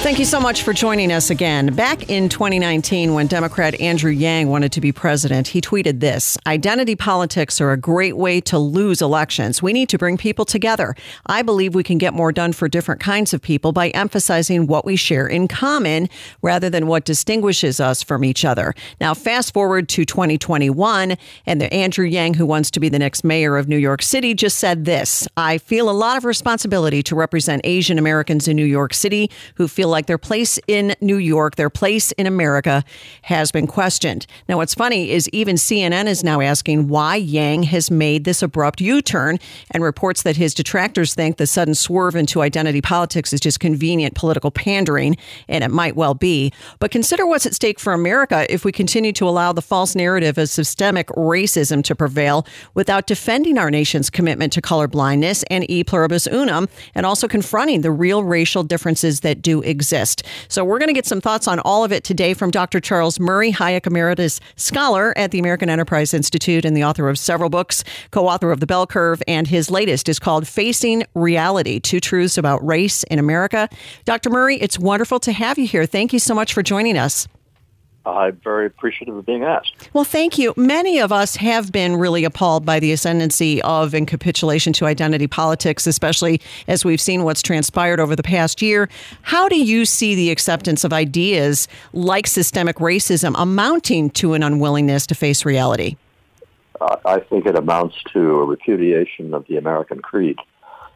Thank 0.00 0.20
you 0.20 0.24
so 0.24 0.38
much 0.38 0.62
for 0.62 0.72
joining 0.72 1.10
us 1.10 1.28
again. 1.28 1.74
Back 1.74 2.08
in 2.08 2.28
2019, 2.28 3.14
when 3.14 3.26
Democrat 3.26 3.78
Andrew 3.80 4.12
Yang 4.12 4.48
wanted 4.48 4.70
to 4.72 4.80
be 4.80 4.92
president, 4.92 5.48
he 5.48 5.60
tweeted 5.60 5.98
this 5.98 6.38
Identity 6.46 6.94
politics 6.94 7.60
are 7.60 7.72
a 7.72 7.76
great 7.76 8.16
way 8.16 8.40
to 8.42 8.58
lose 8.60 9.02
elections. 9.02 9.60
We 9.60 9.72
need 9.72 9.88
to 9.88 9.98
bring 9.98 10.16
people 10.16 10.44
together. 10.44 10.94
I 11.26 11.42
believe 11.42 11.74
we 11.74 11.82
can 11.82 11.98
get 11.98 12.14
more 12.14 12.30
done 12.30 12.52
for 12.52 12.68
different 12.68 13.00
kinds 13.00 13.34
of 13.34 13.42
people 13.42 13.72
by 13.72 13.88
emphasizing 13.88 14.68
what 14.68 14.84
we 14.84 14.94
share 14.94 15.26
in 15.26 15.48
common 15.48 16.08
rather 16.42 16.70
than 16.70 16.86
what 16.86 17.04
distinguishes 17.04 17.80
us 17.80 18.00
from 18.00 18.24
each 18.24 18.44
other. 18.44 18.74
Now, 19.00 19.14
fast 19.14 19.52
forward 19.52 19.88
to 19.90 20.04
2021, 20.04 21.16
and 21.44 21.60
the 21.60 21.74
Andrew 21.74 22.06
Yang, 22.06 22.34
who 22.34 22.46
wants 22.46 22.70
to 22.70 22.78
be 22.78 22.88
the 22.88 23.00
next 23.00 23.24
mayor 23.24 23.56
of 23.56 23.66
New 23.66 23.76
York 23.76 24.02
City, 24.02 24.32
just 24.32 24.58
said 24.58 24.84
this 24.84 25.26
I 25.36 25.58
feel 25.58 25.90
a 25.90 25.92
lot 25.92 26.16
of 26.16 26.24
responsibility 26.24 27.02
to 27.02 27.16
represent 27.16 27.62
Asian 27.64 27.98
Americans 27.98 28.46
in 28.46 28.54
New 28.54 28.64
York 28.64 28.94
City 28.94 29.28
who 29.56 29.66
feel 29.66 29.87
like 29.88 30.06
their 30.06 30.18
place 30.18 30.58
in 30.68 30.94
New 31.00 31.16
York, 31.16 31.56
their 31.56 31.70
place 31.70 32.12
in 32.12 32.26
America 32.26 32.84
has 33.22 33.50
been 33.50 33.66
questioned. 33.66 34.26
Now, 34.48 34.58
what's 34.58 34.74
funny 34.74 35.10
is 35.10 35.28
even 35.30 35.56
CNN 35.56 36.06
is 36.06 36.22
now 36.22 36.40
asking 36.40 36.88
why 36.88 37.16
Yang 37.16 37.64
has 37.64 37.90
made 37.90 38.24
this 38.24 38.42
abrupt 38.42 38.80
U 38.80 39.02
turn 39.02 39.38
and 39.70 39.82
reports 39.82 40.22
that 40.22 40.36
his 40.36 40.54
detractors 40.54 41.14
think 41.14 41.36
the 41.36 41.46
sudden 41.46 41.74
swerve 41.74 42.14
into 42.14 42.42
identity 42.42 42.80
politics 42.80 43.32
is 43.32 43.40
just 43.40 43.60
convenient 43.60 44.14
political 44.14 44.50
pandering, 44.50 45.16
and 45.48 45.64
it 45.64 45.70
might 45.70 45.96
well 45.96 46.14
be. 46.14 46.52
But 46.78 46.90
consider 46.90 47.26
what's 47.26 47.46
at 47.46 47.54
stake 47.54 47.80
for 47.80 47.92
America 47.92 48.46
if 48.52 48.64
we 48.64 48.72
continue 48.72 49.12
to 49.14 49.28
allow 49.28 49.52
the 49.52 49.62
false 49.62 49.94
narrative 49.94 50.38
of 50.38 50.48
systemic 50.48 51.08
racism 51.08 51.82
to 51.84 51.94
prevail 51.94 52.46
without 52.74 53.06
defending 53.06 53.58
our 53.58 53.70
nation's 53.70 54.10
commitment 54.10 54.52
to 54.52 54.62
colorblindness 54.62 55.44
and 55.50 55.68
e 55.70 55.82
pluribus 55.82 56.26
unum, 56.26 56.68
and 56.94 57.06
also 57.06 57.26
confronting 57.26 57.80
the 57.80 57.90
real 57.90 58.22
racial 58.22 58.62
differences 58.62 59.20
that 59.20 59.42
do 59.42 59.62
exist 59.62 59.77
exist. 59.78 60.24
So 60.48 60.64
we're 60.64 60.80
going 60.80 60.88
to 60.88 60.92
get 60.92 61.06
some 61.06 61.20
thoughts 61.20 61.46
on 61.46 61.60
all 61.60 61.84
of 61.84 61.92
it 61.92 62.02
today 62.02 62.34
from 62.34 62.50
Dr. 62.50 62.80
Charles 62.80 63.20
Murray, 63.20 63.52
Hayek 63.52 63.86
Emeritus 63.86 64.40
Scholar 64.56 65.16
at 65.16 65.30
the 65.30 65.38
American 65.38 65.70
Enterprise 65.70 66.12
Institute 66.12 66.64
and 66.64 66.76
the 66.76 66.82
author 66.82 67.08
of 67.08 67.16
several 67.16 67.48
books, 67.48 67.84
co 68.10 68.26
author 68.26 68.50
of 68.50 68.58
The 68.58 68.66
Bell 68.66 68.88
Curve, 68.88 69.22
and 69.28 69.46
his 69.46 69.70
latest 69.70 70.08
is 70.08 70.18
called 70.18 70.48
Facing 70.48 71.04
Reality 71.14 71.78
Two 71.78 72.00
Truths 72.00 72.36
About 72.36 72.66
Race 72.66 73.04
in 73.04 73.20
America. 73.20 73.68
Dr. 74.04 74.30
Murray, 74.30 74.56
it's 74.56 74.80
wonderful 74.80 75.20
to 75.20 75.30
have 75.30 75.58
you 75.58 75.68
here. 75.68 75.86
Thank 75.86 76.12
you 76.12 76.18
so 76.18 76.34
much 76.34 76.52
for 76.52 76.64
joining 76.64 76.98
us. 76.98 77.28
I'm 78.10 78.36
very 78.42 78.66
appreciative 78.66 79.16
of 79.16 79.26
being 79.26 79.44
asked. 79.44 79.90
Well, 79.92 80.04
thank 80.04 80.38
you. 80.38 80.54
Many 80.56 80.98
of 80.98 81.12
us 81.12 81.36
have 81.36 81.70
been 81.70 81.96
really 81.96 82.24
appalled 82.24 82.64
by 82.64 82.80
the 82.80 82.92
ascendancy 82.92 83.60
of 83.62 83.94
and 83.94 84.06
capitulation 84.06 84.72
to 84.74 84.86
identity 84.86 85.26
politics, 85.26 85.86
especially 85.86 86.40
as 86.66 86.84
we've 86.84 87.00
seen 87.00 87.24
what's 87.24 87.42
transpired 87.42 88.00
over 88.00 88.16
the 88.16 88.22
past 88.22 88.62
year. 88.62 88.88
How 89.22 89.48
do 89.48 89.60
you 89.60 89.84
see 89.84 90.14
the 90.14 90.30
acceptance 90.30 90.84
of 90.84 90.92
ideas 90.92 91.68
like 91.92 92.26
systemic 92.26 92.76
racism 92.76 93.34
amounting 93.36 94.10
to 94.10 94.34
an 94.34 94.42
unwillingness 94.42 95.06
to 95.08 95.14
face 95.14 95.44
reality? 95.44 95.96
I 97.04 97.20
think 97.20 97.46
it 97.46 97.56
amounts 97.56 97.96
to 98.12 98.40
a 98.40 98.44
repudiation 98.44 99.34
of 99.34 99.46
the 99.48 99.56
American 99.56 100.00
creed. 100.00 100.38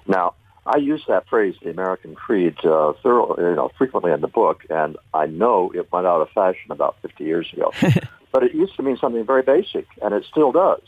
Now, 0.07 0.35
I 0.65 0.77
use 0.79 1.03
that 1.09 1.29
phrase, 1.29 1.57
the 1.63 1.71
American 1.71 2.15
creed, 2.15 2.57
uh, 2.65 2.93
thorough, 3.03 3.37
you 3.37 3.57
know, 3.57 3.71
frequently 3.77 4.13
in 4.13 4.21
the 4.21 4.29
book, 4.29 4.65
and 4.71 4.97
I 5.13 5.27
know 5.27 5.73
it 5.75 5.91
went 5.91 6.07
out 6.07 6.21
of 6.21 6.31
fashion 6.31 6.71
about 6.71 6.97
50 7.03 7.25
years 7.25 7.53
ago. 7.53 7.73
but 8.33 8.45
it 8.45 8.55
used 8.55 8.77
to 8.77 8.83
mean 8.83 8.97
something 8.97 9.25
very 9.27 9.43
basic, 9.43 9.87
and 10.01 10.15
it 10.15 10.25
still 10.31 10.53
does. 10.53 10.83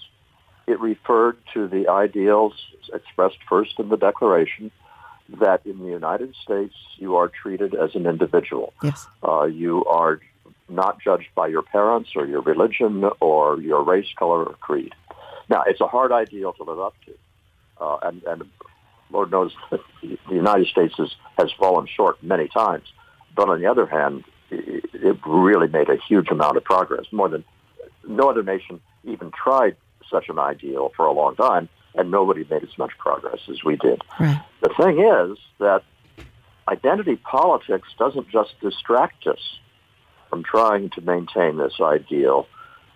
It 0.67 0.81
referred 0.81 1.37
to 1.55 1.67
the 1.67 1.89
ideals 1.89 2.55
expressed 2.93 3.39
first 3.49 3.79
in 3.81 3.89
the 3.89 3.97
Declaration 3.97 4.71
that 5.41 5.65
in 5.65 5.79
the 5.81 5.89
United 5.89 6.35
States 6.43 6.75
you 6.97 7.17
are 7.17 7.29
treated 7.29 7.75
as 7.75 7.95
an 7.95 8.07
individual. 8.07 8.73
Yes. 8.83 9.07
Uh, 9.27 9.45
you 9.45 9.85
are 9.87 10.21
not 10.69 11.01
judged 11.01 11.29
by 11.35 11.49
your 11.49 11.63
parents 11.63 12.11
or 12.15 12.27
your 12.27 12.43
religion 12.43 13.05
or 13.21 13.61
your 13.61 13.83
race, 13.83 14.07
color, 14.19 14.45
or 14.45 14.55
creed. 14.55 14.95
Now, 15.49 15.65
it's 15.67 15.81
a 15.81 15.87
hard 15.87 16.13
ideal 16.13 16.53
to 16.55 16.63
live 16.63 16.79
up 16.79 16.95
to. 17.07 17.13
Uh, 17.81 17.99
and, 18.03 18.23
and 18.25 18.43
Lord 19.11 19.31
knows 19.31 19.53
the 19.71 20.19
United 20.31 20.67
States 20.67 20.95
has, 20.99 21.15
has 21.39 21.51
fallen 21.53 21.87
short 21.87 22.23
many 22.23 22.49
times. 22.49 22.93
But 23.35 23.49
on 23.49 23.61
the 23.61 23.67
other 23.67 23.87
hand, 23.87 24.25
it 24.51 25.19
really 25.27 25.69
made 25.69 25.89
a 25.89 25.97
huge 25.97 26.29
amount 26.31 26.57
of 26.57 26.65
progress, 26.65 27.07
more 27.13 27.29
than 27.29 27.45
no 28.07 28.31
other 28.31 28.43
nation 28.43 28.81
even 29.05 29.31
tried 29.31 29.77
such 30.11 30.29
an 30.29 30.39
ideal 30.39 30.93
for 30.97 31.07
a 31.07 31.13
long 31.13 31.35
time, 31.37 31.69
and 31.95 32.11
nobody 32.11 32.45
made 32.49 32.63
as 32.63 32.77
much 32.79 32.93
progress 32.99 33.41
as 33.49 33.65
we 33.65 33.77
did. 33.77 34.03
Right. 34.21 34.41
The 34.61 34.71
thing 34.77 35.01
is 35.01 35.39
that 35.59 35.83
identity 36.69 37.17
politics 37.17 37.89
doesn't 37.99 38.29
just 38.31 38.59
distract 38.61 39.27
us 39.27 39.59
from 40.31 40.43
trying 40.43 40.91
to 40.91 41.01
maintain 41.01 41.57
this 41.59 41.75
ideal. 41.81 42.47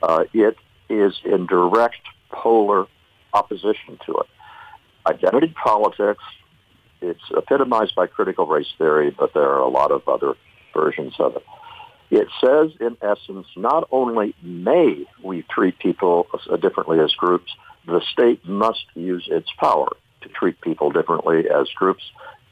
Uh, 0.02 0.24
it 0.32 0.56
is 0.88 1.14
in 1.24 1.46
direct 1.46 2.02
polar 2.30 2.86
opposition 3.32 3.98
to 4.06 4.12
it 4.18 4.26
identity 5.08 5.54
politics. 5.62 6.22
It's 7.00 7.20
epitomized 7.36 7.94
by 7.94 8.06
critical 8.06 8.46
race 8.46 8.72
theory, 8.76 9.10
but 9.10 9.32
there 9.34 9.48
are 9.48 9.60
a 9.60 9.68
lot 9.68 9.90
of 9.92 10.08
other 10.08 10.34
versions 10.74 11.14
of 11.18 11.36
it. 11.36 11.44
It 12.10 12.28
says, 12.40 12.70
in 12.80 12.96
essence, 13.02 13.46
not 13.56 13.86
only 13.92 14.34
may 14.42 15.06
we 15.22 15.42
treat 15.42 15.78
people 15.78 16.26
differently 16.60 16.98
as 17.00 17.12
groups, 17.12 17.54
the 17.86 18.00
state 18.12 18.46
must 18.48 18.84
use 18.94 19.28
its 19.30 19.48
power 19.58 19.88
to 20.22 20.28
treat 20.28 20.60
people 20.60 20.90
differently 20.90 21.44
as 21.48 21.68
groups, 21.70 22.02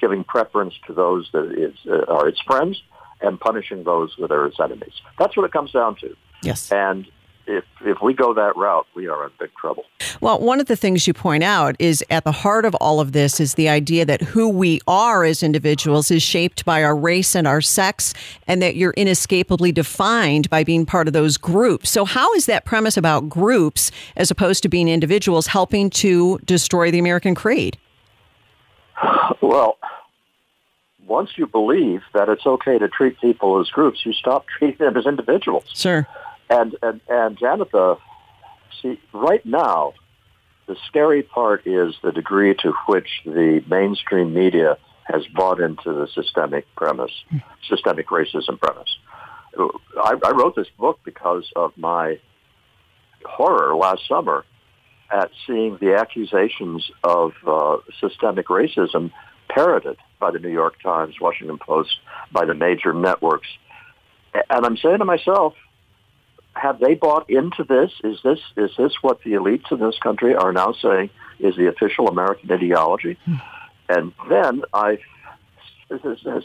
giving 0.01 0.25
preference 0.25 0.75
to 0.87 0.93
those 0.93 1.29
that 1.33 1.53
is, 1.53 1.75
uh, 1.91 2.05
are 2.13 2.29
its 2.29 2.41
friends 2.41 2.83
and 3.21 3.41
punishing 3.41 3.85
those 3.85 4.15
that 4.19 4.31
are 4.31 4.47
its 4.47 4.61
enemies. 4.61 4.93
That's 5.19 5.37
what 5.37 5.45
it 5.45 5.53
comes 5.53 5.73
down 5.73 5.97
to. 5.97 6.15
Yes. 6.43 6.71
And 6.71 7.07
if 7.47 7.65
if 7.85 7.99
we 8.03 8.15
go 8.15 8.35
that 8.35 8.57
route, 8.57 8.87
we 8.95 9.07
are 9.09 9.25
in 9.25 9.31
big 9.39 9.51
trouble. 9.55 9.85
Well, 10.21 10.41
one 10.41 10.61
of 10.61 10.67
the 10.67 10.77
things 10.77 11.07
you 11.07 11.15
point 11.15 11.45
out 11.45 11.77
is 11.79 12.05
at 12.11 12.25
the 12.25 12.33
heart 12.33 12.65
of 12.65 12.75
all 12.77 13.01
of 13.01 13.13
this 13.13 13.39
is 13.41 13.55
the 13.55 13.69
idea 13.69 14.05
that 14.05 14.23
who 14.23 14.49
we 14.49 14.81
are 14.87 15.25
as 15.25 15.43
individuals 15.43 16.11
is 16.11 16.23
shaped 16.23 16.65
by 16.65 16.83
our 16.83 16.97
race 16.97 17.35
and 17.35 17.47
our 17.47 17.61
sex, 17.61 18.15
and 18.47 18.61
that 18.63 18.77
you're 18.77 18.95
inescapably 18.97 19.73
defined 19.73 20.51
by 20.51 20.65
being 20.65 20.87
part 20.87 21.07
of 21.07 21.13
those 21.13 21.37
groups. 21.37 21.91
So, 21.91 22.05
how 22.05 22.33
is 22.35 22.47
that 22.47 22.65
premise 22.65 22.97
about 22.97 23.29
groups 23.29 23.91
as 24.17 24.31
opposed 24.31 24.63
to 24.65 24.69
being 24.69 24.89
individuals 24.89 25.49
helping 25.49 25.91
to 25.91 26.39
destroy 26.45 26.91
the 26.91 26.99
American 26.99 27.35
creed? 27.35 27.79
Well, 29.41 29.79
once 31.07 31.31
you 31.37 31.47
believe 31.47 32.03
that 32.15 32.29
it's 32.29 32.47
okay 32.47 32.79
to 32.79 32.89
treat 32.89 33.21
people 33.21 33.61
as 33.61 33.69
groups, 33.69 34.05
you 34.05 34.13
stop 34.13 34.47
treating 34.59 34.85
them 34.85 34.97
as 34.97 35.07
individuals. 35.07 35.65
Sure. 35.75 36.07
And 36.49 36.77
and 36.83 37.01
and 37.09 37.39
Janet, 37.39 37.73
the 37.73 37.97
see 38.81 39.01
right 39.13 39.45
now, 39.45 39.95
the 40.67 40.77
scary 40.87 41.23
part 41.23 41.67
is 41.67 41.95
the 42.03 42.13
degree 42.13 42.55
to 42.55 42.73
which 42.87 43.09
the 43.25 43.63
mainstream 43.69 44.35
media 44.35 44.79
has 45.05 45.27
bought 45.35 45.61
into 45.61 45.93
the 45.93 46.09
systemic 46.15 46.67
premise, 46.75 47.13
systemic 47.69 48.09
racism 48.09 48.59
premise. 48.61 48.97
I, 49.57 50.17
I 50.25 50.31
wrote 50.33 50.57
this 50.57 50.69
book 50.79 50.99
because 51.05 51.51
of 51.55 51.73
my 51.77 52.19
horror 53.25 53.75
last 53.77 54.07
summer 54.09 54.45
at 55.11 55.31
seeing 55.47 55.79
the 55.81 55.95
accusations 55.95 56.91
of 57.05 57.33
uh, 57.47 57.77
systemic 58.01 58.49
racism 58.49 59.13
parroted 59.49 59.97
by 60.19 60.33
the 60.33 60.41
New 60.41 60.51
York 60.51 60.81
Times, 60.83 61.15
Washington 61.21 61.59
Post, 61.59 61.97
by 62.33 62.45
the 62.45 62.55
major 62.55 62.93
networks. 62.93 63.49
And 64.51 64.67
I'm 64.67 64.77
saying 64.77 64.99
to 64.99 65.05
myself, 65.05 65.55
have 66.57 66.81
they 66.81 66.95
bought 66.95 67.29
into 67.29 67.65
this? 67.65 67.93
Is 68.03 68.19
this 68.25 68.39
is 68.57 68.71
this 68.77 68.93
what 69.03 69.23
the 69.23 69.33
elites 69.33 69.71
in 69.71 69.79
this 69.79 69.99
country 69.99 70.35
are 70.35 70.53
now 70.53 70.73
saying 70.73 71.11
is 71.39 71.55
the 71.57 71.69
official 71.69 72.09
American 72.09 72.51
ideology? 72.51 73.19
Hmm. 73.25 73.35
And 73.89 74.13
then 74.29 74.63
I 74.73 74.99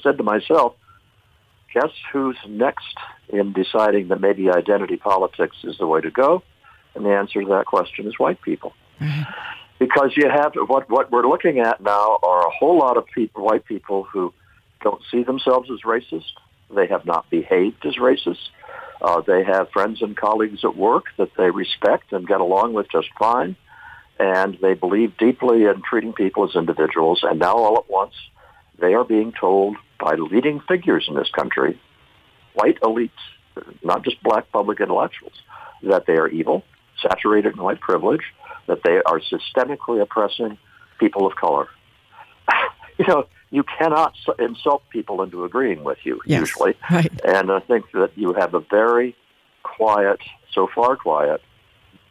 said 0.03 0.17
to 0.17 0.23
myself, 0.23 0.75
guess 1.73 1.91
who's 2.11 2.37
next 2.47 2.95
in 3.29 3.53
deciding 3.53 4.09
that 4.09 4.21
maybe 4.21 4.51
identity 4.51 4.97
politics 4.97 5.57
is 5.63 5.77
the 5.77 5.87
way 5.87 6.01
to 6.01 6.11
go? 6.11 6.43
And 6.93 7.05
the 7.05 7.11
answer 7.11 7.41
to 7.41 7.47
that 7.49 7.65
question 7.65 8.05
is 8.05 8.19
white 8.19 8.41
people. 8.41 8.73
Mm-hmm. 8.99 9.23
Because 9.79 10.11
you 10.15 10.29
have 10.29 10.53
what 10.67 10.89
what 10.89 11.11
we're 11.11 11.27
looking 11.27 11.59
at 11.59 11.81
now 11.81 12.19
are 12.21 12.45
a 12.45 12.51
whole 12.51 12.77
lot 12.77 12.97
of 12.97 13.05
people, 13.07 13.43
white 13.43 13.65
people 13.65 14.03
who 14.03 14.33
don't 14.83 15.01
see 15.09 15.23
themselves 15.23 15.69
as 15.71 15.79
racist. 15.81 16.33
They 16.69 16.87
have 16.87 17.05
not 17.05 17.29
behaved 17.29 17.85
as 17.85 17.95
racist. 17.95 18.49
Uh, 19.01 19.21
they 19.21 19.43
have 19.43 19.71
friends 19.71 20.01
and 20.01 20.15
colleagues 20.15 20.63
at 20.63 20.75
work 20.75 21.05
that 21.17 21.31
they 21.35 21.49
respect 21.49 22.13
and 22.13 22.27
get 22.27 22.39
along 22.39 22.73
with 22.73 22.89
just 22.91 23.07
fine. 23.17 23.55
And 24.19 24.57
they 24.61 24.75
believe 24.75 25.17
deeply 25.17 25.63
in 25.63 25.81
treating 25.81 26.13
people 26.13 26.47
as 26.47 26.55
individuals. 26.55 27.21
And 27.23 27.39
now 27.39 27.55
all 27.55 27.77
at 27.77 27.89
once, 27.89 28.13
they 28.79 28.93
are 28.93 29.03
being 29.03 29.31
told 29.31 29.77
by 29.99 30.15
leading 30.15 30.59
figures 30.59 31.05
in 31.07 31.15
this 31.15 31.29
country, 31.29 31.79
white 32.53 32.79
elites, 32.81 33.09
not 33.83 34.03
just 34.03 34.21
black 34.21 34.51
public 34.51 34.79
intellectuals, 34.79 35.33
that 35.83 36.05
they 36.05 36.13
are 36.13 36.27
evil, 36.27 36.63
saturated 37.01 37.53
in 37.53 37.61
white 37.61 37.79
privilege, 37.79 38.21
that 38.67 38.83
they 38.83 39.01
are 39.05 39.19
systemically 39.19 40.01
oppressing 40.01 40.57
people 40.99 41.25
of 41.25 41.35
color. 41.35 41.67
you 42.99 43.05
know, 43.07 43.25
you 43.51 43.63
cannot 43.63 44.15
insult 44.39 44.83
people 44.89 45.21
into 45.21 45.43
agreeing 45.43 45.83
with 45.83 45.99
you 46.03 46.19
yes, 46.25 46.39
usually, 46.39 46.75
right. 46.89 47.11
and 47.23 47.51
I 47.51 47.59
think 47.59 47.91
that 47.93 48.11
you 48.15 48.33
have 48.33 48.53
a 48.53 48.61
very 48.61 49.15
quiet, 49.63 50.19
so 50.51 50.67
far 50.73 50.95
quiet, 50.95 51.41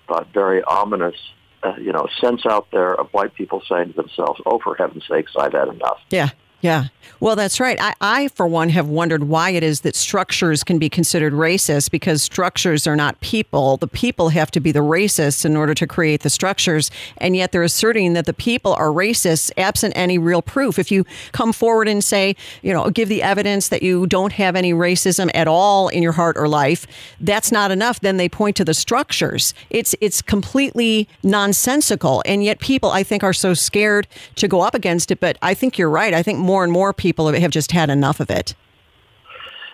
but 0.06 0.28
very 0.32 0.62
ominous 0.62 1.16
uh, 1.62 1.74
you 1.78 1.92
know, 1.92 2.08
sense 2.20 2.46
out 2.46 2.70
there 2.70 2.94
of 2.94 3.08
white 3.12 3.34
people 3.34 3.62
saying 3.68 3.88
to 3.88 3.92
themselves, 3.94 4.40
"Oh, 4.46 4.58
for 4.58 4.74
heaven's 4.74 5.06
sakes, 5.06 5.32
I've 5.38 5.52
had 5.52 5.68
enough." 5.68 6.00
Yeah, 6.10 6.30
yeah. 6.60 6.86
Well, 7.20 7.36
that's 7.36 7.60
right. 7.60 7.78
I, 7.78 7.94
I, 8.00 8.28
for 8.28 8.46
one, 8.46 8.70
have 8.70 8.88
wondered 8.88 9.24
why 9.24 9.50
it 9.50 9.62
is 9.62 9.82
that 9.82 9.94
structures 9.94 10.64
can 10.64 10.78
be 10.78 10.88
considered 10.88 11.34
racist 11.34 11.90
because 11.90 12.22
structures 12.22 12.86
are 12.86 12.96
not 12.96 13.20
people. 13.20 13.76
The 13.76 13.88
people 13.88 14.30
have 14.30 14.50
to 14.52 14.60
be 14.60 14.72
the 14.72 14.80
racists 14.80 15.44
in 15.44 15.54
order 15.54 15.74
to 15.74 15.86
create 15.86 16.22
the 16.22 16.30
structures. 16.30 16.90
And 17.18 17.36
yet 17.36 17.52
they're 17.52 17.62
asserting 17.62 18.14
that 18.14 18.24
the 18.24 18.32
people 18.32 18.72
are 18.72 18.88
racists 18.88 19.50
absent 19.58 19.92
any 19.96 20.16
real 20.16 20.40
proof. 20.40 20.78
If 20.78 20.90
you 20.90 21.04
come 21.32 21.52
forward 21.52 21.88
and 21.88 22.02
say, 22.02 22.36
you 22.62 22.72
know, 22.72 22.88
give 22.88 23.10
the 23.10 23.22
evidence 23.22 23.68
that 23.68 23.82
you 23.82 24.06
don't 24.06 24.32
have 24.32 24.56
any 24.56 24.72
racism 24.72 25.30
at 25.34 25.46
all 25.46 25.88
in 25.88 26.02
your 26.02 26.12
heart 26.12 26.38
or 26.38 26.48
life, 26.48 26.86
that's 27.20 27.52
not 27.52 27.70
enough. 27.70 28.00
Then 28.00 28.16
they 28.16 28.30
point 28.30 28.56
to 28.56 28.64
the 28.64 28.74
structures. 28.74 29.52
It's, 29.68 29.94
it's 30.00 30.22
completely 30.22 31.06
nonsensical. 31.22 32.22
And 32.24 32.42
yet 32.42 32.60
people, 32.60 32.90
I 32.90 33.02
think, 33.02 33.22
are 33.22 33.34
so 33.34 33.52
scared 33.52 34.08
to 34.36 34.48
go 34.48 34.62
up 34.62 34.74
against 34.74 35.10
it. 35.10 35.20
But 35.20 35.36
I 35.42 35.52
think 35.52 35.76
you're 35.76 35.90
right. 35.90 36.14
I 36.14 36.22
think 36.22 36.38
more 36.50 36.64
and 36.64 36.72
more 36.72 36.92
people 36.92 37.32
have 37.32 37.52
just 37.52 37.70
had 37.70 37.90
enough 37.90 38.18
of 38.18 38.28
it. 38.28 38.56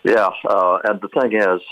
Yeah, 0.04 0.28
uh, 0.46 0.78
and 0.84 1.00
the 1.00 1.08
thing 1.08 1.32
is, 1.32 1.62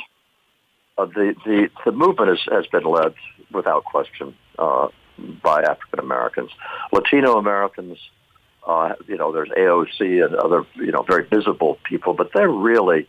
uh, 0.96 1.04
the, 1.04 1.34
the 1.44 1.68
the 1.84 1.92
movement 1.92 2.30
has, 2.30 2.40
has 2.50 2.66
been 2.68 2.84
led 2.84 3.12
without 3.52 3.84
question 3.84 4.34
uh, 4.58 4.88
by 5.42 5.60
African 5.62 6.00
Americans, 6.00 6.50
Latino 6.90 7.36
Americans. 7.36 7.98
Uh, 8.66 8.94
you 9.06 9.18
know, 9.18 9.30
there's 9.30 9.50
AOC 9.50 10.24
and 10.24 10.34
other 10.36 10.64
you 10.74 10.90
know 10.90 11.02
very 11.02 11.26
visible 11.28 11.76
people, 11.84 12.14
but 12.14 12.30
they're 12.32 12.56
really 12.70 13.06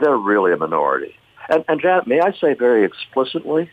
they're 0.00 0.16
really 0.16 0.52
a 0.52 0.56
minority. 0.56 1.14
And, 1.48 1.64
and 1.68 1.80
Janet, 1.80 2.08
may 2.08 2.20
I 2.20 2.32
say 2.32 2.54
very 2.54 2.84
explicitly 2.84 3.70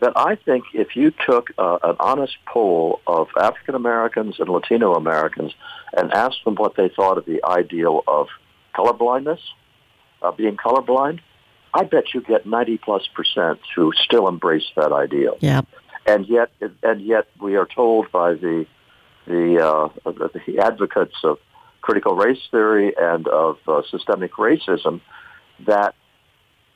that 0.00 0.12
I 0.16 0.36
think 0.36 0.64
if 0.72 0.96
you 0.96 1.12
took 1.26 1.50
uh, 1.58 1.78
an 1.82 1.96
honest 2.00 2.36
poll 2.46 3.00
of 3.06 3.28
African 3.40 3.74
Americans 3.74 4.36
and 4.38 4.48
Latino 4.48 4.94
Americans 4.94 5.52
and 5.96 6.12
asked 6.12 6.44
them 6.44 6.56
what 6.56 6.76
they 6.76 6.88
thought 6.88 7.18
of 7.18 7.24
the 7.24 7.44
ideal 7.44 8.02
of 8.06 8.28
colorblindness, 8.74 9.40
uh, 10.22 10.32
being 10.32 10.56
colorblind, 10.56 11.20
I 11.72 11.84
bet 11.84 12.14
you 12.14 12.20
get 12.20 12.46
90 12.46 12.78
plus 12.78 13.06
percent 13.14 13.60
who 13.74 13.92
still 13.94 14.28
embrace 14.28 14.64
that 14.76 14.92
ideal. 14.92 15.36
Yeah. 15.40 15.62
And 16.06 16.26
yet, 16.26 16.50
and 16.82 17.00
yet, 17.00 17.28
we 17.40 17.56
are 17.56 17.66
told 17.66 18.12
by 18.12 18.34
the 18.34 18.66
the, 19.26 19.58
uh, 19.58 20.10
the 20.44 20.58
advocates 20.58 21.14
of 21.24 21.38
critical 21.80 22.14
race 22.14 22.40
theory 22.50 22.94
and 22.98 23.26
of 23.28 23.58
uh, 23.66 23.82
systemic 23.90 24.32
racism 24.32 25.00
that 25.66 25.94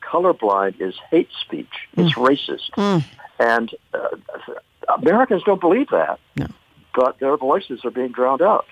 colorblind 0.01 0.79
is 0.81 0.95
hate 1.09 1.29
speech. 1.41 1.87
It's 1.97 2.13
mm. 2.13 2.27
racist. 2.27 2.71
Mm. 2.77 3.03
And 3.39 3.75
uh, 3.93 4.07
Americans 4.97 5.43
don't 5.45 5.61
believe 5.61 5.89
that. 5.89 6.19
No. 6.35 6.47
But 6.95 7.19
their 7.19 7.37
voices 7.37 7.85
are 7.85 7.91
being 7.91 8.11
drowned 8.11 8.41
out. 8.41 8.65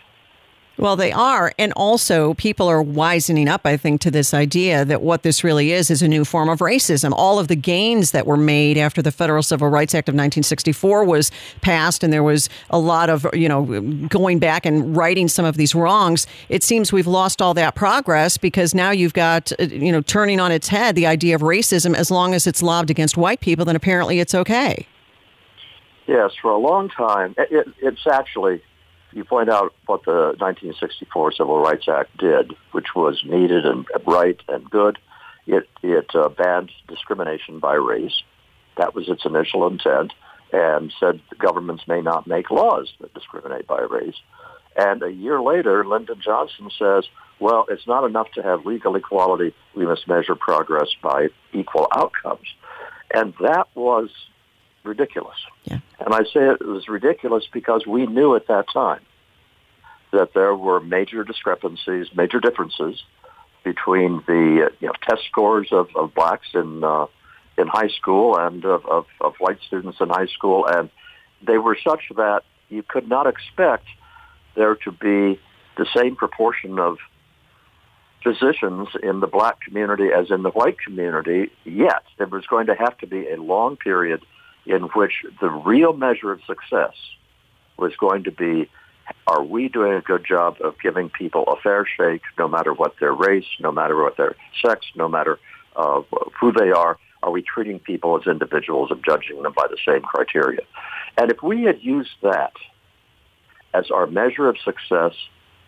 Well, 0.80 0.96
they 0.96 1.12
are. 1.12 1.54
And 1.58 1.74
also, 1.74 2.36
people 2.36 2.68
are 2.68 2.84
wisening 2.84 3.50
up, 3.50 3.62
I 3.66 3.78
think, 3.78 4.00
to 4.02 4.12
this 4.12 4.32
idea 4.32 4.86
that 4.86 5.02
what 5.02 5.24
this 5.24 5.44
really 5.44 5.72
is 5.72 5.90
is 5.90 6.04
a 6.04 6.08
new 6.08 6.24
form 6.24 6.50
of 6.50 6.60
racism. 6.60 7.14
All 7.16 7.40
of 7.40 7.48
the 7.48 7.56
gains 7.56 8.12
that 8.12 8.28
were 8.28 8.38
made 8.38 8.78
after 8.78 9.02
the 9.02 9.12
Federal 9.12 9.42
Civil 9.42 9.70
Rights 9.70 9.96
Act 9.96 10.08
of 10.08 10.14
1964 10.14 11.04
was 11.04 11.32
passed, 11.62 12.04
and 12.04 12.14
there 12.14 12.22
was 12.22 12.48
a 12.70 12.78
lot 12.78 13.10
of, 13.10 13.26
you 13.34 13.50
know, 13.50 13.82
going 14.08 14.38
back 14.38 14.68
and 14.68 14.96
righting 14.96 15.28
some 15.28 15.46
of 15.46 15.58
these 15.58 15.74
wrongs. 15.74 16.28
It 16.48 16.62
seems 16.62 16.94
we've 16.94 17.08
lost 17.08 17.42
all 17.42 17.56
that 17.56 17.74
progress 17.74 18.38
because 18.38 18.76
now 18.76 18.92
you've 18.92 19.14
got, 19.14 19.52
uh, 19.60 19.64
you 19.64 19.92
know, 19.92 20.02
turning 20.02 20.40
on 20.40 20.52
its 20.52 20.68
head 20.68 20.96
the 20.96 21.08
idea 21.08 21.34
of 21.34 21.42
racism. 21.42 21.96
As 21.96 22.12
long 22.12 22.36
as 22.36 22.46
it's 22.46 22.62
lobbed 22.62 22.92
against 22.92 23.18
white 23.18 23.40
people, 23.40 23.66
then 23.66 23.76
apparently 23.76 24.20
it's 24.20 24.36
okay. 24.36 24.86
Yes, 26.06 26.32
for 26.40 26.52
a 26.52 26.58
long 26.58 26.90
time. 26.90 27.34
It, 27.38 27.68
it's 27.82 28.06
actually 28.06 28.62
you 29.18 29.26
point 29.26 29.50
out 29.50 29.74
what 29.88 30.06
the 30.06 30.36
1964 30.38 31.34
Civil 31.34 31.60
Rights 31.60 31.88
Act 31.90 32.16
did, 32.18 32.54
which 32.72 32.96
was 32.96 33.22
needed 33.26 33.66
and 33.66 33.86
right 34.06 34.40
and 34.48 34.70
good. 34.70 35.00
It 35.48 35.68
it 35.82 36.12
uh, 36.14 36.30
banned 36.30 36.72
discrimination 36.88 37.60
by 37.60 37.74
race. 37.74 38.22
That 38.78 38.94
was 38.94 39.10
its 39.10 39.26
initial 39.26 39.66
intent, 39.68 40.14
and 40.54 40.94
said 41.00 41.20
governments 41.40 41.84
may 41.88 42.02
not 42.02 42.28
make 42.28 42.52
laws 42.52 42.94
that 43.02 43.14
discriminate 43.14 43.66
by 43.66 43.82
race. 43.82 44.16
And 44.76 45.02
a 45.02 45.12
year 45.12 45.42
later, 45.42 45.84
Lyndon 45.84 46.22
Johnson 46.24 46.70
says, 46.78 47.06
"Well, 47.40 47.66
it's 47.70 47.88
not 47.88 48.04
enough 48.04 48.32
to 48.34 48.44
have 48.44 48.66
legal 48.66 48.96
equality. 48.96 49.56
We 49.74 49.88
must 49.88 50.08
measure 50.08 50.36
progress 50.36 50.90
by 51.02 51.30
equal 51.54 51.88
outcomes." 51.96 52.54
And 53.14 53.34
that 53.40 53.68
was 53.74 54.10
ridiculous. 54.88 55.38
Yeah. 55.66 55.80
And 56.00 56.14
I 56.14 56.24
say 56.24 56.50
it 56.50 56.66
was 56.66 56.88
ridiculous 56.88 57.44
because 57.52 57.86
we 57.86 58.08
knew 58.08 58.36
at 58.36 58.48
that 58.48 58.66
time 58.74 59.02
that 60.12 60.34
there 60.34 60.56
were 60.56 60.80
major 60.80 61.24
discrepancies, 61.24 62.08
major 62.16 62.40
differences 62.40 63.04
between 63.64 64.24
the 64.26 64.72
you 64.80 64.88
know, 64.88 64.94
test 65.08 65.24
scores 65.30 65.68
of, 65.72 65.90
of 65.96 66.14
blacks 66.14 66.48
in 66.54 66.84
uh, 66.84 67.08
in 67.58 67.68
high 67.68 67.88
school 67.88 68.38
and 68.38 68.64
of, 68.66 68.86
of, 68.86 69.06
of 69.20 69.34
white 69.40 69.58
students 69.66 69.98
in 70.00 70.10
high 70.10 70.28
school, 70.28 70.68
and 70.68 70.90
they 71.46 71.58
were 71.58 71.76
such 71.84 72.02
that 72.16 72.44
you 72.70 72.84
could 72.84 73.10
not 73.10 73.26
expect 73.26 73.86
there 74.56 74.76
to 74.76 74.92
be 74.92 75.40
the 75.76 75.88
same 75.96 76.16
proportion 76.16 76.78
of 76.80 76.98
physicians 78.24 78.90
in 79.02 79.20
the 79.20 79.28
black 79.28 79.62
community 79.62 80.10
as 80.16 80.30
in 80.32 80.44
the 80.44 80.50
white 80.50 80.80
community 80.80 81.50
yet. 81.64 82.04
There 82.18 82.28
was 82.28 82.46
going 82.46 82.68
to 82.68 82.76
have 82.76 82.98
to 83.00 83.08
be 83.08 83.28
a 83.30 83.42
long 83.42 83.78
period 83.78 84.22
in 84.68 84.84
which 84.84 85.26
the 85.42 85.50
real 85.50 85.94
measure 85.94 86.32
of 86.32 86.42
success 86.46 86.94
was 87.78 87.96
going 87.98 88.24
to 88.26 88.32
be 88.32 88.70
are 89.26 89.44
we 89.44 89.70
doing 89.70 89.94
a 89.94 90.02
good 90.02 90.26
job 90.26 90.58
of 90.62 90.76
giving 90.82 91.10
people 91.10 91.44
a 91.48 91.56
fair 91.62 91.86
shake 91.86 92.24
no 92.38 92.48
matter 92.48 92.74
what 92.74 92.94
their 93.00 93.14
race, 93.14 93.46
no 93.60 93.72
matter 93.72 94.02
what 94.02 94.18
their 94.18 94.36
sex, 94.62 94.86
no 94.96 95.08
matter 95.08 95.40
uh, 95.76 96.02
who 96.40 96.52
they 96.52 96.72
are? 96.72 96.98
Are 97.24 97.32
we 97.32 97.42
treating 97.42 97.80
people 97.80 98.20
as 98.20 98.28
individuals 98.28 98.92
and 98.92 99.04
judging 99.04 99.42
them 99.42 99.54
by 99.56 99.68
the 99.70 99.78
same 99.86 100.02
criteria? 100.02 100.62
And 101.18 101.32
if 101.32 101.42
we 101.42 101.64
had 101.64 101.82
used 101.82 102.12
that 102.22 102.54
as 103.74 103.90
our 103.92 104.08
measure 104.08 104.48
of 104.48 104.58
success, 104.60 105.14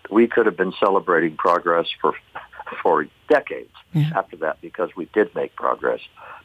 we 0.10 0.28
could 0.28 0.46
have 0.46 0.58
been 0.58 0.74
celebrating 0.80 1.36
progress 1.36 1.88
for 2.02 2.14
for 2.84 3.08
decades 3.28 3.74
yeah. 3.94 4.12
after 4.16 4.38
that 4.38 4.62
because 4.62 4.90
we 4.96 5.06
did 5.14 5.34
make 5.34 5.56
progress, 5.56 6.00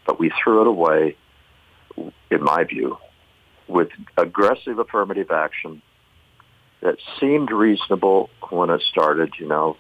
but 0.07 0.19
we 0.19 0.33
threw 0.43 0.63
it 0.63 0.67
away 0.67 1.17
in 2.35 2.43
my 2.43 2.65
view, 2.65 2.99
with 3.69 3.89
aggressive 4.17 4.79
affirmative 4.79 5.31
action 5.31 5.81
that 6.83 6.99
seemed 7.19 7.51
reasonable 7.51 8.29
when 8.51 8.71
it 8.71 8.83
started. 8.83 9.33
You 9.39 9.49
know, 9.49 9.77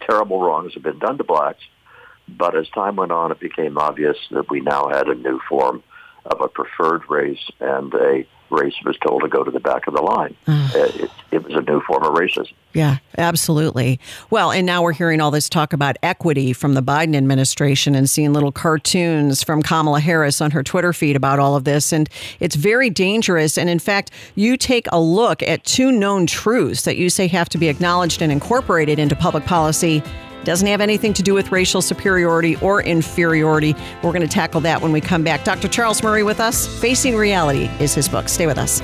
terrible 0.00 0.40
wrongs 0.40 0.74
have 0.74 0.82
been 0.82 0.98
done 0.98 1.18
to 1.18 1.24
blacks, 1.24 1.62
but 2.28 2.56
as 2.56 2.68
time 2.70 2.96
went 2.96 3.12
on, 3.12 3.30
it 3.30 3.38
became 3.38 3.78
obvious 3.78 4.16
that 4.30 4.50
we 4.50 4.60
now 4.60 4.88
had 4.88 5.08
a 5.08 5.14
new 5.14 5.40
form 5.48 5.82
of 6.24 6.40
a 6.40 6.48
preferred 6.48 7.02
race 7.08 7.50
and 7.60 7.94
a 7.94 8.26
race 8.50 8.74
was 8.84 8.96
told 8.98 9.22
to 9.22 9.28
go 9.28 9.44
to 9.44 9.50
the 9.50 9.60
back 9.60 9.86
of 9.86 9.94
the 9.94 10.02
line. 10.02 10.36
Uh, 10.76 10.90
it, 10.96 11.10
it 11.30 11.44
was 11.44 11.54
a 11.54 11.60
new 11.62 11.80
form 11.82 12.02
of 12.02 12.12
racism. 12.12 12.52
Yeah, 12.74 12.98
absolutely. 13.16 14.00
Well, 14.30 14.50
and 14.50 14.66
now 14.66 14.82
we're 14.82 14.92
hearing 14.92 15.20
all 15.20 15.30
this 15.30 15.48
talk 15.48 15.72
about 15.72 15.96
equity 16.02 16.52
from 16.52 16.74
the 16.74 16.82
Biden 16.82 17.14
administration 17.14 17.94
and 17.94 18.10
seeing 18.10 18.32
little 18.32 18.52
cartoons 18.52 19.42
from 19.42 19.62
Kamala 19.62 20.00
Harris 20.00 20.40
on 20.40 20.50
her 20.50 20.62
Twitter 20.62 20.92
feed 20.92 21.16
about 21.16 21.38
all 21.38 21.56
of 21.56 21.64
this. 21.64 21.92
And 21.92 22.10
it's 22.40 22.56
very 22.56 22.90
dangerous. 22.90 23.56
And 23.56 23.70
in 23.70 23.78
fact, 23.78 24.10
you 24.34 24.56
take 24.56 24.86
a 24.92 25.00
look 25.00 25.42
at 25.42 25.64
two 25.64 25.92
known 25.92 26.26
truths 26.26 26.82
that 26.82 26.96
you 26.96 27.08
say 27.08 27.26
have 27.28 27.48
to 27.50 27.58
be 27.58 27.68
acknowledged 27.68 28.20
and 28.20 28.32
incorporated 28.32 28.98
into 28.98 29.14
public 29.16 29.44
policy 29.44 30.02
doesn't 30.46 30.68
have 30.68 30.80
anything 30.80 31.12
to 31.12 31.22
do 31.22 31.34
with 31.34 31.52
racial 31.52 31.82
superiority 31.82 32.56
or 32.56 32.80
inferiority. 32.82 33.74
We're 34.02 34.12
going 34.12 34.22
to 34.22 34.28
tackle 34.28 34.62
that 34.62 34.80
when 34.80 34.92
we 34.92 35.02
come 35.02 35.22
back. 35.22 35.44
Dr. 35.44 35.68
Charles 35.68 36.02
Murray 36.02 36.22
with 36.22 36.40
us. 36.40 36.66
Facing 36.80 37.16
Reality 37.16 37.68
is 37.80 37.94
his 37.94 38.08
book. 38.08 38.28
Stay 38.28 38.46
with 38.46 38.56
us. 38.56 38.80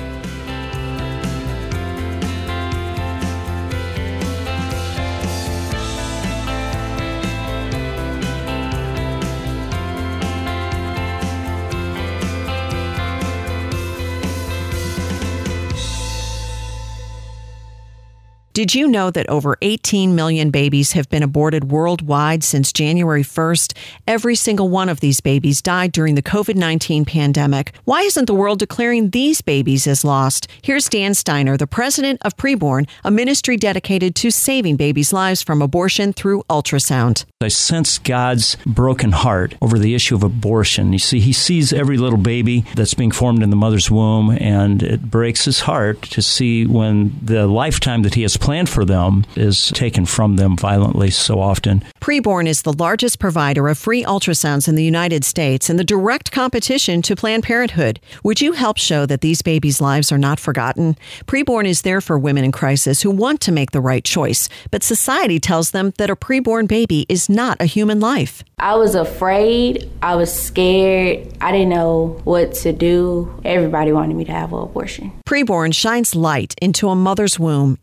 Did 18.53 18.75
you 18.75 18.87
know 18.87 19.09
that 19.09 19.27
over 19.29 19.57
18 19.63 20.13
million 20.13 20.51
babies 20.51 20.91
have 20.91 21.09
been 21.09 21.23
aborted 21.23 21.71
worldwide 21.71 22.43
since 22.43 22.71
January 22.71 23.23
1st? 23.23 23.75
Every 24.05 24.35
single 24.35 24.69
one 24.69 24.89
of 24.89 24.99
these 24.99 25.21
babies 25.21 25.59
died 25.59 25.91
during 25.91 26.13
the 26.13 26.21
COVID 26.21 26.53
19 26.55 27.03
pandemic. 27.03 27.73
Why 27.85 28.01
isn't 28.01 28.25
the 28.25 28.35
world 28.35 28.59
declaring 28.59 29.09
these 29.09 29.41
babies 29.41 29.87
as 29.87 30.05
lost? 30.05 30.47
Here's 30.61 30.87
Dan 30.87 31.15
Steiner, 31.15 31.57
the 31.57 31.65
president 31.65 32.21
of 32.23 32.37
Preborn, 32.37 32.87
a 33.03 33.09
ministry 33.09 33.57
dedicated 33.57 34.13
to 34.17 34.29
saving 34.29 34.75
babies' 34.75 35.11
lives 35.11 35.41
from 35.41 35.63
abortion 35.63 36.13
through 36.13 36.43
ultrasound. 36.47 37.25
I 37.41 37.47
sense 37.47 37.97
God's 37.97 38.55
broken 38.67 39.13
heart 39.13 39.55
over 39.63 39.79
the 39.79 39.95
issue 39.95 40.13
of 40.13 40.21
abortion. 40.21 40.93
You 40.93 40.99
see, 40.99 41.19
He 41.19 41.33
sees 41.33 41.73
every 41.73 41.97
little 41.97 42.19
baby 42.19 42.65
that's 42.75 42.93
being 42.93 43.11
formed 43.11 43.41
in 43.41 43.49
the 43.49 43.55
mother's 43.55 43.89
womb, 43.89 44.29
and 44.39 44.83
it 44.83 45.09
breaks 45.09 45.45
His 45.45 45.61
heart 45.61 46.03
to 46.03 46.21
see 46.21 46.67
when 46.67 47.19
the 47.19 47.47
lifetime 47.47 48.03
that 48.03 48.13
He 48.13 48.21
has 48.21 48.37
planned 48.43 48.67
for 48.67 48.83
them 48.83 49.23
is 49.37 49.69
taken 49.69 50.05
from 50.05 50.35
them 50.35 50.57
violently 50.57 51.09
so 51.09 51.39
often. 51.39 51.81
Preborn 52.01 52.45
is 52.45 52.63
the 52.63 52.73
largest 52.73 53.17
provider 53.17 53.69
of 53.69 53.77
free 53.77 54.03
ultrasounds 54.03 54.67
in 54.67 54.75
the 54.75 54.83
United 54.83 55.23
States 55.23 55.69
and 55.69 55.79
the 55.79 55.83
direct 55.85 56.29
competition 56.33 57.01
to 57.01 57.15
Planned 57.15 57.43
Parenthood. 57.43 58.01
Would 58.25 58.41
you 58.41 58.51
help 58.51 58.77
show 58.77 59.05
that 59.05 59.21
these 59.21 59.41
babies' 59.41 59.79
lives 59.79 60.11
are 60.11 60.17
not 60.17 60.41
forgotten? 60.41 60.97
Preborn 61.25 61.65
is 61.65 61.83
there 61.83 62.01
for 62.01 62.19
women 62.19 62.43
in 62.43 62.51
crisis 62.51 63.01
who 63.01 63.11
want 63.11 63.39
to 63.39 63.53
make 63.53 63.71
the 63.71 63.79
right 63.79 64.03
choice, 64.03 64.49
but 64.71 64.83
society 64.83 65.39
tells 65.39 65.71
them 65.71 65.93
that 65.97 66.09
a 66.09 66.15
preborn 66.17 66.67
baby 66.67 67.05
is 67.07 67.29
not 67.29 67.55
a 67.61 67.65
human 67.65 68.01
life. 68.01 68.43
I 68.59 68.75
was 68.75 68.93
afraid. 68.93 69.89
I 70.01 70.15
was 70.15 70.33
scared. 70.33 71.33
I 71.39 71.53
didn't 71.53 71.69
know 71.69 72.19
what 72.25 72.53
to 72.55 72.73
do. 72.73 73.41
Everybody 73.45 73.93
wanted 73.93 74.17
me 74.17 74.25
to 74.25 74.31
have 74.33 74.51
an 74.51 74.59
abortion. 74.59 75.13
Preborn 75.25 75.73
shines 75.73 76.13
light 76.13 76.55
into 76.61 76.89
a 76.89 76.95
mother's 76.95 77.39
womb, 77.39 77.77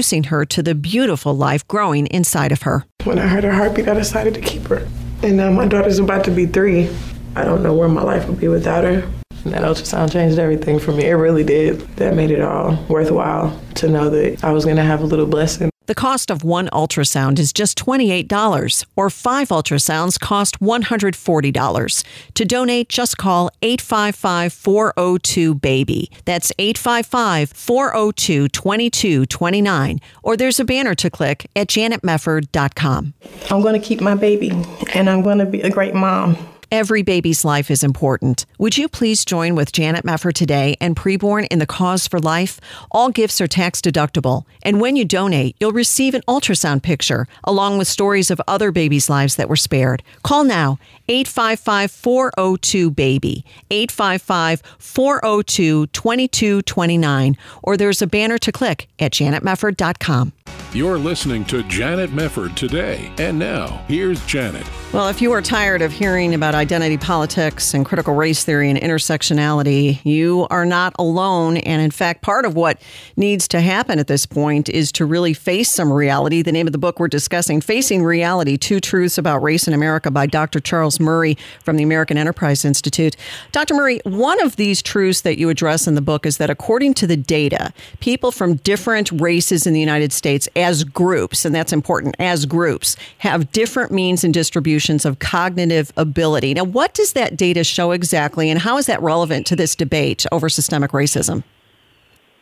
introducing 0.00 0.24
her 0.24 0.46
to 0.46 0.62
the 0.62 0.74
beautiful 0.74 1.34
life 1.34 1.68
growing 1.68 2.06
inside 2.06 2.52
of 2.52 2.62
her. 2.62 2.86
When 3.04 3.18
I 3.18 3.26
heard 3.26 3.44
her 3.44 3.52
heartbeat, 3.52 3.86
I 3.86 3.92
decided 3.92 4.32
to 4.32 4.40
keep 4.40 4.62
her. 4.68 4.88
And 5.22 5.36
now 5.36 5.50
my 5.50 5.68
daughter's 5.68 5.98
about 5.98 6.24
to 6.24 6.30
be 6.30 6.46
three. 6.46 6.88
I 7.36 7.44
don't 7.44 7.62
know 7.62 7.74
where 7.74 7.86
my 7.86 8.00
life 8.00 8.26
would 8.26 8.40
be 8.40 8.48
without 8.48 8.84
her. 8.84 9.06
And 9.44 9.52
that 9.52 9.62
ultrasound 9.62 10.10
changed 10.10 10.38
everything 10.38 10.78
for 10.78 10.92
me. 10.92 11.04
It 11.04 11.12
really 11.12 11.44
did. 11.44 11.80
That 11.96 12.14
made 12.14 12.30
it 12.30 12.40
all 12.40 12.82
worthwhile 12.88 13.60
to 13.74 13.88
know 13.88 14.08
that 14.08 14.42
I 14.42 14.52
was 14.52 14.64
going 14.64 14.76
to 14.76 14.82
have 14.82 15.02
a 15.02 15.06
little 15.06 15.26
blessing. 15.26 15.69
The 15.86 15.94
cost 15.96 16.30
of 16.30 16.44
one 16.44 16.68
ultrasound 16.68 17.40
is 17.40 17.52
just 17.52 17.76
$28, 17.78 18.86
or 18.94 19.10
five 19.10 19.48
ultrasounds 19.48 20.20
cost 20.20 20.60
$140. 20.60 22.04
To 22.34 22.44
donate, 22.44 22.88
just 22.88 23.16
call 23.18 23.50
855 23.62 24.52
402 24.52 25.54
BABY. 25.56 26.10
That's 26.26 26.52
855 26.58 27.50
402 27.54 28.48
2229. 28.48 30.00
Or 30.22 30.36
there's 30.36 30.60
a 30.60 30.64
banner 30.64 30.94
to 30.94 31.10
click 31.10 31.50
at 31.56 31.66
janetmefford.com. 31.66 33.14
I'm 33.50 33.60
going 33.62 33.80
to 33.80 33.84
keep 33.84 34.00
my 34.00 34.14
baby, 34.14 34.50
and 34.94 35.10
I'm 35.10 35.22
going 35.22 35.38
to 35.38 35.46
be 35.46 35.60
a 35.62 35.70
great 35.70 35.94
mom. 35.94 36.36
Every 36.72 37.02
baby's 37.02 37.44
life 37.44 37.68
is 37.68 37.82
important. 37.82 38.46
Would 38.58 38.78
you 38.78 38.86
please 38.86 39.24
join 39.24 39.56
with 39.56 39.72
Janet 39.72 40.04
Mefford 40.04 40.34
today 40.34 40.76
and 40.80 40.94
Preborn 40.94 41.48
in 41.50 41.58
the 41.58 41.66
Cause 41.66 42.06
for 42.06 42.20
Life? 42.20 42.60
All 42.92 43.10
gifts 43.10 43.40
are 43.40 43.48
tax 43.48 43.80
deductible, 43.80 44.44
and 44.62 44.80
when 44.80 44.94
you 44.94 45.04
donate, 45.04 45.56
you'll 45.58 45.72
receive 45.72 46.14
an 46.14 46.22
ultrasound 46.28 46.84
picture 46.84 47.26
along 47.42 47.78
with 47.78 47.88
stories 47.88 48.30
of 48.30 48.40
other 48.46 48.70
babies' 48.70 49.10
lives 49.10 49.34
that 49.34 49.48
were 49.48 49.56
spared. 49.56 50.04
Call 50.22 50.44
now 50.44 50.78
855 51.08 51.90
402 51.90 52.90
BABY, 52.92 53.44
855 53.72 54.62
402 54.78 55.88
2229, 55.88 57.36
or 57.64 57.76
there's 57.76 58.00
a 58.00 58.06
banner 58.06 58.38
to 58.38 58.52
click 58.52 58.86
at 59.00 59.10
janetmefford.com. 59.10 60.32
You're 60.72 60.98
listening 60.98 61.44
to 61.46 61.64
Janet 61.64 62.10
Mefford 62.10 62.54
today. 62.54 63.12
And 63.18 63.38
now, 63.38 63.84
here's 63.88 64.24
Janet. 64.26 64.64
Well, 64.92 65.06
if 65.06 65.22
you 65.22 65.30
are 65.32 65.42
tired 65.42 65.82
of 65.82 65.92
hearing 65.92 66.34
about 66.34 66.56
identity 66.56 66.96
politics 66.96 67.74
and 67.74 67.86
critical 67.86 68.14
race 68.14 68.44
theory 68.44 68.70
and 68.70 68.78
intersectionality, 68.78 70.04
you 70.04 70.48
are 70.50 70.64
not 70.64 70.94
alone. 70.98 71.58
And 71.58 71.80
in 71.80 71.92
fact, 71.92 72.22
part 72.22 72.44
of 72.44 72.56
what 72.56 72.82
needs 73.16 73.46
to 73.48 73.60
happen 73.60 74.00
at 74.00 74.08
this 74.08 74.26
point 74.26 74.68
is 74.68 74.90
to 74.92 75.04
really 75.04 75.32
face 75.32 75.70
some 75.70 75.92
reality. 75.92 76.42
The 76.42 76.50
name 76.50 76.66
of 76.66 76.72
the 76.72 76.78
book 76.78 76.98
we're 76.98 77.06
discussing, 77.06 77.60
Facing 77.60 78.02
Reality 78.02 78.56
Two 78.56 78.80
Truths 78.80 79.16
About 79.16 79.42
Race 79.42 79.68
in 79.68 79.74
America 79.74 80.10
by 80.10 80.26
Dr. 80.26 80.58
Charles 80.58 80.98
Murray 80.98 81.36
from 81.62 81.76
the 81.76 81.84
American 81.84 82.18
Enterprise 82.18 82.64
Institute. 82.64 83.16
Dr. 83.52 83.74
Murray, 83.74 84.00
one 84.04 84.40
of 84.40 84.56
these 84.56 84.82
truths 84.82 85.20
that 85.20 85.38
you 85.38 85.50
address 85.50 85.86
in 85.86 85.94
the 85.94 86.00
book 86.00 86.26
is 86.26 86.38
that 86.38 86.50
according 86.50 86.94
to 86.94 87.06
the 87.06 87.16
data, 87.16 87.72
people 88.00 88.32
from 88.32 88.56
different 88.56 89.10
races 89.20 89.66
in 89.68 89.72
the 89.72 89.80
United 89.80 90.12
States 90.12 90.39
as 90.56 90.84
groups, 90.84 91.44
and 91.44 91.54
that's 91.54 91.72
important, 91.72 92.16
as 92.18 92.46
groups, 92.46 92.96
have 93.18 93.50
different 93.52 93.92
means 93.92 94.24
and 94.24 94.32
distributions 94.32 95.04
of 95.04 95.18
cognitive 95.18 95.92
ability. 95.96 96.54
Now, 96.54 96.64
what 96.64 96.94
does 96.94 97.12
that 97.14 97.36
data 97.36 97.64
show 97.64 97.92
exactly, 97.92 98.50
and 98.50 98.60
how 98.60 98.78
is 98.78 98.86
that 98.86 99.02
relevant 99.02 99.46
to 99.48 99.56
this 99.56 99.74
debate 99.74 100.26
over 100.32 100.48
systemic 100.48 100.92
racism? 100.92 101.42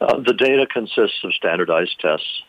Uh, 0.00 0.20
the 0.20 0.34
data 0.34 0.66
consists 0.72 1.24
of 1.24 1.34
standardized 1.34 1.98
tests, 2.00 2.42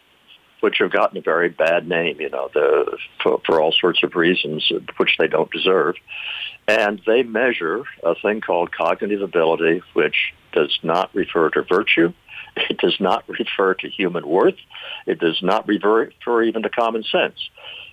which 0.59 0.77
have 0.79 0.91
gotten 0.91 1.17
a 1.17 1.21
very 1.21 1.49
bad 1.49 1.87
name, 1.87 2.19
you 2.19 2.29
know, 2.29 2.49
the, 2.53 2.97
for, 3.23 3.41
for 3.45 3.61
all 3.61 3.71
sorts 3.71 4.03
of 4.03 4.15
reasons, 4.15 4.71
which 4.97 5.15
they 5.17 5.27
don't 5.27 5.49
deserve. 5.51 5.95
And 6.67 7.01
they 7.07 7.23
measure 7.23 7.83
a 8.03 8.13
thing 8.13 8.41
called 8.41 8.71
cognitive 8.71 9.21
ability, 9.21 9.81
which 9.93 10.33
does 10.51 10.77
not 10.83 11.09
refer 11.15 11.49
to 11.51 11.63
virtue. 11.63 12.13
It 12.69 12.77
does 12.77 12.97
not 12.99 13.27
refer 13.27 13.73
to 13.75 13.89
human 13.89 14.27
worth. 14.27 14.57
It 15.05 15.19
does 15.19 15.41
not 15.41 15.67
refer, 15.67 16.43
even 16.43 16.63
to 16.63 16.69
common 16.69 17.03
sense. 17.03 17.49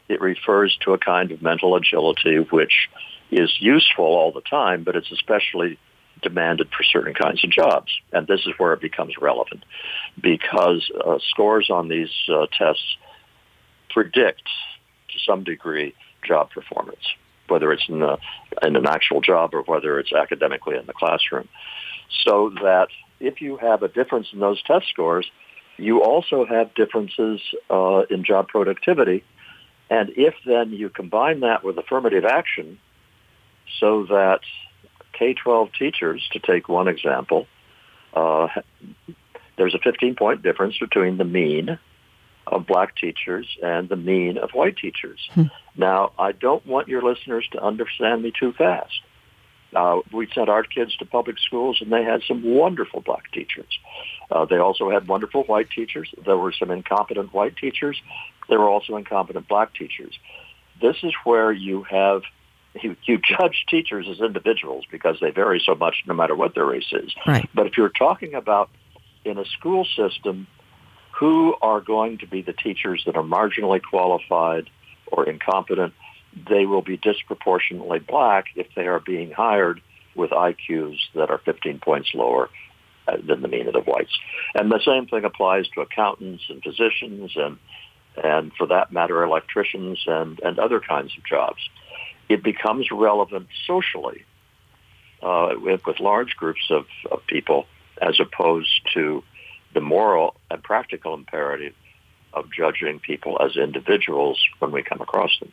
It 0.09 0.21
refers 0.21 0.77
to 0.83 0.93
a 0.93 0.99
kind 0.99 1.33
of 1.33 1.43
mental 1.43 1.75
agility 1.77 2.39
which 2.39 2.89
is 3.31 3.51
useful 3.61 4.05
all 4.05 4.33
the 4.33 4.41
time, 4.41 4.85
but 4.85 4.97
it's 4.97 5.11
especially 5.11 5.79
demanded 6.23 6.69
for 6.77 6.83
certain 6.85 7.15
kinds 7.15 7.43
of 7.45 7.51
jobs. 7.51 7.93
And 8.13 8.27
this 8.27 8.41
is 8.47 8.53
where 8.59 8.73
it 8.73 8.81
becomes 8.81 9.15
relevant 9.21 9.65
because 10.21 10.91
uh, 11.05 11.19
scores 11.31 11.71
on 11.71 11.89
these 11.89 12.11
uh, 12.29 12.47
tests 12.57 12.97
predict 13.91 14.43
to 15.11 15.19
some 15.27 15.45
degree 15.45 15.95
job 16.27 16.51
performance, 16.51 17.05
whether 17.49 17.73
it's 17.73 17.89
in, 17.89 18.01
the, 18.01 18.19
in 18.63 18.77
an 18.77 18.87
actual 18.87 19.21
job 19.21 19.55
or 19.55 19.63
whether 19.63 19.99
it's 19.99 20.13
academically 20.13 20.77
in 20.77 20.87
the 20.87 20.93
classroom. 20.93 21.49
So 22.25 22.51
that 22.63 22.89
if 23.21 23.41
you 23.41 23.57
have 23.57 23.83
a 23.83 23.89
difference 23.89 24.29
in 24.33 24.41
those 24.41 24.63
test 24.63 24.89
scores, 24.89 25.31
you 25.79 26.03
also 26.03 26.45
have 26.47 26.75
differences 26.75 27.41
uh, 27.71 28.03
in 28.11 28.25
job 28.25 28.49
productivity. 28.49 29.25
And 29.91 30.11
if 30.17 30.35
then 30.45 30.73
you 30.73 30.89
combine 30.89 31.41
that 31.41 31.63
with 31.63 31.79
affirmative 31.79 32.25
action 32.25 32.79
so 33.79 34.07
that 34.07 34.41
K-12 35.13 35.71
teachers, 35.79 36.27
to 36.33 36.39
take 36.39 36.69
one 36.69 36.89
example, 36.89 37.47
uh, 38.15 38.49
there's 39.57 39.75
a 39.75 39.79
15-point 39.79 40.43
difference 40.43 40.79
between 40.79 41.19
the 41.19 41.25
mean 41.25 41.79
of 42.47 42.67
black 42.67 42.97
teachers 42.97 43.47
and 43.63 43.89
the 43.89 43.97
mean 43.97 44.39
of 44.39 44.51
white 44.53 44.77
teachers. 44.77 45.29
Hmm. 45.33 45.45
Now, 45.77 46.13
I 46.19 46.33
don't 46.33 46.65
want 46.67 46.89
your 46.89 47.03
listeners 47.03 47.47
to 47.53 47.63
understand 47.63 48.23
me 48.23 48.33
too 48.39 48.53
fast. 48.53 49.01
Uh, 49.77 50.01
we 50.11 50.27
sent 50.35 50.49
our 50.49 50.63
kids 50.63 50.97
to 50.97 51.05
public 51.05 51.39
schools, 51.39 51.79
and 51.81 51.93
they 51.93 52.03
had 52.03 52.23
some 52.27 52.43
wonderful 52.43 53.03
black 53.03 53.31
teachers. 53.31 53.79
Uh, 54.31 54.45
they 54.47 54.57
also 54.57 54.91
had 54.91 55.07
wonderful 55.07 55.45
white 55.45 55.69
teachers. 55.71 56.09
There 56.25 56.39
were 56.39 56.53
some 56.53 56.71
incompetent 56.71 57.35
white 57.35 57.57
teachers. 57.57 58.01
There 58.49 58.59
were 58.59 58.71
also 58.71 58.97
incompetent 58.97 59.47
black 59.49 59.75
teachers. 59.75 60.19
This 60.81 60.97
is 61.03 61.13
where 61.25 61.53
you 61.53 61.83
have 61.83 62.23
you, 62.83 62.97
you 63.05 63.19
judge 63.19 63.65
teachers 63.69 64.07
as 64.11 64.21
individuals 64.21 64.85
because 64.91 65.17
they 65.21 65.31
vary 65.31 65.63
so 65.65 65.75
much 65.75 65.97
no 66.07 66.15
matter 66.15 66.35
what 66.35 66.55
their 66.55 66.67
race 66.67 66.93
is. 66.93 67.15
Right. 67.27 67.49
But 67.55 67.67
if 67.67 67.77
you're 67.77 67.89
talking 67.89 68.35
about 68.35 68.71
in 69.25 69.39
a 69.39 69.45
school 69.45 69.87
system, 69.97 70.47
who 71.19 71.55
are 71.63 71.81
going 71.81 72.19
to 72.19 72.27
be 72.27 72.43
the 72.43 72.53
teachers 72.53 73.03
that 73.07 73.17
are 73.17 73.23
marginally 73.23 73.81
qualified 73.83 74.69
or 75.07 75.29
incompetent, 75.29 75.95
they 76.49 76.67
will 76.67 76.83
be 76.83 76.97
disproportionately 76.97 77.99
black 77.99 78.47
if 78.55 78.67
they 78.75 78.87
are 78.87 79.01
being 79.01 79.31
hired 79.31 79.81
with 80.15 80.31
IQs 80.31 80.97
that 81.15 81.31
are 81.31 81.39
15 81.39 81.79
points 81.79 82.11
lower 82.15 82.51
uh, 83.09 83.17
than 83.27 83.43
the 83.43 83.49
mean 83.49 83.67
of 83.67 83.73
the 83.73 83.81
whites. 83.81 84.13
And 84.55 84.71
the 84.71 84.81
same 84.85 85.07
thing 85.07 85.25
applies 85.25 85.69
to 85.75 85.81
accountants 85.81 86.45
and 86.49 86.63
physicians 86.63 87.33
and, 87.37 87.59
and 88.23 88.53
for 88.55 88.67
that 88.67 88.93
matter, 88.93 89.23
electricians 89.23 90.03
and, 90.07 90.41
and 90.41 90.59
other 90.59 90.81
kinds 90.81 91.13
of 91.17 91.25
jobs. 91.25 91.61
It 92.29 92.43
becomes 92.43 92.89
relevant 92.91 93.49
socially 93.67 94.25
uh, 95.23 95.55
with, 95.57 95.83
with 95.87 96.01
large 96.01 96.37
groups 96.37 96.69
of, 96.71 96.87
of 97.11 97.21
people 97.27 97.67
as 98.01 98.19
opposed 98.21 98.81
to 98.95 99.23
the 99.75 99.81
moral 99.81 100.35
and 100.51 100.63
practical 100.63 101.15
imperative 101.15 101.75
of 102.33 102.47
judging 102.53 102.99
people 102.99 103.39
as 103.43 103.57
individuals 103.57 104.43
when 104.59 104.71
we 104.71 104.83
come 104.83 105.01
across 105.01 105.31
them. 105.41 105.53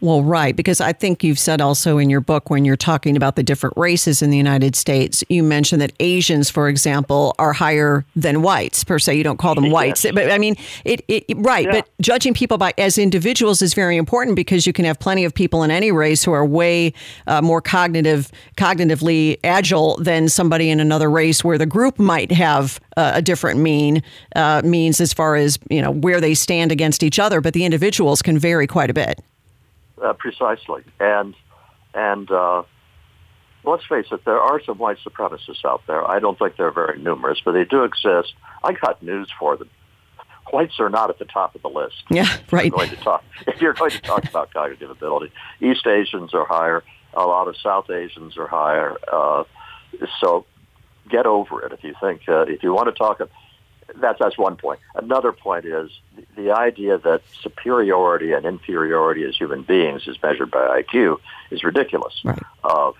Well, 0.00 0.22
right, 0.22 0.54
because 0.54 0.80
I 0.80 0.92
think 0.92 1.24
you've 1.24 1.38
said 1.38 1.60
also 1.60 1.98
in 1.98 2.10
your 2.10 2.20
book 2.20 2.50
when 2.50 2.64
you're 2.64 2.76
talking 2.76 3.16
about 3.16 3.36
the 3.36 3.42
different 3.42 3.76
races 3.76 4.22
in 4.22 4.30
the 4.30 4.36
United 4.36 4.76
States, 4.76 5.24
you 5.28 5.42
mentioned 5.42 5.80
that 5.82 5.92
Asians, 6.00 6.50
for 6.50 6.68
example, 6.68 7.34
are 7.38 7.52
higher 7.52 8.04
than 8.14 8.42
whites 8.42 8.84
per 8.84 8.98
se. 8.98 9.16
You 9.16 9.24
don't 9.24 9.38
call 9.38 9.54
them 9.54 9.70
whites, 9.70 10.04
yes. 10.04 10.14
but 10.14 10.30
I 10.30 10.38
mean, 10.38 10.56
it, 10.84 11.04
it 11.08 11.24
right. 11.36 11.66
Yeah. 11.66 11.72
But 11.72 11.88
judging 12.00 12.34
people 12.34 12.58
by 12.58 12.74
as 12.78 12.98
individuals 12.98 13.62
is 13.62 13.74
very 13.74 13.96
important 13.96 14.36
because 14.36 14.66
you 14.66 14.72
can 14.72 14.84
have 14.84 14.98
plenty 14.98 15.24
of 15.24 15.34
people 15.34 15.62
in 15.62 15.70
any 15.70 15.90
race 15.90 16.24
who 16.24 16.32
are 16.32 16.44
way 16.44 16.92
uh, 17.26 17.42
more 17.42 17.60
cognitive, 17.60 18.30
cognitively 18.56 19.38
agile 19.42 19.96
than 19.96 20.28
somebody 20.28 20.70
in 20.70 20.80
another 20.80 21.10
race 21.10 21.42
where 21.42 21.58
the 21.58 21.66
group 21.66 21.98
might 21.98 22.30
have 22.30 22.80
uh, 22.96 23.12
a 23.14 23.22
different 23.22 23.60
mean 23.60 24.02
uh, 24.36 24.62
means 24.64 25.00
as 25.00 25.12
far 25.12 25.36
as 25.36 25.58
you 25.70 25.82
know 25.82 25.90
where 25.90 26.20
they 26.20 26.34
stand 26.34 26.70
against 26.70 27.02
each 27.02 27.18
other, 27.18 27.40
but 27.40 27.54
the 27.54 27.64
individuals 27.64 28.22
can 28.22 28.38
vary 28.38 28.66
quite 28.66 28.90
a 28.90 28.94
bit. 28.94 29.20
Uh, 30.02 30.12
precisely, 30.12 30.82
and 31.00 31.34
and 31.94 32.30
uh, 32.30 32.62
let's 33.64 33.84
face 33.86 34.06
it, 34.12 34.24
there 34.24 34.40
are 34.40 34.62
some 34.64 34.78
white 34.78 34.98
supremacists 34.98 35.64
out 35.64 35.82
there. 35.86 36.08
I 36.08 36.20
don't 36.20 36.38
think 36.38 36.56
they're 36.56 36.70
very 36.70 37.00
numerous, 37.00 37.40
but 37.44 37.52
they 37.52 37.64
do 37.64 37.84
exist. 37.84 38.34
I 38.62 38.72
got 38.72 39.02
news 39.02 39.30
for 39.38 39.56
them. 39.56 39.70
Whites 40.52 40.80
are 40.80 40.88
not 40.88 41.10
at 41.10 41.18
the 41.18 41.26
top 41.26 41.54
of 41.54 41.62
the 41.62 41.68
list. 41.68 41.96
Yeah, 42.10 42.26
right. 42.50 42.66
If 42.66 42.70
you're 42.72 42.78
going 42.78 42.90
to 42.90 42.96
talk, 42.96 43.24
if 43.46 43.60
you're 43.60 43.74
going 43.74 43.90
to 43.90 44.00
talk 44.00 44.24
about 44.24 44.52
cognitive 44.52 44.90
ability, 44.90 45.32
East 45.60 45.86
Asians 45.86 46.32
are 46.32 46.44
higher. 46.44 46.82
A 47.14 47.24
lot 47.24 47.48
of 47.48 47.56
South 47.56 47.90
Asians 47.90 48.36
are 48.36 48.46
higher. 48.46 48.96
Uh, 49.12 49.44
so 50.20 50.46
get 51.08 51.26
over 51.26 51.64
it 51.64 51.72
if 51.72 51.82
you 51.82 51.94
think 52.00 52.22
uh, 52.28 52.42
if 52.42 52.62
you 52.62 52.72
want 52.72 52.88
to 52.88 52.92
talk. 52.92 53.20
That's 54.00 54.18
that's 54.18 54.38
one 54.38 54.56
point. 54.56 54.80
Another 54.94 55.32
point 55.32 55.64
is 55.64 55.90
the, 56.16 56.42
the 56.42 56.50
idea 56.52 56.98
that 56.98 57.22
superiority 57.42 58.32
and 58.32 58.44
inferiority 58.46 59.24
as 59.24 59.36
human 59.36 59.62
beings 59.62 60.06
is 60.06 60.16
measured 60.22 60.50
by 60.50 60.82
IQ 60.82 61.18
is 61.50 61.64
ridiculous. 61.64 62.14
Right. 62.24 62.42
Uh, 62.64 62.92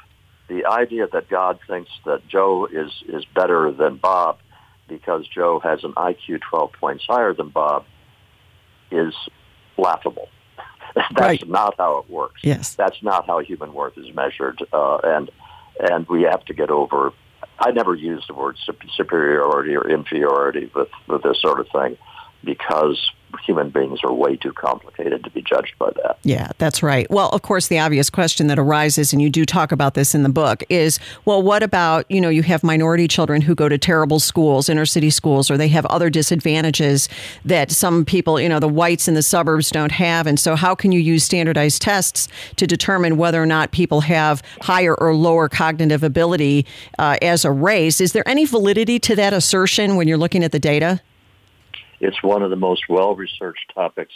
the 0.49 0.65
idea 0.67 1.07
that 1.13 1.29
God 1.29 1.59
thinks 1.67 1.91
that 2.07 2.27
Joe 2.29 2.67
is 2.67 2.91
is 3.09 3.25
better 3.27 3.71
than 3.73 3.97
Bob 3.97 4.39
because 4.89 5.27
Joe 5.29 5.61
has 5.61 5.85
an 5.85 5.93
IQ 5.93 6.41
12 6.49 6.73
points 6.73 7.05
higher 7.07 7.35
than 7.35 7.51
Bob 7.51 7.85
is 8.91 9.15
laughable. 9.77 10.29
That's 10.95 11.13
Right. 11.21 11.49
not 11.49 11.75
how 11.77 11.99
it 11.99 12.11
works. 12.11 12.41
Yes. 12.43 12.75
That's 12.75 13.03
not 13.03 13.27
how 13.27 13.41
human 13.41 13.75
worth 13.75 13.99
is 13.99 14.13
measured, 14.15 14.63
uh, 14.73 14.97
and 15.05 15.31
and 15.81 16.07
we 16.09 16.23
have 16.23 16.45
to 16.47 16.55
get 16.55 16.71
over. 16.71 17.13
I 17.61 17.71
never 17.73 17.95
use 17.95 18.25
the 18.27 18.35
word 18.35 18.57
sup- 18.65 18.77
superiority 18.97 19.77
or 19.77 19.89
inferiority 19.89 20.71
with 20.75 20.89
with 21.07 21.23
this 21.23 21.41
sort 21.41 21.61
of 21.61 21.69
thing 21.71 21.97
because 22.45 23.11
human 23.45 23.71
beings 23.71 24.01
are 24.05 24.13
way 24.13 24.37
too 24.37 24.53
complicated 24.53 25.25
to 25.25 25.31
be 25.31 25.43
judged 25.43 25.75
by 25.79 25.91
that. 26.03 26.19
Yeah, 26.23 26.51
that's 26.59 26.83
right. 26.83 27.11
Well, 27.11 27.29
of 27.31 27.43
course, 27.43 27.69
the 27.69 27.79
obvious 27.79 28.11
question 28.11 28.47
that 28.49 28.59
arises, 28.59 29.13
and 29.13 29.23
you 29.23 29.31
do 29.31 29.45
talk 29.45 29.73
about 29.73 29.95
this 29.95 30.15
in 30.15 30.23
the 30.23 30.29
book, 30.29 30.63
is 30.69 30.99
well, 31.25 31.43
what 31.43 31.63
about, 31.63 32.11
you 32.11 32.21
know, 32.21 32.29
you 32.29 32.43
have 32.43 32.63
minority 32.63 33.09
children 33.09 33.41
who 33.41 33.55
go 33.55 33.69
to 33.69 33.79
terrible 33.79 34.21
schools, 34.21 34.69
inner 34.69 34.87
city 34.87 35.11
schools, 35.11 35.51
or 35.51 35.57
they 35.57 35.69
have 35.69 35.87
other 35.87 36.11
disadvantages 36.11 37.09
that 37.45 37.71
some 37.71 38.05
people, 38.05 38.41
you 38.41 38.49
know, 38.49 38.61
the 38.61 38.69
whites 38.69 39.09
in 39.09 39.15
the 39.15 39.23
suburbs 39.23 39.71
don't 39.71 39.93
have. 39.93 40.27
And 40.27 40.39
so, 40.39 40.57
how 40.57 40.75
can 40.75 40.93
you 40.93 41.01
use 41.01 41.25
standardized 41.25 41.83
tests 41.83 42.29
to 42.57 42.67
determine 42.67 43.17
whether 43.17 43.43
or 43.43 43.47
not 43.47 43.73
people 43.73 44.03
have 44.03 44.43
higher 44.61 44.95
or 44.95 45.15
lower 45.15 45.49
cognitive 45.49 46.03
ability 46.03 46.67
uh, 46.99 47.17
as 47.23 47.45
a 47.45 47.51
race? 47.51 48.01
Is 48.01 48.13
there 48.13 48.27
any 48.29 48.45
validity 48.45 48.99
to 49.01 49.17
that 49.17 49.33
assertion 49.33 49.97
when 49.97 50.09
you're 50.09 50.19
looking 50.19 50.45
at 50.45 50.53
the 50.53 50.59
data? 50.59 51.01
It's 52.01 52.23
one 52.23 52.43
of 52.43 52.51
the 52.51 52.57
most 52.57 52.89
well-researched 52.89 53.73
topics 53.75 54.13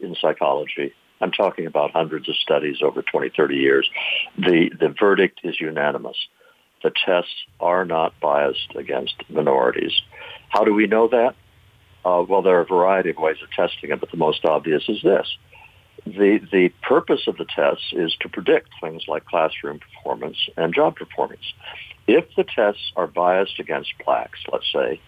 in 0.00 0.16
psychology. 0.20 0.92
I'm 1.20 1.30
talking 1.30 1.66
about 1.66 1.92
hundreds 1.92 2.28
of 2.28 2.34
studies 2.36 2.78
over 2.82 3.02
20, 3.02 3.30
30 3.36 3.54
years. 3.54 3.88
The, 4.36 4.70
the 4.78 4.88
verdict 4.88 5.40
is 5.44 5.60
unanimous. 5.60 6.16
The 6.82 6.90
tests 7.04 7.44
are 7.60 7.84
not 7.84 8.18
biased 8.20 8.74
against 8.76 9.14
minorities. 9.28 9.92
How 10.48 10.64
do 10.64 10.74
we 10.74 10.88
know 10.88 11.08
that? 11.08 11.36
Uh, 12.04 12.24
well, 12.28 12.42
there 12.42 12.58
are 12.58 12.62
a 12.62 12.66
variety 12.66 13.10
of 13.10 13.16
ways 13.18 13.36
of 13.42 13.50
testing 13.52 13.90
it, 13.90 14.00
but 14.00 14.10
the 14.10 14.16
most 14.16 14.44
obvious 14.44 14.88
is 14.88 15.00
this. 15.02 15.36
The, 16.04 16.40
the 16.50 16.70
purpose 16.82 17.28
of 17.28 17.36
the 17.36 17.44
tests 17.44 17.92
is 17.92 18.16
to 18.22 18.28
predict 18.28 18.70
things 18.80 19.04
like 19.06 19.24
classroom 19.24 19.78
performance 19.78 20.36
and 20.56 20.74
job 20.74 20.96
performance. 20.96 21.52
If 22.08 22.24
the 22.36 22.42
tests 22.42 22.90
are 22.96 23.06
biased 23.06 23.60
against 23.60 23.92
blacks, 24.04 24.40
let's 24.52 24.66
say, 24.72 25.00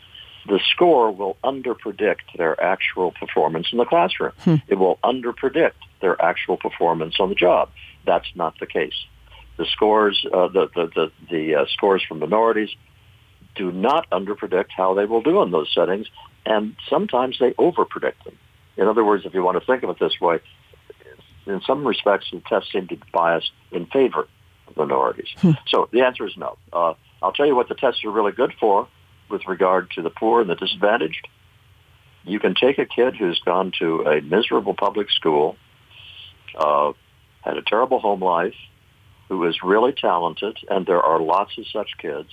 the 0.46 0.60
score 0.70 1.10
will 1.10 1.36
underpredict 1.42 2.36
their 2.36 2.62
actual 2.62 3.12
performance 3.12 3.68
in 3.72 3.78
the 3.78 3.84
classroom. 3.84 4.32
It 4.68 4.78
will 4.78 4.98
underpredict 5.02 5.72
their 6.00 6.20
actual 6.20 6.56
performance 6.56 7.16
on 7.18 7.28
the 7.30 7.34
job. 7.34 7.70
That's 8.04 8.28
not 8.34 8.58
the 8.60 8.66
case. 8.66 8.94
The 9.56 9.66
scores, 9.66 10.26
uh, 10.32 10.48
the 10.48 10.68
the 10.74 10.86
the, 10.94 11.12
the 11.30 11.54
uh, 11.54 11.64
scores 11.72 12.02
from 12.06 12.18
minorities, 12.18 12.70
do 13.54 13.70
not 13.70 14.08
underpredict 14.10 14.70
how 14.76 14.94
they 14.94 15.06
will 15.06 15.22
do 15.22 15.42
in 15.42 15.50
those 15.50 15.72
settings, 15.72 16.08
and 16.44 16.76
sometimes 16.90 17.38
they 17.38 17.52
overpredict 17.52 18.24
them. 18.24 18.36
In 18.76 18.88
other 18.88 19.04
words, 19.04 19.24
if 19.24 19.32
you 19.32 19.42
want 19.42 19.58
to 19.58 19.64
think 19.64 19.82
of 19.84 19.90
it 19.90 19.98
this 20.00 20.20
way, 20.20 20.40
in 21.46 21.60
some 21.66 21.86
respects, 21.86 22.26
the 22.32 22.40
tests 22.40 22.72
seem 22.72 22.88
to 22.88 22.96
be 22.96 23.02
biased 23.12 23.52
in 23.70 23.86
favor 23.86 24.26
of 24.66 24.76
minorities. 24.76 25.28
So 25.68 25.88
the 25.92 26.02
answer 26.02 26.26
is 26.26 26.36
no. 26.36 26.58
Uh, 26.72 26.94
I'll 27.22 27.32
tell 27.32 27.46
you 27.46 27.54
what 27.54 27.68
the 27.68 27.74
tests 27.74 28.04
are 28.04 28.10
really 28.10 28.32
good 28.32 28.52
for 28.58 28.88
with 29.28 29.46
regard 29.46 29.90
to 29.92 30.02
the 30.02 30.10
poor 30.10 30.40
and 30.40 30.50
the 30.50 30.54
disadvantaged. 30.54 31.28
You 32.24 32.40
can 32.40 32.54
take 32.54 32.78
a 32.78 32.86
kid 32.86 33.16
who's 33.16 33.40
gone 33.44 33.72
to 33.78 34.02
a 34.02 34.20
miserable 34.20 34.74
public 34.74 35.10
school, 35.10 35.56
uh, 36.56 36.92
had 37.42 37.56
a 37.58 37.62
terrible 37.62 38.00
home 38.00 38.22
life, 38.22 38.54
who 39.28 39.44
is 39.46 39.62
really 39.62 39.92
talented, 39.92 40.56
and 40.70 40.86
there 40.86 41.02
are 41.02 41.20
lots 41.20 41.56
of 41.58 41.66
such 41.68 41.90
kids. 41.98 42.28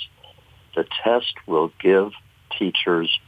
The 0.75 0.85
test 1.03 1.33
will 1.45 1.71
give 1.81 2.11
teachers 2.57 3.19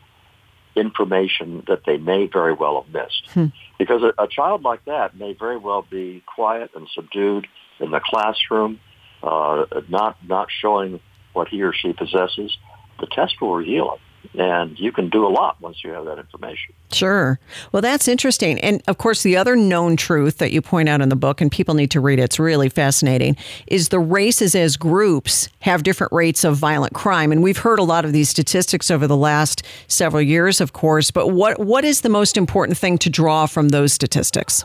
information 0.76 1.64
that 1.68 1.82
they 1.86 1.98
may 1.98 2.28
very 2.28 2.54
well 2.54 2.82
have 2.82 2.94
missed. 2.94 3.54
Because 3.78 4.02
a, 4.04 4.24
a 4.24 4.28
child 4.28 4.64
like 4.64 4.86
that 4.86 5.16
may 5.18 5.34
very 5.34 5.58
well 5.58 5.82
be 5.82 6.24
quiet 6.26 6.72
and 6.76 6.88
subdued 6.94 7.48
in 7.80 7.92
the 7.92 8.00
classroom, 8.00 8.80
uh, 9.22 9.66
not 9.90 10.18
not 10.26 10.50
showing 10.50 11.00
what 11.34 11.48
he 11.48 11.62
or 11.64 11.74
she 11.74 11.94
possesses. 11.94 12.58
The 13.00 13.08
test 13.08 13.42
will 13.42 13.56
reveal 13.56 13.94
it, 13.96 14.40
and 14.40 14.80
you 14.80 14.92
can 14.92 15.10
do 15.10 15.26
a 15.26 15.30
lot 15.30 15.60
once 15.60 15.84
you 15.84 15.92
have 15.92 16.06
that 16.06 16.20
information. 16.20 16.74
Sure. 16.92 17.40
Well, 17.72 17.82
that's 17.82 18.08
interesting. 18.08 18.60
And 18.60 18.82
of 18.88 18.98
course, 18.98 19.24
the 19.24 19.36
other 19.36 19.56
known 19.56 19.98
truth 19.98 20.38
that 20.38 20.52
you 20.52 20.62
point 20.62 20.90
out 20.90 21.02
in 21.02 21.10
the 21.10 21.16
book, 21.16 21.42
and 21.42 21.52
people 21.52 21.74
need 21.74 21.92
to 21.92 22.00
read 22.00 22.20
it, 22.20 22.24
it's 22.24 22.40
really 22.40 22.70
fascinating, 22.70 23.36
is 23.68 23.90
the 23.90 24.00
races 24.00 24.56
as 24.56 24.78
groups 24.78 25.50
have 25.60 25.84
different 25.84 26.14
rates 26.14 26.44
of 26.44 26.56
violent 26.56 26.94
crime. 26.94 27.32
And 27.32 27.44
we've 27.44 27.58
heard 27.58 27.80
a 27.80 27.84
lot 27.84 28.06
of 28.06 28.14
these 28.14 28.30
statistics 28.30 28.90
over 28.90 29.08
the 29.08 29.18
last 29.18 29.64
several 29.88 30.22
years, 30.22 30.62
of 30.62 30.74
course. 30.74 31.12
But 31.12 31.30
what, 31.30 31.60
what 31.60 31.84
is 31.84 32.02
the 32.02 32.10
most 32.10 32.38
important 32.38 32.78
thing 32.78 32.98
to 33.00 33.10
draw 33.10 33.48
from 33.48 33.70
those 33.70 33.92
statistics? 33.92 34.64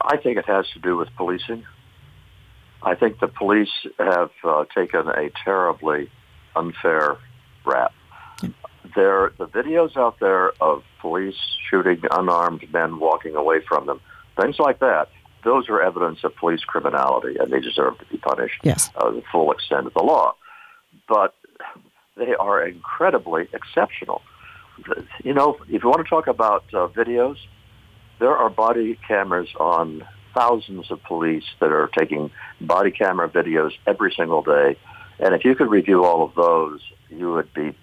I 0.00 0.18
think 0.18 0.36
it 0.36 0.44
has 0.46 0.68
to 0.74 0.78
do 0.80 0.96
with 0.98 1.08
policing. 1.16 1.64
I 2.82 2.94
think 2.94 3.18
the 3.20 3.28
police 3.28 3.70
have 3.98 4.30
uh, 4.44 4.66
taken 4.74 5.08
a 5.08 5.30
terribly 5.42 6.10
unfair 6.56 7.16
rap. 7.64 7.92
There, 8.94 9.32
the 9.38 9.46
videos 9.46 9.96
out 9.96 10.20
there 10.20 10.50
of 10.62 10.82
police 11.00 11.36
shooting 11.68 12.00
unarmed 12.10 12.70
men 12.72 12.98
walking 13.00 13.34
away 13.34 13.60
from 13.66 13.86
them, 13.86 14.00
things 14.40 14.58
like 14.58 14.78
that, 14.80 15.08
those 15.42 15.68
are 15.68 15.80
evidence 15.82 16.22
of 16.24 16.34
police 16.36 16.64
criminality, 16.64 17.36
and 17.38 17.52
they 17.52 17.60
deserve 17.60 17.98
to 17.98 18.04
be 18.06 18.16
punished 18.18 18.60
Yes. 18.62 18.90
uh, 18.96 19.10
the 19.10 19.22
full 19.32 19.52
extent 19.52 19.86
of 19.86 19.94
the 19.94 20.02
law. 20.02 20.34
But 21.08 21.34
they 22.16 22.34
are 22.34 22.66
incredibly 22.66 23.48
exceptional. 23.52 24.22
You 25.22 25.34
know, 25.34 25.56
if 25.68 25.82
you 25.82 25.88
want 25.88 26.04
to 26.04 26.08
talk 26.08 26.26
about 26.26 26.64
uh, 26.72 26.88
videos, 26.88 27.36
there 28.20 28.36
are 28.36 28.50
body 28.50 28.98
cameras 29.06 29.48
on 29.58 30.06
thousands 30.34 30.90
of 30.90 31.02
police 31.04 31.44
that 31.60 31.70
are 31.70 31.88
taking 31.96 32.30
body 32.60 32.90
camera 32.90 33.28
videos 33.28 33.72
every 33.86 34.12
single 34.16 34.42
day. 34.42 34.76
And 35.18 35.34
if 35.34 35.44
you 35.44 35.54
could 35.54 35.70
review 35.70 36.04
all 36.04 36.24
of 36.24 36.34
those, 36.34 36.80
you 37.08 37.32
would 37.32 37.52
be 37.54 37.76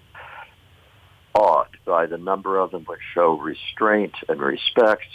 awed 1.33 1.77
by 1.85 2.05
the 2.05 2.17
number 2.17 2.57
of 2.57 2.71
them 2.71 2.83
which 2.85 2.99
show 3.13 3.37
restraint 3.37 4.13
and 4.27 4.41
respect 4.41 5.05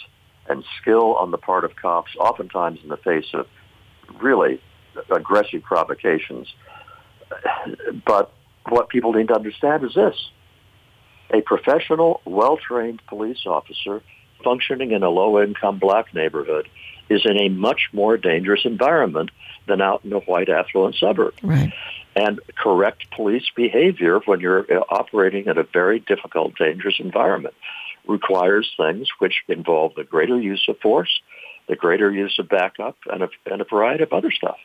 and 0.48 0.64
skill 0.81 1.14
on 1.16 1.31
the 1.31 1.38
part 1.38 1.64
of 1.64 1.76
cops, 1.76 2.11
oftentimes 2.18 2.79
in 2.83 2.88
the 2.88 2.96
face 2.96 3.26
of 3.35 3.46
really 4.20 4.61
aggressive 5.11 5.62
provocations. 5.62 6.48
But 8.07 8.33
what 8.68 8.88
people 8.88 9.12
need 9.12 9.29
to 9.29 9.35
understand 9.35 9.85
is 9.85 9.94
this. 9.94 10.16
A 11.31 11.40
professional, 11.40 12.20
well-trained 12.24 13.02
police 13.09 13.44
officer 13.46 14.02
functioning 14.44 14.92
in 14.92 15.02
a 15.02 15.11
low-income 15.11 15.79
black 15.79 16.14
neighborhood 16.14 16.68
is 17.09 17.22
in 17.24 17.37
a 17.38 17.48
much 17.48 17.88
more 17.92 18.16
dangerous 18.16 18.64
environment 18.64 19.31
than 19.66 19.81
out 19.81 20.05
in 20.05 20.12
a 20.12 20.20
white 20.20 20.48
affluent 20.48 20.94
suburb. 20.96 21.35
Right. 21.42 21.72
And 22.16 22.40
correct 22.57 23.11
police 23.14 23.44
behavior 23.55 24.20
when 24.24 24.40
you're 24.40 24.61
uh, 24.61 24.83
operating 24.88 25.46
in 25.46 25.59
a 25.59 25.64
very 25.64 26.00
difficult, 26.00 26.57
dangerous 26.57 26.96
environment 26.98 27.55
requires 28.09 28.72
things 28.76 29.09
which 29.18 29.42
involve 29.48 29.94
the 29.96 30.05
greater 30.05 30.40
use 30.40 30.64
of 30.66 30.79
force, 30.79 31.20
the 31.68 31.76
greater 31.76 32.11
use 32.11 32.38
of 32.38 32.48
backup, 32.48 32.96
and 33.12 33.22
a, 33.22 33.29
and 33.44 33.61
a 33.61 33.64
variety 33.64 34.02
of 34.02 34.14
other 34.14 34.31
stuff. 34.31 34.57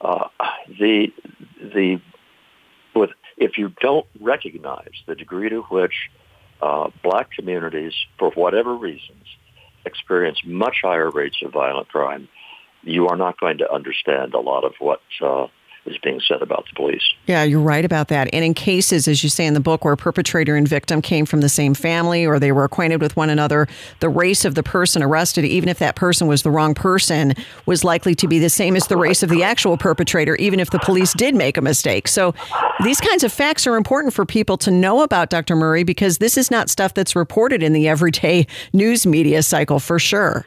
Uh, 0.00 0.26
the 0.80 1.12
the 1.60 2.00
with 2.94 3.10
if 3.36 3.56
you 3.56 3.72
don't 3.80 4.06
recognize 4.20 4.92
the 5.06 5.14
degree 5.14 5.48
to 5.50 5.62
which 5.62 6.10
uh, 6.60 6.90
black 7.02 7.30
communities, 7.30 7.94
for 8.18 8.32
whatever 8.32 8.74
reasons, 8.74 9.24
experience 9.86 10.40
much 10.44 10.78
higher 10.82 11.10
rates 11.10 11.36
of 11.44 11.52
violent 11.52 11.88
crime, 11.88 12.28
you 12.82 13.06
are 13.06 13.16
not 13.16 13.38
going 13.38 13.58
to 13.58 13.72
understand 13.72 14.34
a 14.34 14.40
lot 14.40 14.64
of 14.64 14.72
what 14.80 15.00
uh, 15.20 15.46
is 15.86 15.96
being 16.02 16.20
said 16.26 16.42
about 16.42 16.64
the 16.68 16.76
police. 16.76 17.02
Yeah, 17.26 17.42
you're 17.42 17.60
right 17.60 17.84
about 17.84 18.08
that. 18.08 18.28
And 18.32 18.44
in 18.44 18.54
cases, 18.54 19.08
as 19.08 19.22
you 19.22 19.28
say 19.28 19.46
in 19.46 19.54
the 19.54 19.60
book, 19.60 19.84
where 19.84 19.96
perpetrator 19.96 20.54
and 20.54 20.66
victim 20.66 21.02
came 21.02 21.26
from 21.26 21.40
the 21.40 21.48
same 21.48 21.74
family 21.74 22.24
or 22.24 22.38
they 22.38 22.52
were 22.52 22.64
acquainted 22.64 23.00
with 23.00 23.16
one 23.16 23.30
another, 23.30 23.66
the 24.00 24.08
race 24.08 24.44
of 24.44 24.54
the 24.54 24.62
person 24.62 25.02
arrested, 25.02 25.44
even 25.44 25.68
if 25.68 25.78
that 25.80 25.96
person 25.96 26.26
was 26.26 26.42
the 26.42 26.50
wrong 26.50 26.74
person, 26.74 27.34
was 27.66 27.82
likely 27.84 28.14
to 28.14 28.28
be 28.28 28.38
the 28.38 28.50
same 28.50 28.76
as 28.76 28.86
the 28.86 28.96
race 28.96 29.22
of 29.22 29.28
the 29.28 29.42
actual 29.42 29.76
perpetrator, 29.76 30.36
even 30.36 30.60
if 30.60 30.70
the 30.70 30.78
police 30.80 31.12
did 31.14 31.34
make 31.34 31.56
a 31.56 31.62
mistake. 31.62 32.06
So 32.06 32.34
these 32.84 33.00
kinds 33.00 33.24
of 33.24 33.32
facts 33.32 33.66
are 33.66 33.76
important 33.76 34.14
for 34.14 34.24
people 34.24 34.56
to 34.58 34.70
know 34.70 35.02
about, 35.02 35.30
Dr. 35.30 35.56
Murray, 35.56 35.82
because 35.82 36.18
this 36.18 36.38
is 36.38 36.50
not 36.50 36.70
stuff 36.70 36.94
that's 36.94 37.16
reported 37.16 37.62
in 37.62 37.72
the 37.72 37.88
everyday 37.88 38.46
news 38.72 39.06
media 39.06 39.42
cycle 39.42 39.80
for 39.80 39.98
sure. 39.98 40.46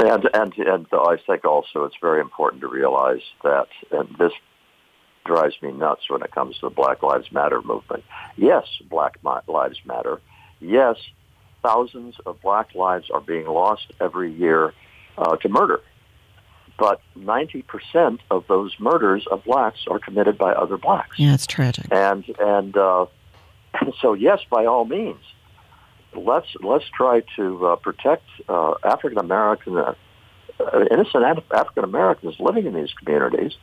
And, 0.00 0.28
and, 0.32 0.56
and 0.56 0.86
I 0.92 1.16
think 1.26 1.44
also 1.44 1.84
it's 1.84 1.96
very 2.00 2.20
important 2.20 2.60
to 2.62 2.68
realize 2.68 3.22
that, 3.42 3.66
this 4.18 4.32
drives 5.28 5.60
me 5.62 5.70
nuts 5.70 6.08
when 6.08 6.22
it 6.22 6.32
comes 6.32 6.56
to 6.56 6.62
the 6.62 6.74
Black 6.74 7.02
Lives 7.02 7.30
Matter 7.30 7.62
movement. 7.62 8.02
Yes, 8.36 8.66
Black 8.88 9.18
Lives 9.46 9.78
Matter. 9.84 10.20
Yes, 10.60 10.96
thousands 11.62 12.16
of 12.26 12.40
black 12.40 12.74
lives 12.74 13.10
are 13.10 13.20
being 13.20 13.46
lost 13.46 13.92
every 14.00 14.32
year 14.32 14.72
uh, 15.16 15.36
to 15.36 15.48
murder. 15.48 15.80
But 16.78 17.00
90% 17.18 18.18
of 18.30 18.46
those 18.46 18.74
murders 18.78 19.26
of 19.30 19.44
blacks 19.44 19.80
are 19.88 19.98
committed 19.98 20.38
by 20.38 20.52
other 20.52 20.78
blacks. 20.78 21.18
Yeah, 21.18 21.34
it's 21.34 21.46
tragic. 21.46 21.86
And 21.90 22.24
and 22.38 22.76
uh, 22.76 23.06
so 24.00 24.14
yes, 24.14 24.40
by 24.48 24.64
all 24.64 24.84
means, 24.84 25.22
let's 26.14 26.46
let's 26.60 26.88
try 26.88 27.22
to 27.36 27.66
uh, 27.66 27.76
protect 27.76 28.24
uh, 28.48 28.74
African 28.84 29.18
American 29.18 29.76
uh, 29.76 29.94
innocent 30.90 31.24
African 31.52 31.84
Americans 31.84 32.36
living 32.38 32.66
in 32.66 32.74
these 32.74 32.92
communities 32.92 33.54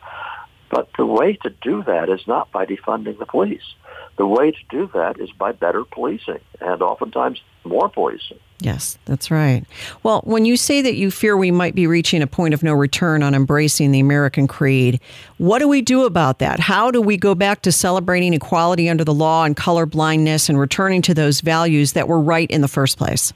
but 0.70 0.90
the 0.98 1.06
way 1.06 1.34
to 1.44 1.50
do 1.62 1.84
that 1.84 2.10
is 2.10 2.26
not 2.28 2.52
by 2.52 2.66
defunding 2.66 3.18
the 3.20 3.26
police. 3.26 3.76
The 4.18 4.26
way 4.26 4.52
to 4.52 4.58
do 4.70 4.90
that 4.94 5.20
is 5.20 5.32
by 5.32 5.52
better 5.52 5.84
policing 5.84 6.40
and 6.62 6.82
oftentimes 6.82 7.42
more 7.66 7.90
policing. 7.90 8.40
Yes, 8.60 8.98
that's 9.06 9.30
right. 9.30 9.66
Well, 10.04 10.22
when 10.24 10.46
you 10.46 10.56
say 10.56 10.82
that 10.82 10.96
you 10.96 11.12
fear 11.12 11.36
we 11.36 11.52
might 11.52 11.76
be 11.76 11.88
reaching 11.88 12.22
a 12.22 12.28
point 12.28 12.54
of 12.54 12.64
no 12.64 12.74
return 12.74 13.22
on 13.22 13.36
embracing 13.36 13.92
the 13.92 14.00
American 14.00 14.48
creed, 14.48 15.02
what 15.38 15.60
do 15.60 15.68
we 15.68 15.82
do 15.82 16.06
about 16.06 16.40
that? 16.40 16.60
How 16.60 16.90
do 16.90 17.02
we 17.02 17.18
go 17.18 17.36
back 17.36 17.62
to 17.64 17.72
celebrating 17.72 18.34
equality 18.34 18.88
under 18.88 19.04
the 19.04 19.14
law 19.14 19.44
and 19.44 19.58
color 19.58 19.86
blindness 19.86 20.48
and 20.48 20.58
returning 20.58 21.02
to 21.04 21.14
those 21.14 21.42
values 21.42 21.94
that 21.94 22.08
were 22.08 22.22
right 22.22 22.50
in 22.50 22.62
the 22.62 22.70
first 22.70 22.98
place? 22.98 23.34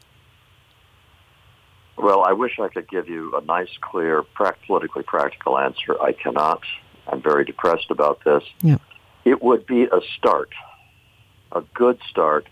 Well, 1.97 2.23
I 2.23 2.31
wish 2.31 2.57
I 2.59 2.69
could 2.69 2.87
give 2.87 3.09
you 3.09 3.35
a 3.35 3.41
nice, 3.41 3.69
clear, 3.81 4.23
politically 4.65 5.03
practical 5.03 5.59
answer. 5.59 6.01
I 6.01 6.13
cannot. 6.13 6.61
I'm 7.11 7.21
very 7.21 7.45
depressed 7.45 7.89
about 7.89 8.23
this. 8.23 8.43
Yeah. 8.61 8.77
It 9.25 9.41
would 9.41 9.65
be 9.65 9.83
a 9.83 10.01
start, 10.17 10.49
a 11.51 11.61
good 11.73 11.99
start, 12.09 12.47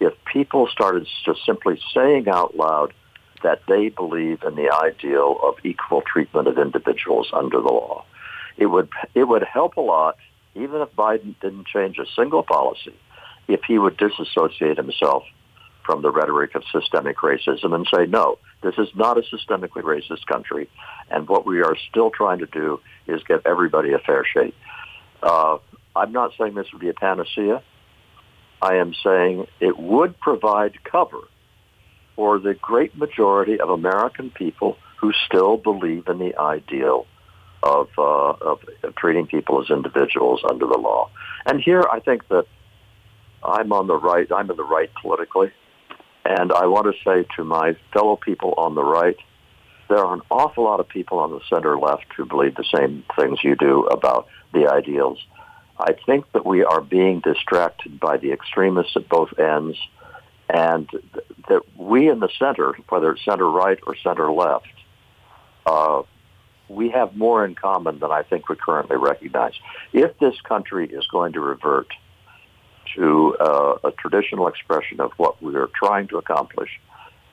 if 0.00 0.12
people 0.24 0.68
started 0.68 1.06
just 1.24 1.44
simply 1.44 1.80
saying 1.94 2.28
out 2.28 2.56
loud 2.56 2.92
that 3.42 3.62
they 3.68 3.88
believe 3.88 4.42
in 4.42 4.54
the 4.54 4.70
ideal 4.70 5.38
of 5.42 5.54
equal 5.64 6.02
treatment 6.02 6.48
of 6.48 6.58
individuals 6.58 7.28
under 7.32 7.60
the 7.60 7.68
law. 7.68 8.04
It 8.56 8.66
would 8.66 8.90
it 9.14 9.24
would 9.24 9.44
help 9.44 9.76
a 9.76 9.80
lot, 9.80 10.16
even 10.54 10.82
if 10.82 10.94
Biden 10.94 11.34
didn't 11.40 11.66
change 11.66 11.98
a 11.98 12.06
single 12.14 12.42
policy, 12.42 12.94
if 13.48 13.60
he 13.66 13.78
would 13.78 13.96
disassociate 13.96 14.76
himself 14.76 15.24
from 15.90 16.02
the 16.02 16.10
rhetoric 16.12 16.54
of 16.54 16.62
systemic 16.70 17.16
racism 17.16 17.74
and 17.74 17.84
say, 17.92 18.06
no, 18.06 18.38
this 18.62 18.74
is 18.78 18.86
not 18.94 19.18
a 19.18 19.22
systemically 19.22 19.82
racist 19.82 20.24
country. 20.26 20.70
And 21.10 21.28
what 21.28 21.44
we 21.44 21.62
are 21.62 21.76
still 21.90 22.12
trying 22.12 22.38
to 22.38 22.46
do 22.46 22.78
is 23.08 23.20
give 23.24 23.44
everybody 23.44 23.92
a 23.92 23.98
fair 23.98 24.24
shake. 24.24 24.54
Uh, 25.20 25.58
I'm 25.96 26.12
not 26.12 26.30
saying 26.38 26.54
this 26.54 26.68
would 26.72 26.80
be 26.80 26.90
a 26.90 26.94
panacea. 26.94 27.60
I 28.62 28.76
am 28.76 28.94
saying 29.02 29.48
it 29.58 29.76
would 29.80 30.20
provide 30.20 30.84
cover 30.84 31.22
for 32.14 32.38
the 32.38 32.54
great 32.54 32.96
majority 32.96 33.58
of 33.58 33.68
American 33.68 34.30
people 34.30 34.76
who 35.00 35.12
still 35.26 35.56
believe 35.56 36.06
in 36.06 36.18
the 36.18 36.38
ideal 36.38 37.04
of, 37.64 37.88
uh, 37.98 38.02
of, 38.02 38.60
of 38.84 38.94
treating 38.94 39.26
people 39.26 39.60
as 39.60 39.70
individuals 39.70 40.40
under 40.48 40.66
the 40.66 40.78
law. 40.78 41.10
And 41.46 41.60
here 41.60 41.84
I 41.90 41.98
think 41.98 42.28
that 42.28 42.46
I'm 43.42 43.72
on 43.72 43.88
the 43.88 43.96
right. 43.96 44.30
I'm 44.30 44.48
in 44.52 44.56
the 44.56 44.62
right 44.62 44.90
politically. 45.02 45.50
And 46.38 46.52
I 46.52 46.66
want 46.66 46.86
to 46.86 46.92
say 47.02 47.26
to 47.34 47.44
my 47.44 47.74
fellow 47.92 48.14
people 48.14 48.54
on 48.56 48.76
the 48.76 48.84
right, 48.84 49.16
there 49.88 49.98
are 49.98 50.14
an 50.14 50.22
awful 50.30 50.62
lot 50.62 50.78
of 50.78 50.88
people 50.88 51.18
on 51.18 51.32
the 51.32 51.40
center 51.50 51.76
left 51.76 52.04
who 52.16 52.24
believe 52.24 52.54
the 52.54 52.64
same 52.72 53.02
things 53.16 53.42
you 53.42 53.56
do 53.56 53.86
about 53.86 54.28
the 54.54 54.70
ideals. 54.70 55.18
I 55.76 55.94
think 56.06 56.30
that 56.32 56.46
we 56.46 56.62
are 56.62 56.80
being 56.80 57.18
distracted 57.18 57.98
by 57.98 58.18
the 58.18 58.30
extremists 58.30 58.96
at 58.96 59.08
both 59.08 59.36
ends, 59.40 59.76
and 60.48 60.88
that 61.48 61.62
we 61.76 62.08
in 62.08 62.20
the 62.20 62.30
center, 62.38 62.74
whether 62.90 63.10
it's 63.10 63.24
center 63.24 63.50
right 63.50 63.80
or 63.84 63.96
center 63.96 64.30
left, 64.30 64.68
uh, 65.66 66.02
we 66.68 66.90
have 66.90 67.16
more 67.16 67.44
in 67.44 67.56
common 67.56 67.98
than 67.98 68.12
I 68.12 68.22
think 68.22 68.48
we 68.48 68.54
currently 68.54 68.98
recognize. 68.98 69.54
If 69.92 70.16
this 70.20 70.40
country 70.42 70.88
is 70.88 71.08
going 71.08 71.32
to 71.32 71.40
revert 71.40 71.88
to 72.94 73.36
uh, 73.40 73.78
a 73.84 73.92
traditional 73.92 74.48
expression 74.48 75.00
of 75.00 75.12
what 75.16 75.42
we 75.42 75.54
are 75.56 75.70
trying 75.74 76.08
to 76.08 76.18
accomplish, 76.18 76.80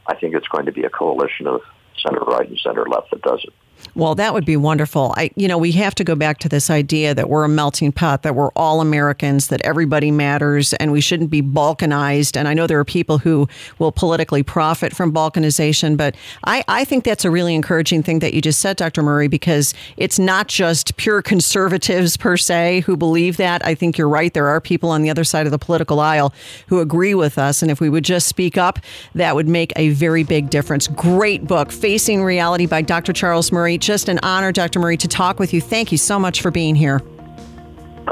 I 0.08 0.16
think 0.16 0.36
it's 0.36 0.48
going 0.48 0.66
to 0.66 0.72
be 0.72 0.84
a 0.84 0.90
coalition 0.90 1.48
of 1.48 1.62
center 1.98 2.20
right 2.20 2.48
and 2.48 2.60
center 2.60 2.86
left 2.86 3.12
that 3.12 3.22
does 3.22 3.44
it. 3.44 3.54
Well, 3.98 4.14
that 4.16 4.34
would 4.34 4.46
be 4.46 4.58
wonderful. 4.58 5.14
I, 5.18 5.32
you 5.36 5.48
know, 5.48 5.58
we 5.58 5.72
have 5.72 5.96
to 5.96 6.04
go 6.04 6.14
back 6.14 6.38
to 6.40 6.50
this 6.50 6.70
idea 6.70 7.16
that 7.16 7.30
we're 7.30 7.44
a 7.44 7.50
melting 7.50 7.92
pot, 7.92 8.22
that 8.22 8.36
we're 8.36 8.52
all 8.52 8.80
Americans, 8.80 9.48
that 9.48 9.60
everybody 9.62 10.12
matters, 10.12 10.74
and 10.74 10.92
we 10.92 11.02
shouldn't 11.02 11.32
be 11.32 11.42
balkanized. 11.42 12.38
And 12.38 12.48
I 12.48 12.54
know 12.54 12.68
there 12.68 12.80
are 12.80 12.86
people 12.86 13.18
who 13.18 13.48
will 13.80 13.92
politically 13.92 14.44
profit 14.44 14.96
from 14.96 15.12
balkanization, 15.12 15.98
but 15.98 16.16
I, 16.44 16.64
I 16.68 16.86
think 16.86 17.06
that's 17.06 17.26
a 17.26 17.32
really 17.32 17.56
encouraging 17.56 18.04
thing 18.04 18.20
that 18.20 18.36
you 18.36 18.42
just 18.42 18.60
said, 18.60 18.78
Dr. 18.78 19.02
Murray, 19.02 19.28
because 19.28 19.74
it's 19.98 20.20
not 20.20 20.48
just 20.48 20.96
pure 20.98 21.22
conservatives 21.22 22.18
per 22.18 22.38
se 22.38 22.82
who 22.82 22.98
believe 22.98 23.38
that. 23.38 23.66
I 23.66 23.74
think 23.74 23.98
you're 23.98 24.10
right. 24.10 24.34
There 24.34 24.48
are 24.48 24.62
people 24.62 24.92
on 24.92 25.02
the 25.02 25.10
other 25.10 25.24
side 25.24 25.48
of 25.48 25.52
the 25.52 25.60
political 25.60 26.00
aisle 26.00 26.34
who 26.68 26.80
agree 26.82 27.16
with 27.16 27.38
us. 27.40 27.64
And 27.64 27.72
if 27.72 27.82
we 27.82 27.90
would 27.90 28.06
just 28.06 28.28
speak 28.28 28.58
up, 28.58 28.80
that 29.16 29.36
would 29.36 29.48
make 29.48 29.74
a 29.76 29.90
very 29.90 30.24
big 30.24 30.52
difference. 30.52 30.88
Great 30.88 31.48
book, 31.48 31.72
Facing 31.72 32.24
Reality 32.24 32.68
by 32.68 32.84
Dr. 32.84 33.12
Charles 33.12 33.52
Murray. 33.52 33.67
Murray. 33.68 33.78
Just 33.78 34.08
an 34.08 34.18
honor, 34.24 34.54
Dr. 34.54 34.80
Murray, 34.80 34.96
to 34.96 35.10
talk 35.10 35.40
with 35.40 35.54
you. 35.54 35.60
Thank 35.60 35.92
you 35.92 35.98
so 35.98 36.18
much 36.18 36.42
for 36.42 36.52
being 36.52 36.74
here. 36.74 37.00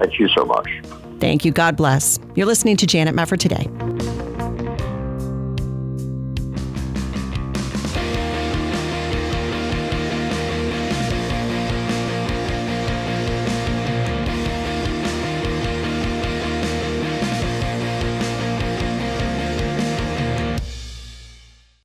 Thank 0.02 0.20
you 0.20 0.28
so 0.28 0.44
much. 0.44 0.68
Thank 1.22 1.46
you. 1.46 1.54
God 1.54 1.78
bless. 1.78 2.20
You're 2.36 2.46
listening 2.46 2.76
to 2.78 2.86
Janet 2.86 3.16
Mefford 3.16 3.40
today. 3.40 4.15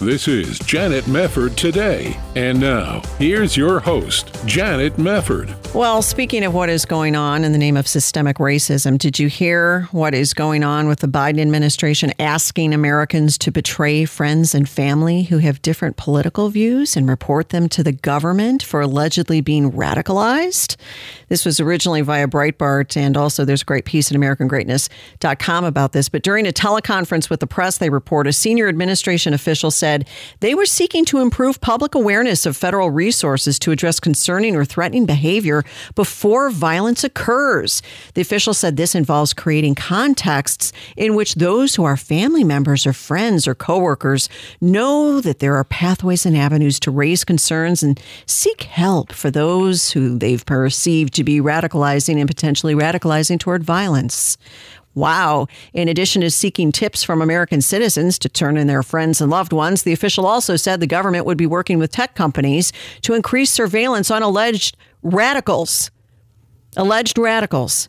This 0.00 0.26
is 0.26 0.58
Janet 0.58 1.04
Mefford 1.04 1.54
today. 1.54 2.18
And 2.34 2.58
now, 2.58 3.00
here's 3.16 3.56
your 3.56 3.78
host, 3.78 4.36
Janet 4.44 4.94
Mefford. 4.96 5.54
Well, 5.72 6.02
speaking 6.02 6.44
of 6.44 6.52
what 6.52 6.68
is 6.68 6.84
going 6.84 7.14
on 7.14 7.44
in 7.44 7.52
the 7.52 7.58
name 7.58 7.76
of 7.76 7.86
systemic 7.86 8.38
racism, 8.38 8.98
did 8.98 9.20
you 9.20 9.28
hear 9.28 9.82
what 9.92 10.12
is 10.12 10.34
going 10.34 10.64
on 10.64 10.88
with 10.88 10.98
the 10.98 11.06
Biden 11.06 11.40
administration 11.40 12.12
asking 12.18 12.74
Americans 12.74 13.38
to 13.38 13.52
betray 13.52 14.04
friends 14.04 14.52
and 14.52 14.68
family 14.68 15.22
who 15.22 15.38
have 15.38 15.62
different 15.62 15.96
political 15.96 16.48
views 16.48 16.96
and 16.96 17.08
report 17.08 17.50
them 17.50 17.68
to 17.68 17.84
the 17.84 17.92
government 17.92 18.64
for 18.64 18.80
allegedly 18.80 19.40
being 19.40 19.70
radicalized? 19.70 20.74
This 21.28 21.44
was 21.44 21.60
originally 21.60 22.00
via 22.00 22.26
Breitbart, 22.26 22.96
and 22.96 23.16
also 23.16 23.44
there's 23.44 23.62
a 23.62 23.64
great 23.64 23.84
piece 23.84 24.10
at 24.10 24.16
AmericanGreatness.com 24.16 25.64
about 25.64 25.92
this. 25.92 26.08
But 26.08 26.22
during 26.22 26.48
a 26.48 26.52
teleconference 26.52 27.30
with 27.30 27.38
the 27.38 27.46
press, 27.46 27.78
they 27.78 27.90
report 27.90 28.26
a 28.26 28.32
senior 28.32 28.68
administration 28.68 29.32
official 29.32 29.70
said 29.70 29.83
they 30.40 30.54
were 30.54 30.66
seeking 30.66 31.04
to 31.06 31.20
improve 31.20 31.60
public 31.60 31.94
awareness 31.94 32.46
of 32.46 32.56
federal 32.56 32.90
resources 32.90 33.58
to 33.60 33.70
address 33.70 34.00
concerning 34.00 34.56
or 34.56 34.64
threatening 34.64 35.06
behavior 35.06 35.64
before 35.94 36.50
violence 36.50 37.04
occurs. 37.04 37.82
The 38.14 38.22
official 38.22 38.54
said 38.54 38.76
this 38.76 38.94
involves 38.94 39.34
creating 39.34 39.74
contexts 39.74 40.72
in 40.96 41.14
which 41.14 41.34
those 41.34 41.74
who 41.74 41.84
are 41.84 41.96
family 41.96 42.44
members 42.44 42.86
or 42.86 42.92
friends 42.92 43.46
or 43.46 43.54
coworkers 43.54 44.28
know 44.60 45.20
that 45.20 45.38
there 45.38 45.56
are 45.56 45.64
pathways 45.64 46.26
and 46.26 46.36
avenues 46.36 46.80
to 46.80 46.90
raise 46.90 47.24
concerns 47.24 47.82
and 47.82 48.00
seek 48.26 48.62
help 48.64 49.12
for 49.12 49.30
those 49.30 49.90
who 49.90 50.18
they've 50.18 50.46
perceived 50.46 51.14
to 51.14 51.24
be 51.24 51.40
radicalizing 51.40 52.18
and 52.18 52.28
potentially 52.28 52.74
radicalizing 52.74 53.38
toward 53.38 53.62
violence. 53.62 54.38
Wow. 54.94 55.48
In 55.72 55.88
addition 55.88 56.22
to 56.22 56.30
seeking 56.30 56.70
tips 56.70 57.02
from 57.02 57.20
American 57.20 57.60
citizens 57.60 58.18
to 58.20 58.28
turn 58.28 58.56
in 58.56 58.68
their 58.68 58.82
friends 58.82 59.20
and 59.20 59.30
loved 59.30 59.52
ones, 59.52 59.82
the 59.82 59.92
official 59.92 60.26
also 60.26 60.56
said 60.56 60.80
the 60.80 60.86
government 60.86 61.26
would 61.26 61.38
be 61.38 61.46
working 61.46 61.78
with 61.78 61.90
tech 61.90 62.14
companies 62.14 62.72
to 63.02 63.14
increase 63.14 63.50
surveillance 63.50 64.10
on 64.10 64.22
alleged 64.22 64.76
radicals. 65.02 65.90
Alleged 66.76 67.18
radicals. 67.18 67.88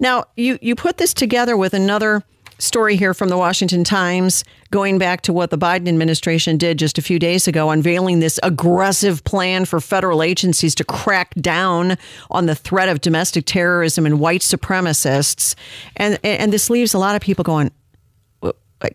Now, 0.00 0.24
you, 0.36 0.58
you 0.60 0.74
put 0.74 0.98
this 0.98 1.14
together 1.14 1.56
with 1.56 1.74
another 1.74 2.22
story 2.58 2.96
here 2.96 3.14
from 3.14 3.28
the 3.28 3.36
Washington 3.36 3.84
Times 3.84 4.44
going 4.70 4.98
back 4.98 5.20
to 5.22 5.32
what 5.32 5.50
the 5.50 5.58
Biden 5.58 5.88
administration 5.88 6.56
did 6.56 6.78
just 6.78 6.98
a 6.98 7.02
few 7.02 7.18
days 7.18 7.46
ago, 7.46 7.70
unveiling 7.70 8.20
this 8.20 8.40
aggressive 8.42 9.22
plan 9.24 9.64
for 9.64 9.80
federal 9.80 10.22
agencies 10.22 10.74
to 10.74 10.84
crack 10.84 11.34
down 11.34 11.96
on 12.30 12.46
the 12.46 12.54
threat 12.54 12.88
of 12.88 13.00
domestic 13.00 13.46
terrorism 13.46 14.06
and 14.06 14.18
white 14.18 14.40
supremacists. 14.40 15.54
And, 15.96 16.18
and 16.24 16.52
this 16.52 16.70
leaves 16.70 16.94
a 16.94 16.98
lot 16.98 17.14
of 17.14 17.22
people 17.22 17.44
going, 17.44 17.70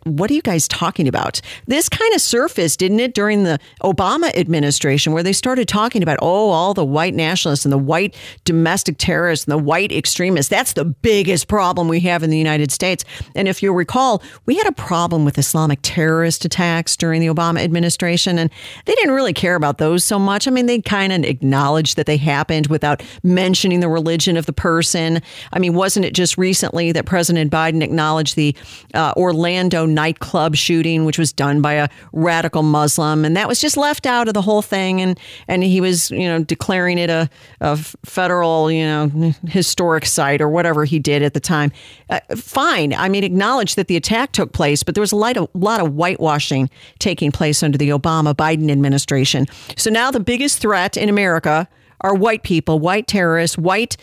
what 0.04 0.30
are 0.32 0.34
you 0.34 0.42
guys 0.42 0.68
talking 0.68 1.08
about? 1.08 1.42
This 1.68 1.90
kind 1.90 2.14
of 2.14 2.22
surfaced, 2.22 2.80
didn't 2.80 3.00
it, 3.00 3.14
during 3.14 3.44
the 3.44 3.60
Obama 3.84 4.36
administration, 4.36 5.14
where 5.14 5.24
they 5.24 5.34
started 5.34 5.68
talking 5.68 6.04
about, 6.04 6.20
oh, 6.22 6.50
all 6.50 6.74
the 6.74 6.86
white 6.86 7.14
nationalists 7.14 7.66
and 7.66 7.72
the 7.72 7.78
white 7.78 8.16
domestic 8.46 8.98
terrorists 8.98 9.46
and 9.46 9.52
the 9.52 9.64
white 9.64 9.92
extremists. 9.92 10.50
That's 10.50 10.74
the 10.74 10.86
biggest 10.86 11.48
problem 11.48 11.88
we 11.88 12.00
have 12.02 12.24
in 12.24 12.30
the 12.30 12.38
United 12.38 12.72
States. 12.72 13.04
And 13.36 13.48
if 13.48 13.64
you 13.64 13.74
recall, 13.74 14.22
we 14.46 14.56
had 14.56 14.68
a 14.68 14.72
problem 14.72 15.26
with 15.26 15.38
Islamic 15.38 15.80
terrorist 15.82 16.46
attacks 16.46 16.96
during 16.96 17.22
the 17.22 17.28
Obama 17.28 17.60
administration, 17.64 18.38
and 18.38 18.50
they 18.86 18.94
didn't 18.96 19.14
really 19.14 19.34
care 19.34 19.56
about 19.56 19.78
those 19.78 20.04
so 20.04 20.20
much. 20.20 20.48
I 20.48 20.52
mean, 20.52 20.66
they 20.66 20.82
kind 20.82 21.14
of 21.14 21.24
acknowledged 21.24 21.96
that 21.96 22.06
they 22.06 22.18
happened 22.18 22.68
without 22.68 23.04
mentioning 23.24 23.80
the 23.80 23.90
religion 23.90 24.38
of 24.38 24.46
the 24.46 24.54
person. 24.54 25.22
I 25.54 25.60
mean, 25.60 25.74
wasn't 25.74 26.06
it 26.06 26.14
just 26.14 26.38
recently 26.38 26.92
that 26.92 27.06
President 27.06 27.52
Biden 27.52 27.84
acknowledged 27.84 28.36
the 28.36 28.56
uh, 28.94 29.14
Orlando 29.18 29.79
nightclub 29.86 30.56
shooting, 30.56 31.06
which 31.06 31.18
was 31.18 31.34
done 31.34 31.62
by 31.62 31.74
a 31.74 31.90
radical 32.14 32.64
Muslim, 32.64 33.26
and 33.26 33.36
that 33.36 33.48
was 33.48 33.60
just 33.60 33.78
left 33.78 34.06
out 34.06 34.28
of 34.28 34.34
the 34.34 34.42
whole 34.42 34.62
thing. 34.62 35.02
And 35.02 35.20
and 35.48 35.64
he 35.64 35.82
was, 35.82 36.12
you 36.12 36.28
know, 36.28 36.44
declaring 36.44 36.98
it 36.98 37.10
a, 37.10 37.30
a 37.62 37.78
federal, 38.06 38.72
you 38.72 38.84
know, 38.84 39.34
historic 39.48 40.06
site 40.06 40.42
or 40.42 40.50
whatever 40.50 40.86
he 40.86 41.00
did 41.00 41.24
at 41.24 41.34
the 41.34 41.40
time. 41.40 41.72
Uh, 42.10 42.20
fine, 42.36 42.94
I 42.94 43.10
mean, 43.10 43.24
acknowledge 43.24 43.76
that 43.76 43.88
the 43.88 43.96
attack 43.96 44.32
took 44.32 44.54
place, 44.54 44.84
but 44.84 44.96
there 44.96 45.02
was 45.02 45.12
a 45.12 45.16
lot 45.16 45.38
of, 45.38 45.50
lot 45.54 45.80
of 45.80 45.94
whitewashing 45.94 46.70
taking 47.00 47.32
place 47.32 47.64
under 47.64 47.78
the 47.78 47.90
Obama 47.90 48.34
Biden 48.34 48.72
administration. 48.72 49.46
So 49.78 49.90
now 49.90 50.12
the 50.12 50.20
biggest 50.20 50.60
threat 50.60 50.98
in 50.98 51.10
America 51.10 51.68
are 52.02 52.16
white 52.16 52.44
people, 52.44 52.80
white 52.80 53.08
terrorists, 53.08 53.58
white 53.58 53.98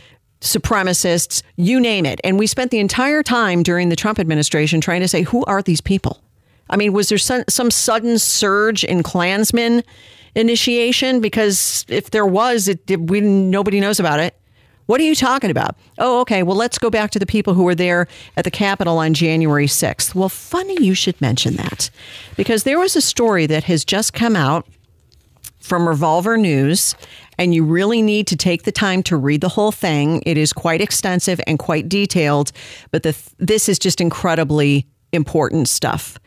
supremacists, 0.46 1.42
you 1.56 1.80
name 1.80 2.06
it. 2.06 2.20
And 2.24 2.38
we 2.38 2.46
spent 2.46 2.70
the 2.70 2.78
entire 2.78 3.22
time 3.22 3.62
during 3.62 3.88
the 3.88 3.96
Trump 3.96 4.18
administration 4.18 4.80
trying 4.80 5.00
to 5.00 5.08
say, 5.08 5.22
who 5.22 5.44
are 5.44 5.62
these 5.62 5.80
people? 5.80 6.22
I 6.68 6.76
mean, 6.76 6.92
was 6.92 7.08
there 7.08 7.18
some, 7.18 7.44
some 7.48 7.70
sudden 7.70 8.18
surge 8.18 8.84
in 8.84 9.02
Klansmen 9.02 9.82
initiation? 10.34 11.20
Because 11.20 11.84
if 11.88 12.10
there 12.10 12.26
was, 12.26 12.68
it, 12.68 12.90
it, 12.90 13.00
we, 13.00 13.20
nobody 13.20 13.80
knows 13.80 14.00
about 14.00 14.20
it. 14.20 14.36
What 14.86 15.00
are 15.00 15.04
you 15.04 15.16
talking 15.16 15.50
about? 15.50 15.76
Oh, 15.98 16.20
okay. 16.20 16.44
Well, 16.44 16.56
let's 16.56 16.78
go 16.78 16.90
back 16.90 17.10
to 17.10 17.18
the 17.18 17.26
people 17.26 17.54
who 17.54 17.64
were 17.64 17.74
there 17.74 18.06
at 18.36 18.44
the 18.44 18.52
Capitol 18.52 18.98
on 18.98 19.14
January 19.14 19.66
6th. 19.66 20.14
Well, 20.14 20.28
funny 20.28 20.76
you 20.80 20.94
should 20.94 21.20
mention 21.20 21.54
that 21.54 21.90
because 22.36 22.62
there 22.62 22.78
was 22.78 22.94
a 22.94 23.00
story 23.00 23.46
that 23.46 23.64
has 23.64 23.84
just 23.84 24.12
come 24.12 24.36
out 24.36 24.66
from 25.66 25.86
Revolver 25.86 26.38
News, 26.38 26.94
and 27.38 27.54
you 27.54 27.64
really 27.64 28.00
need 28.00 28.26
to 28.28 28.36
take 28.36 28.62
the 28.62 28.72
time 28.72 29.02
to 29.04 29.16
read 29.16 29.40
the 29.40 29.48
whole 29.48 29.72
thing. 29.72 30.22
It 30.24 30.38
is 30.38 30.52
quite 30.52 30.80
extensive 30.80 31.40
and 31.46 31.58
quite 31.58 31.88
detailed, 31.88 32.52
but 32.90 33.02
the, 33.02 33.16
this 33.38 33.68
is 33.68 33.78
just 33.78 34.00
incredibly 34.00 34.86
important 35.12 35.68
stuff. 35.68 36.18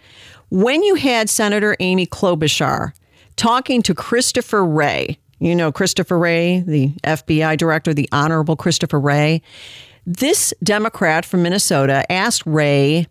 When 0.50 0.84
you 0.84 0.96
had 0.96 1.30
Senator 1.30 1.76
Amy 1.80 2.06
Klobuchar 2.06 2.92
talking 3.36 3.82
to 3.84 3.96
Christopher 3.96 4.66
Wray, 4.66 5.18
you 5.40 5.56
know 5.56 5.72
Christopher 5.72 6.18
Wray, 6.18 6.60
the 6.60 6.90
FBI 7.04 7.58
director, 7.58 7.94
the 7.94 8.10
Honorable 8.12 8.56
Christopher 8.56 9.00
Wray, 9.00 9.42
this 10.06 10.54
Democrat 10.64 11.24
from 11.24 11.44
Minnesota 11.44 12.10
asked 12.12 12.46
Wray 12.46 13.08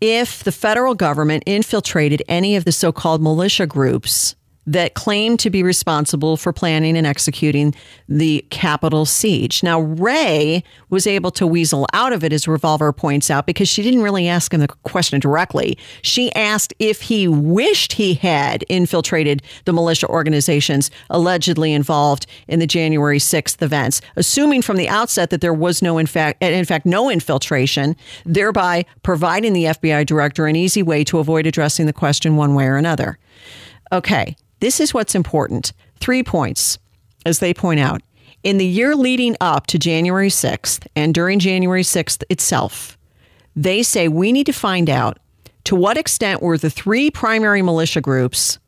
if 0.00 0.42
the 0.44 0.52
federal 0.52 0.94
government 0.94 1.42
infiltrated 1.46 2.22
any 2.26 2.56
of 2.56 2.64
the 2.64 2.72
so 2.72 2.90
called 2.90 3.22
militia 3.22 3.66
groups 3.66 4.34
that 4.66 4.94
claimed 4.94 5.40
to 5.40 5.50
be 5.50 5.62
responsible 5.62 6.36
for 6.36 6.52
planning 6.52 6.96
and 6.96 7.06
executing 7.06 7.74
the 8.08 8.44
Capitol 8.50 9.04
siege. 9.04 9.62
Now, 9.62 9.80
Wray 9.80 10.62
was 10.90 11.06
able 11.06 11.30
to 11.32 11.46
weasel 11.46 11.86
out 11.92 12.12
of 12.12 12.22
it, 12.22 12.32
as 12.32 12.46
Revolver 12.46 12.92
points 12.92 13.30
out, 13.30 13.46
because 13.46 13.68
she 13.68 13.82
didn't 13.82 14.02
really 14.02 14.28
ask 14.28 14.52
him 14.52 14.60
the 14.60 14.68
question 14.68 15.18
directly. 15.18 15.78
She 16.02 16.32
asked 16.34 16.74
if 16.78 17.02
he 17.02 17.26
wished 17.26 17.94
he 17.94 18.14
had 18.14 18.64
infiltrated 18.68 19.42
the 19.64 19.72
militia 19.72 20.06
organizations 20.08 20.90
allegedly 21.08 21.72
involved 21.72 22.26
in 22.46 22.60
the 22.60 22.66
January 22.66 23.18
6th 23.18 23.62
events, 23.62 24.00
assuming 24.16 24.62
from 24.62 24.76
the 24.76 24.88
outset 24.88 25.30
that 25.30 25.40
there 25.40 25.54
was 25.54 25.82
no, 25.82 25.98
in 25.98 26.06
fact, 26.06 26.42
in 26.42 26.64
fact, 26.64 26.86
no 26.86 27.10
infiltration, 27.10 27.96
thereby 28.24 28.84
providing 29.02 29.52
the 29.52 29.64
FBI 29.64 30.04
director 30.06 30.46
an 30.46 30.56
easy 30.56 30.82
way 30.82 31.02
to 31.04 31.18
avoid 31.18 31.46
addressing 31.46 31.86
the 31.86 31.92
question 31.92 32.36
one 32.36 32.54
way 32.54 32.66
or 32.66 32.76
another. 32.76 33.18
Okay, 33.92 34.36
this 34.60 34.80
is 34.80 34.94
what's 34.94 35.14
important. 35.14 35.72
Three 36.00 36.22
points, 36.22 36.78
as 37.26 37.38
they 37.40 37.52
point 37.52 37.80
out. 37.80 38.02
In 38.42 38.58
the 38.58 38.66
year 38.66 38.94
leading 38.94 39.36
up 39.40 39.66
to 39.66 39.78
January 39.78 40.28
6th 40.28 40.86
and 40.96 41.12
during 41.12 41.38
January 41.38 41.82
6th 41.82 42.22
itself, 42.30 42.96
they 43.56 43.82
say 43.82 44.08
we 44.08 44.32
need 44.32 44.46
to 44.46 44.52
find 44.52 44.88
out 44.88 45.18
to 45.64 45.74
what 45.76 45.98
extent 45.98 46.40
were 46.40 46.56
the 46.56 46.70
three 46.70 47.10
primary 47.10 47.60
militia 47.60 48.00
groups 48.00 48.58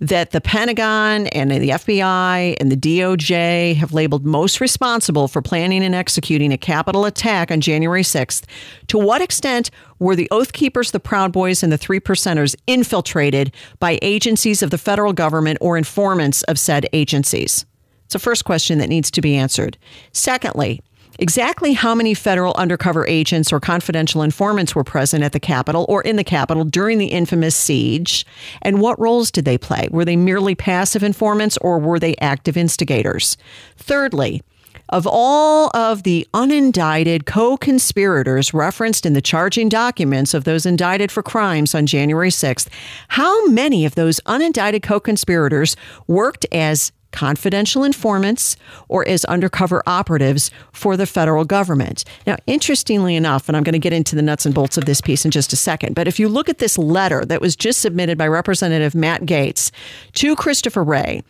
that 0.00 0.30
the 0.30 0.40
Pentagon 0.40 1.26
and 1.28 1.50
the 1.50 1.70
FBI 1.70 2.56
and 2.58 2.72
the 2.72 2.76
DOJ 2.76 3.76
have 3.76 3.92
labeled 3.92 4.24
most 4.24 4.60
responsible 4.60 5.28
for 5.28 5.42
planning 5.42 5.84
and 5.84 5.94
executing 5.94 6.52
a 6.52 6.58
Capitol 6.58 7.04
attack 7.04 7.50
on 7.50 7.60
January 7.60 8.02
6th. 8.02 8.44
To 8.86 8.98
what 8.98 9.20
extent 9.20 9.70
were 9.98 10.16
the 10.16 10.28
Oath 10.30 10.52
Keepers, 10.54 10.90
the 10.90 11.00
Proud 11.00 11.32
Boys, 11.32 11.62
and 11.62 11.70
the 11.70 11.78
Three 11.78 12.00
Percenters 12.00 12.56
infiltrated 12.66 13.52
by 13.78 13.98
agencies 14.00 14.62
of 14.62 14.70
the 14.70 14.78
federal 14.78 15.12
government 15.12 15.58
or 15.60 15.76
informants 15.76 16.42
of 16.44 16.58
said 16.58 16.86
agencies? 16.94 17.66
It's 18.06 18.14
a 18.14 18.18
first 18.18 18.44
question 18.44 18.78
that 18.78 18.88
needs 18.88 19.10
to 19.12 19.20
be 19.20 19.36
answered. 19.36 19.76
Secondly, 20.12 20.80
Exactly 21.20 21.74
how 21.74 21.94
many 21.94 22.14
federal 22.14 22.54
undercover 22.54 23.06
agents 23.06 23.52
or 23.52 23.60
confidential 23.60 24.22
informants 24.22 24.74
were 24.74 24.82
present 24.82 25.22
at 25.22 25.32
the 25.32 25.38
Capitol 25.38 25.84
or 25.86 26.00
in 26.00 26.16
the 26.16 26.24
Capitol 26.24 26.64
during 26.64 26.96
the 26.96 27.08
infamous 27.08 27.54
siege? 27.54 28.24
And 28.62 28.80
what 28.80 28.98
roles 28.98 29.30
did 29.30 29.44
they 29.44 29.58
play? 29.58 29.86
Were 29.90 30.06
they 30.06 30.16
merely 30.16 30.54
passive 30.54 31.02
informants 31.02 31.58
or 31.58 31.78
were 31.78 31.98
they 31.98 32.16
active 32.22 32.56
instigators? 32.56 33.36
Thirdly, 33.76 34.40
of 34.88 35.06
all 35.06 35.70
of 35.76 36.04
the 36.04 36.26
unindicted 36.32 37.26
co 37.26 37.58
conspirators 37.58 38.54
referenced 38.54 39.04
in 39.04 39.12
the 39.12 39.20
charging 39.20 39.68
documents 39.68 40.32
of 40.32 40.44
those 40.44 40.64
indicted 40.64 41.12
for 41.12 41.22
crimes 41.22 41.74
on 41.74 41.84
January 41.84 42.30
6th, 42.30 42.66
how 43.08 43.46
many 43.48 43.84
of 43.84 43.94
those 43.94 44.20
unindicted 44.20 44.82
co 44.82 44.98
conspirators 44.98 45.76
worked 46.06 46.46
as 46.50 46.92
confidential 47.12 47.84
informants 47.84 48.56
or 48.88 49.06
as 49.08 49.24
undercover 49.26 49.82
operatives 49.86 50.50
for 50.72 50.96
the 50.96 51.06
federal 51.06 51.44
government. 51.44 52.04
Now, 52.26 52.36
interestingly 52.46 53.16
enough, 53.16 53.48
and 53.48 53.56
I'm 53.56 53.62
going 53.62 53.72
to 53.72 53.78
get 53.78 53.92
into 53.92 54.16
the 54.16 54.22
nuts 54.22 54.46
and 54.46 54.54
bolts 54.54 54.76
of 54.76 54.84
this 54.84 55.00
piece 55.00 55.24
in 55.24 55.30
just 55.30 55.52
a 55.52 55.56
second, 55.56 55.94
but 55.94 56.08
if 56.08 56.18
you 56.18 56.28
look 56.28 56.48
at 56.48 56.58
this 56.58 56.78
letter 56.78 57.24
that 57.24 57.40
was 57.40 57.56
just 57.56 57.80
submitted 57.80 58.16
by 58.16 58.28
Representative 58.28 58.94
Matt 58.94 59.22
Gaetz 59.22 59.70
to 60.14 60.36
Christopher 60.36 60.84
Wray, 60.84 61.22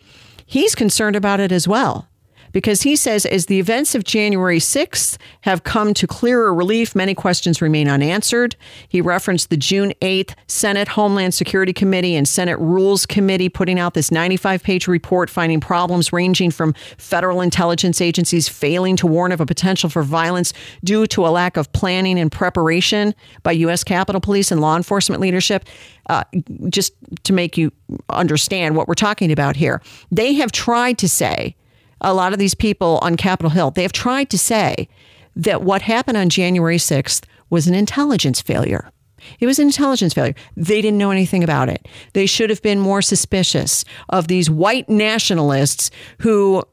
he's 0.45 0.75
concerned 0.75 1.15
about 1.15 1.39
it 1.39 1.51
as 1.51 1.67
well 1.67 2.07
because 2.51 2.81
he 2.81 2.95
says 2.95 3.25
as 3.25 3.45
the 3.45 3.59
events 3.59 3.95
of 3.95 4.03
January 4.03 4.59
6th 4.59 5.17
have 5.41 5.63
come 5.63 5.93
to 5.93 6.07
clearer 6.07 6.53
relief, 6.53 6.95
many 6.95 7.13
questions 7.13 7.61
remain 7.61 7.87
unanswered. 7.87 8.55
He 8.87 9.01
referenced 9.01 9.49
the 9.49 9.57
June 9.57 9.93
8th 10.01 10.33
Senate 10.47 10.89
Homeland 10.89 11.33
Security 11.33 11.73
Committee 11.73 12.15
and 12.15 12.27
Senate 12.27 12.59
Rules 12.59 13.05
Committee 13.05 13.49
putting 13.49 13.79
out 13.79 13.93
this 13.93 14.11
95 14.11 14.63
page 14.63 14.87
report 14.87 15.29
finding 15.29 15.59
problems 15.59 16.13
ranging 16.13 16.51
from 16.51 16.73
federal 16.97 17.41
intelligence 17.41 18.01
agencies 18.01 18.47
failing 18.47 18.95
to 18.97 19.07
warn 19.07 19.31
of 19.31 19.41
a 19.41 19.45
potential 19.45 19.89
for 19.89 20.03
violence 20.03 20.53
due 20.83 21.07
to 21.07 21.25
a 21.25 21.29
lack 21.29 21.57
of 21.57 21.71
planning 21.73 22.19
and 22.19 22.31
preparation 22.31 23.13
by 23.43 23.51
U.S. 23.51 23.83
Capitol 23.83 24.21
Police 24.21 24.51
and 24.51 24.61
law 24.61 24.75
enforcement 24.75 25.21
leadership. 25.21 25.65
Uh, 26.09 26.23
just 26.69 26.93
to 27.23 27.31
make 27.31 27.57
you 27.57 27.71
understand 28.09 28.75
what 28.75 28.87
we're 28.87 28.93
talking 28.95 29.31
about 29.31 29.55
here, 29.55 29.81
they 30.11 30.33
have 30.33 30.51
tried 30.51 30.97
to 30.97 31.07
say 31.07 31.55
a 32.01 32.13
lot 32.13 32.33
of 32.33 32.39
these 32.39 32.55
people 32.55 32.99
on 33.01 33.15
Capitol 33.15 33.49
Hill, 33.49 33.71
they 33.71 33.83
have 33.83 33.93
tried 33.93 34.29
to 34.31 34.37
say 34.37 34.87
that 35.35 35.61
what 35.61 35.81
happened 35.81 36.17
on 36.17 36.29
January 36.29 36.77
6th 36.77 37.23
was 37.49 37.67
an 37.67 37.73
intelligence 37.73 38.41
failure. 38.41 38.91
It 39.39 39.45
was 39.45 39.59
an 39.59 39.67
intelligence 39.67 40.13
failure. 40.13 40.35
They 40.57 40.81
didn't 40.81 40.97
know 40.97 41.11
anything 41.11 41.43
about 41.43 41.69
it. 41.69 41.87
They 42.13 42.25
should 42.25 42.49
have 42.49 42.61
been 42.61 42.79
more 42.79 43.01
suspicious 43.01 43.85
of 44.09 44.27
these 44.27 44.49
white 44.49 44.89
nationalists 44.89 45.91
who 46.19 46.63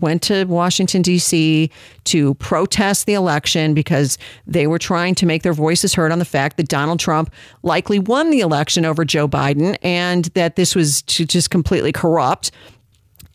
went 0.00 0.22
to 0.22 0.44
Washington, 0.44 1.02
D.C. 1.02 1.70
to 2.04 2.34
protest 2.34 3.06
the 3.06 3.14
election 3.14 3.74
because 3.74 4.18
they 4.46 4.66
were 4.66 4.78
trying 4.78 5.14
to 5.16 5.26
make 5.26 5.42
their 5.42 5.52
voices 5.52 5.94
heard 5.94 6.12
on 6.12 6.18
the 6.18 6.24
fact 6.24 6.56
that 6.56 6.68
Donald 6.68 6.98
Trump 6.98 7.32
likely 7.62 7.98
won 7.98 8.30
the 8.30 8.40
election 8.40 8.84
over 8.84 9.04
Joe 9.04 9.28
Biden 9.28 9.76
and 9.82 10.26
that 10.34 10.56
this 10.56 10.74
was 10.74 11.02
just 11.02 11.50
completely 11.50 11.92
corrupt 11.92 12.50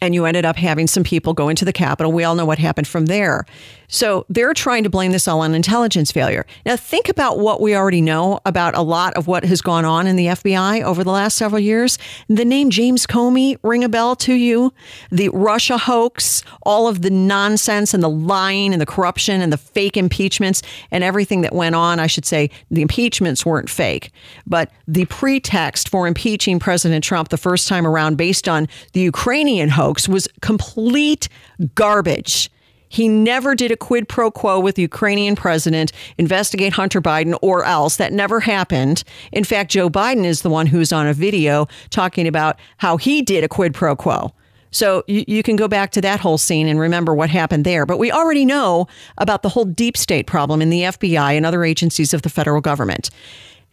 and 0.01 0.13
you 0.13 0.25
ended 0.25 0.45
up 0.45 0.55
having 0.55 0.88
some 0.88 1.03
people 1.03 1.33
go 1.33 1.49
into 1.49 1.65
the 1.65 1.73
Capitol. 1.73 2.12
We 2.12 2.23
all 2.23 2.35
know 2.35 2.45
what 2.45 2.59
happened 2.59 2.88
from 2.88 3.07
there. 3.07 3.45
So 3.89 4.25
they're 4.29 4.53
trying 4.53 4.83
to 4.83 4.89
blame 4.89 5.12
this 5.12 5.27
all 5.27 5.41
on 5.41 5.55
intelligence 5.55 6.12
failure. 6.12 6.45
Now, 6.63 6.75
think 6.75 7.09
about 7.09 7.39
what 7.39 7.59
we 7.59 7.75
already 7.75 8.01
know 8.01 8.39
about 8.45 8.75
a 8.75 8.83
lot 8.83 9.15
of 9.15 9.25
what 9.25 9.43
has 9.43 9.62
gone 9.62 9.83
on 9.83 10.05
in 10.05 10.15
the 10.15 10.27
FBI 10.27 10.83
over 10.83 11.03
the 11.03 11.12
last 11.12 11.35
several 11.35 11.59
years. 11.59 11.97
The 12.27 12.45
name 12.45 12.69
James 12.69 13.07
Comey 13.07 13.57
ring 13.63 13.83
a 13.83 13.89
bell 13.89 14.15
to 14.17 14.33
you? 14.35 14.71
The 15.12 15.29
Russia 15.29 15.79
hoax, 15.79 16.43
all 16.62 16.88
of 16.88 17.01
the 17.01 17.09
nonsense 17.09 17.95
and 17.95 18.03
the 18.03 18.09
lying 18.09 18.73
and 18.73 18.81
the 18.81 18.85
corruption 18.85 19.41
and 19.41 19.51
the 19.51 19.57
fake 19.57 19.97
impeachments 19.97 20.62
and 20.91 21.03
everything 21.03 21.41
that 21.41 21.53
went 21.53 21.73
on. 21.73 21.99
I 21.99 22.07
should 22.07 22.25
say 22.25 22.51
the 22.69 22.83
impeachments 22.83 23.43
weren't 23.43 23.71
fake, 23.71 24.12
but 24.45 24.71
the 24.88 25.05
pretext 25.05 25.89
for 25.89 26.07
impeaching 26.07 26.59
President 26.59 27.03
Trump 27.03 27.29
the 27.29 27.38
first 27.38 27.67
time 27.67 27.88
around 27.88 28.17
based 28.17 28.47
on 28.47 28.67
the 28.93 29.01
Ukrainian 29.01 29.69
hoax 29.69 29.88
was 30.08 30.28
complete 30.41 31.30
garbage. 31.75 32.49
He 32.89 33.08
never 33.08 33.56
did 33.56 33.71
a 33.71 33.78
quid 33.78 34.10
pro 34.10 34.32
quo 34.32 34.60
with 34.60 34.75
the 34.75 34.82
Ukrainian 34.82 35.36
president, 35.36 35.91
investigate 36.17 36.73
Hunter 36.73 37.02
Biden 37.02 37.38
or 37.41 37.63
else. 37.63 37.97
That 37.97 38.12
never 38.12 38.39
happened. 38.39 39.04
In 39.32 39.43
fact, 39.43 39.71
Joe 39.71 39.89
Biden 39.89 40.25
is 40.25 40.41
the 40.41 40.49
one 40.49 40.65
who's 40.65 40.91
on 40.91 41.08
a 41.08 41.13
video 41.13 41.67
talking 41.91 42.28
about 42.28 42.60
how 42.78 42.97
he 42.97 43.21
did 43.21 43.43
a 43.43 43.47
quid 43.47 43.73
pro 43.73 43.95
quo. 43.95 44.34
So 44.71 45.04
you, 45.08 45.23
you 45.28 45.43
can 45.43 45.56
go 45.56 45.67
back 45.67 45.91
to 45.91 46.02
that 46.02 46.19
whole 46.19 46.38
scene 46.38 46.67
and 46.67 46.80
remember 46.80 47.13
what 47.13 47.30
happened 47.30 47.65
there. 47.65 47.86
But 47.86 47.97
we 47.97 48.12
already 48.12 48.45
know 48.45 48.88
about 49.17 49.43
the 49.43 49.49
whole 49.49 49.65
deep 49.65 49.97
state 49.97 50.28
problem 50.28 50.62
in 50.62 50.69
the 50.69 50.84
FBI 50.84 51.36
and 51.36 51.45
other 51.45 51.63
agencies 51.63 52.13
of 52.13 52.23
the 52.23 52.30
federal 52.30 52.62
government. 52.62 53.10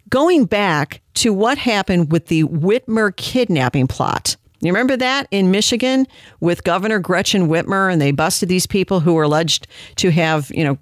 Going 0.08 0.44
back 0.44 1.02
to 1.14 1.32
what 1.32 1.58
happened 1.58 2.12
with 2.12 2.26
the 2.26 2.44
Whitmer 2.44 3.14
kidnapping 3.16 3.88
plot. 3.88 4.36
You 4.60 4.72
remember 4.72 4.96
that 4.96 5.28
in 5.30 5.50
Michigan 5.50 6.06
with 6.40 6.64
Governor 6.64 6.98
Gretchen 6.98 7.48
Whitmer, 7.48 7.92
and 7.92 8.00
they 8.00 8.10
busted 8.10 8.48
these 8.48 8.66
people 8.66 9.00
who 9.00 9.14
were 9.14 9.24
alleged 9.24 9.66
to 9.96 10.10
have, 10.10 10.50
you 10.50 10.64
know, 10.64 10.78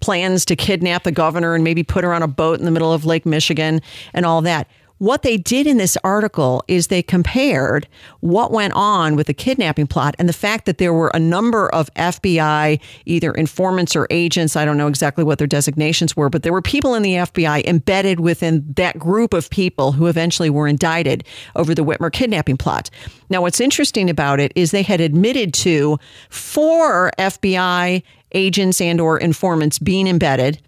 plans 0.00 0.44
to 0.46 0.56
kidnap 0.56 1.02
the 1.04 1.12
governor 1.12 1.54
and 1.54 1.62
maybe 1.62 1.82
put 1.82 2.04
her 2.04 2.12
on 2.12 2.22
a 2.22 2.28
boat 2.28 2.58
in 2.58 2.64
the 2.64 2.70
middle 2.70 2.92
of 2.92 3.04
Lake 3.04 3.26
Michigan 3.26 3.80
and 4.14 4.24
all 4.24 4.42
that. 4.42 4.68
What 4.98 5.22
they 5.22 5.36
did 5.36 5.66
in 5.66 5.76
this 5.76 5.98
article 6.02 6.64
is 6.68 6.86
they 6.86 7.02
compared 7.02 7.86
what 8.20 8.50
went 8.50 8.72
on 8.74 9.14
with 9.14 9.26
the 9.26 9.34
kidnapping 9.34 9.86
plot 9.86 10.14
and 10.18 10.26
the 10.26 10.32
fact 10.32 10.64
that 10.64 10.78
there 10.78 10.92
were 10.92 11.10
a 11.12 11.18
number 11.18 11.68
of 11.68 11.92
FBI, 11.94 12.80
either 13.04 13.32
informants 13.32 13.94
or 13.94 14.06
agents. 14.08 14.56
I 14.56 14.64
don't 14.64 14.78
know 14.78 14.88
exactly 14.88 15.22
what 15.22 15.36
their 15.36 15.46
designations 15.46 16.16
were, 16.16 16.30
but 16.30 16.44
there 16.44 16.52
were 16.52 16.62
people 16.62 16.94
in 16.94 17.02
the 17.02 17.14
FBI 17.14 17.66
embedded 17.66 18.20
within 18.20 18.64
that 18.76 18.98
group 18.98 19.34
of 19.34 19.50
people 19.50 19.92
who 19.92 20.06
eventually 20.06 20.48
were 20.48 20.66
indicted 20.66 21.24
over 21.56 21.74
the 21.74 21.84
Whitmer 21.84 22.10
kidnapping 22.10 22.56
plot. 22.56 22.88
Now, 23.28 23.42
what's 23.42 23.60
interesting 23.60 24.08
about 24.08 24.40
it 24.40 24.50
is 24.54 24.70
they 24.70 24.82
had 24.82 25.02
admitted 25.02 25.52
to 25.54 25.98
four 26.30 27.10
FBI 27.18 28.02
agents 28.32 28.80
and 28.80 28.98
or 28.98 29.18
informants 29.18 29.78
being 29.78 30.06
embedded, 30.06 30.58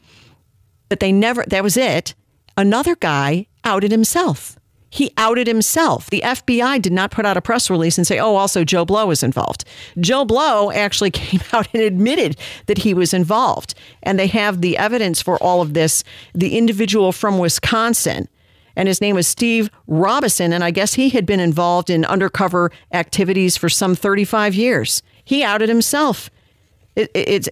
but 0.90 1.00
they 1.00 1.12
never, 1.12 1.44
that 1.48 1.62
was 1.62 1.78
it. 1.78 2.14
Another 2.58 2.96
guy 2.96 3.46
outed 3.68 3.92
himself. 3.92 4.58
He 4.90 5.12
outed 5.18 5.46
himself. 5.46 6.08
The 6.08 6.22
FBI 6.24 6.80
did 6.80 6.92
not 6.92 7.10
put 7.10 7.26
out 7.26 7.36
a 7.36 7.42
press 7.42 7.68
release 7.68 7.98
and 7.98 8.06
say, 8.06 8.18
oh, 8.18 8.36
also 8.36 8.64
Joe 8.64 8.86
Blow 8.86 9.10
is 9.10 9.22
involved. 9.22 9.64
Joe 10.00 10.24
Blow 10.24 10.70
actually 10.70 11.10
came 11.22 11.40
out 11.52 11.68
and 11.74 11.82
admitted 11.82 12.36
that 12.66 12.78
he 12.78 12.94
was 12.94 13.12
involved. 13.12 13.74
And 14.02 14.18
they 14.18 14.28
have 14.28 14.60
the 14.60 14.78
evidence 14.78 15.20
for 15.20 15.36
all 15.42 15.60
of 15.60 15.74
this. 15.74 16.04
The 16.34 16.56
individual 16.56 17.12
from 17.12 17.38
Wisconsin, 17.38 18.28
and 18.76 18.88
his 18.88 19.00
name 19.00 19.16
was 19.16 19.26
Steve 19.26 19.68
Robeson. 19.88 20.52
And 20.52 20.64
I 20.64 20.70
guess 20.70 20.94
he 20.94 21.10
had 21.10 21.26
been 21.26 21.40
involved 21.40 21.90
in 21.90 22.04
undercover 22.06 22.70
activities 22.92 23.56
for 23.56 23.68
some 23.68 23.94
35 23.94 24.54
years. 24.54 25.02
He 25.24 25.42
outed 25.44 25.68
himself. 25.68 26.30
It, 26.96 27.10
it, 27.14 27.48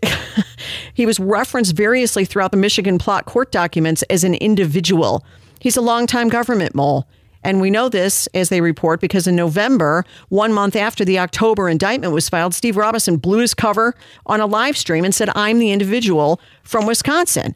he 0.95 1.05
was 1.05 1.21
referenced 1.21 1.77
variously 1.77 2.25
throughout 2.25 2.53
the 2.53 2.57
Michigan 2.57 2.99
plot 2.99 3.27
court 3.27 3.53
documents 3.53 4.03
as 4.05 4.25
an 4.25 4.35
individual 4.35 5.23
He's 5.61 5.77
a 5.77 5.81
longtime 5.81 6.29
government 6.29 6.75
mole. 6.75 7.07
And 7.43 7.61
we 7.61 7.71
know 7.71 7.89
this, 7.89 8.27
as 8.35 8.49
they 8.49 8.61
report, 8.61 9.01
because 9.01 9.29
in 9.29 9.37
November, 9.37 10.05
one 10.31 10.53
month 10.53 10.75
after 10.75 11.05
the 11.05 11.21
October 11.21 11.69
indictment 11.69 12.13
was 12.13 12.29
filed, 12.29 12.55
Steve 12.55 12.77
Robeson 12.77 13.19
blew 13.19 13.39
his 13.39 13.55
cover 13.55 13.95
on 14.27 14.41
a 14.41 14.47
live 14.47 14.77
stream 14.77 15.05
and 15.05 15.15
said, 15.15 15.31
I'm 15.37 15.61
the 15.61 15.71
individual 15.71 16.41
from 16.65 16.87
Wisconsin. 16.87 17.55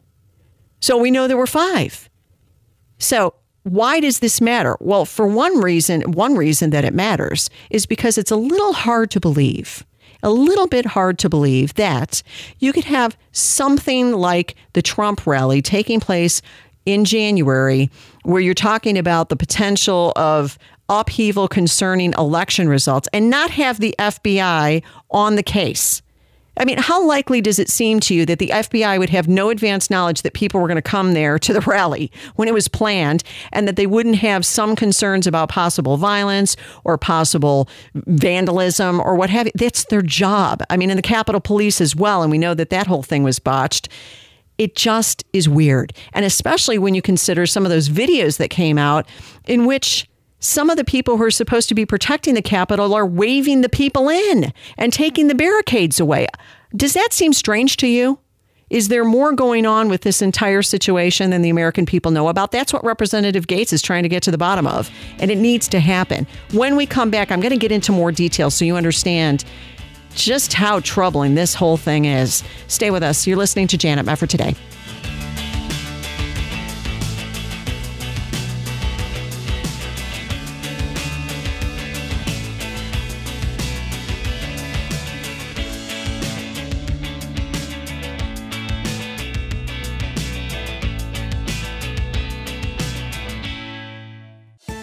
So 0.79 0.97
we 0.97 1.11
know 1.11 1.27
there 1.27 1.35
were 1.35 1.45
five. 1.45 2.09
So 2.99 3.33
why 3.63 3.99
does 3.99 4.19
this 4.19 4.39
matter? 4.39 4.77
Well, 4.79 5.03
for 5.03 5.27
one 5.27 5.59
reason, 5.59 6.13
one 6.13 6.35
reason 6.35 6.69
that 6.69 6.85
it 6.85 6.93
matters 6.93 7.49
is 7.69 7.85
because 7.85 8.17
it's 8.17 8.31
a 8.31 8.37
little 8.37 8.73
hard 8.73 9.11
to 9.11 9.19
believe 9.19 9.85
a 10.23 10.31
little 10.31 10.67
bit 10.67 10.85
hard 10.85 11.17
to 11.19 11.29
believe 11.29 11.73
that 11.75 12.21
you 12.59 12.73
could 12.73 12.83
have 12.83 13.17
something 13.31 14.11
like 14.13 14.55
the 14.73 14.81
Trump 14.81 15.25
rally 15.25 15.61
taking 15.61 15.99
place 15.99 16.41
in 16.85 17.05
January 17.05 17.89
where 18.23 18.41
you're 18.41 18.53
talking 18.53 18.97
about 18.97 19.29
the 19.29 19.35
potential 19.35 20.13
of 20.15 20.57
upheaval 20.89 21.47
concerning 21.47 22.13
election 22.17 22.67
results 22.67 23.07
and 23.13 23.29
not 23.29 23.49
have 23.51 23.79
the 23.79 23.95
FBI 23.97 24.83
on 25.09 25.35
the 25.35 25.43
case. 25.43 26.01
I 26.57 26.65
mean, 26.65 26.77
how 26.77 27.05
likely 27.05 27.39
does 27.39 27.59
it 27.59 27.69
seem 27.69 28.01
to 28.01 28.13
you 28.13 28.25
that 28.25 28.39
the 28.39 28.49
FBI 28.49 28.99
would 28.99 29.09
have 29.09 29.27
no 29.29 29.49
advance 29.49 29.89
knowledge 29.89 30.21
that 30.23 30.33
people 30.33 30.59
were 30.59 30.67
going 30.67 30.75
to 30.75 30.81
come 30.81 31.13
there 31.13 31.39
to 31.39 31.53
the 31.53 31.61
rally 31.61 32.11
when 32.35 32.49
it 32.49 32.53
was 32.53 32.67
planned 32.67 33.23
and 33.53 33.67
that 33.67 33.77
they 33.77 33.87
wouldn't 33.87 34.17
have 34.17 34.45
some 34.45 34.75
concerns 34.75 35.25
about 35.25 35.47
possible 35.47 35.95
violence 35.95 36.57
or 36.83 36.97
possible 36.97 37.69
vandalism 37.95 38.99
or 38.99 39.15
what 39.15 39.29
have 39.29 39.47
you? 39.47 39.53
That's 39.55 39.85
their 39.85 40.01
job. 40.01 40.61
I 40.69 40.75
mean, 40.75 40.89
in 40.89 40.97
the 40.97 41.01
Capitol 41.01 41.39
Police 41.39 41.79
as 41.79 41.95
well. 41.95 42.21
And 42.21 42.29
we 42.29 42.37
know 42.37 42.53
that 42.53 42.69
that 42.69 42.85
whole 42.85 43.03
thing 43.03 43.23
was 43.23 43.39
botched 43.39 43.87
it 44.61 44.75
just 44.75 45.23
is 45.33 45.49
weird. 45.49 45.91
And 46.13 46.23
especially 46.23 46.77
when 46.77 46.93
you 46.93 47.01
consider 47.01 47.47
some 47.47 47.65
of 47.65 47.71
those 47.71 47.89
videos 47.89 48.37
that 48.37 48.51
came 48.51 48.77
out 48.77 49.07
in 49.47 49.65
which 49.65 50.07
some 50.39 50.69
of 50.69 50.77
the 50.77 50.83
people 50.83 51.17
who 51.17 51.23
are 51.23 51.31
supposed 51.31 51.67
to 51.69 51.73
be 51.73 51.83
protecting 51.83 52.35
the 52.35 52.43
Capitol 52.43 52.93
are 52.93 53.07
waving 53.07 53.61
the 53.61 53.69
people 53.69 54.07
in 54.07 54.53
and 54.77 54.93
taking 54.93 55.29
the 55.29 55.33
barricades 55.33 55.99
away. 55.99 56.27
Does 56.75 56.93
that 56.93 57.11
seem 57.11 57.33
strange 57.33 57.75
to 57.77 57.87
you? 57.87 58.19
Is 58.69 58.87
there 58.87 59.03
more 59.03 59.33
going 59.33 59.65
on 59.65 59.89
with 59.89 60.01
this 60.01 60.21
entire 60.21 60.61
situation 60.61 61.31
than 61.31 61.41
the 61.41 61.49
American 61.49 61.87
people 61.87 62.11
know 62.11 62.27
about? 62.27 62.51
That's 62.51 62.71
what 62.71 62.83
Representative 62.83 63.47
Gaetz 63.47 63.73
is 63.73 63.81
trying 63.81 64.03
to 64.03 64.09
get 64.09 64.21
to 64.23 64.31
the 64.31 64.37
bottom 64.37 64.67
of, 64.67 64.91
and 65.17 65.31
it 65.31 65.39
needs 65.39 65.67
to 65.69 65.79
happen. 65.79 66.27
When 66.51 66.75
we 66.75 66.85
come 66.85 67.09
back, 67.09 67.31
I'm 67.31 67.41
going 67.41 67.49
to 67.49 67.57
get 67.57 67.71
into 67.71 67.91
more 67.91 68.11
details 68.11 68.53
so 68.53 68.63
you 68.63 68.75
understand 68.75 69.43
just 70.15 70.53
how 70.53 70.79
troubling 70.79 71.35
this 71.35 71.53
whole 71.53 71.77
thing 71.77 72.05
is. 72.05 72.43
Stay 72.67 72.91
with 72.91 73.03
us. 73.03 73.25
You're 73.27 73.37
listening 73.37 73.67
to 73.67 73.77
Janet 73.77 74.05
Mefford 74.05 74.29
today. 74.29 74.55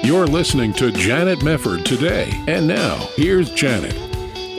You're 0.03 0.27
listening 0.27 0.73
to 0.73 0.91
Janet 0.91 1.39
Mefford 1.39 1.85
today. 1.85 2.29
And 2.45 2.67
now, 2.67 2.97
here's 3.15 3.49
Janet. 3.51 3.95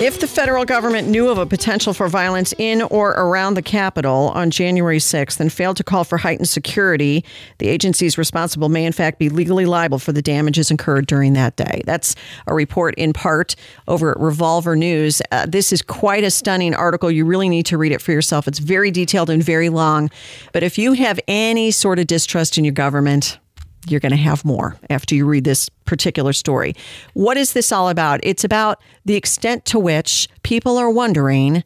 If 0.00 0.20
the 0.20 0.26
federal 0.26 0.64
government 0.64 1.08
knew 1.08 1.28
of 1.28 1.36
a 1.36 1.44
potential 1.44 1.92
for 1.92 2.08
violence 2.08 2.54
in 2.56 2.82
or 2.82 3.10
around 3.10 3.54
the 3.54 3.62
Capitol 3.62 4.30
on 4.34 4.50
January 4.50 5.00
6th 5.00 5.38
and 5.38 5.52
failed 5.52 5.76
to 5.76 5.84
call 5.84 6.04
for 6.04 6.16
heightened 6.16 6.48
security, 6.48 7.24
the 7.58 7.68
agencies 7.68 8.16
responsible 8.16 8.70
may, 8.70 8.86
in 8.86 8.92
fact, 8.92 9.18
be 9.18 9.28
legally 9.28 9.66
liable 9.66 9.98
for 9.98 10.12
the 10.12 10.22
damages 10.22 10.70
incurred 10.70 11.06
during 11.06 11.34
that 11.34 11.56
day. 11.56 11.82
That's 11.84 12.14
a 12.46 12.54
report 12.54 12.94
in 12.94 13.12
part 13.12 13.54
over 13.86 14.12
at 14.12 14.20
Revolver 14.20 14.76
News. 14.76 15.20
Uh, 15.30 15.44
this 15.46 15.74
is 15.74 15.82
quite 15.82 16.24
a 16.24 16.30
stunning 16.30 16.74
article. 16.74 17.10
You 17.10 17.26
really 17.26 17.50
need 17.50 17.66
to 17.66 17.76
read 17.76 17.92
it 17.92 18.00
for 18.00 18.12
yourself. 18.12 18.48
It's 18.48 18.60
very 18.60 18.90
detailed 18.90 19.28
and 19.28 19.42
very 19.42 19.68
long. 19.68 20.10
But 20.54 20.62
if 20.62 20.78
you 20.78 20.94
have 20.94 21.20
any 21.28 21.70
sort 21.70 21.98
of 21.98 22.06
distrust 22.06 22.56
in 22.56 22.64
your 22.64 22.72
government, 22.72 23.38
you're 23.86 24.00
going 24.00 24.10
to 24.10 24.16
have 24.16 24.44
more 24.44 24.76
after 24.90 25.14
you 25.14 25.26
read 25.26 25.44
this 25.44 25.68
particular 25.84 26.32
story. 26.32 26.74
What 27.14 27.36
is 27.36 27.52
this 27.52 27.72
all 27.72 27.88
about? 27.88 28.20
It's 28.22 28.44
about 28.44 28.82
the 29.04 29.14
extent 29.14 29.64
to 29.66 29.78
which 29.78 30.28
people 30.42 30.76
are 30.76 30.90
wondering 30.90 31.62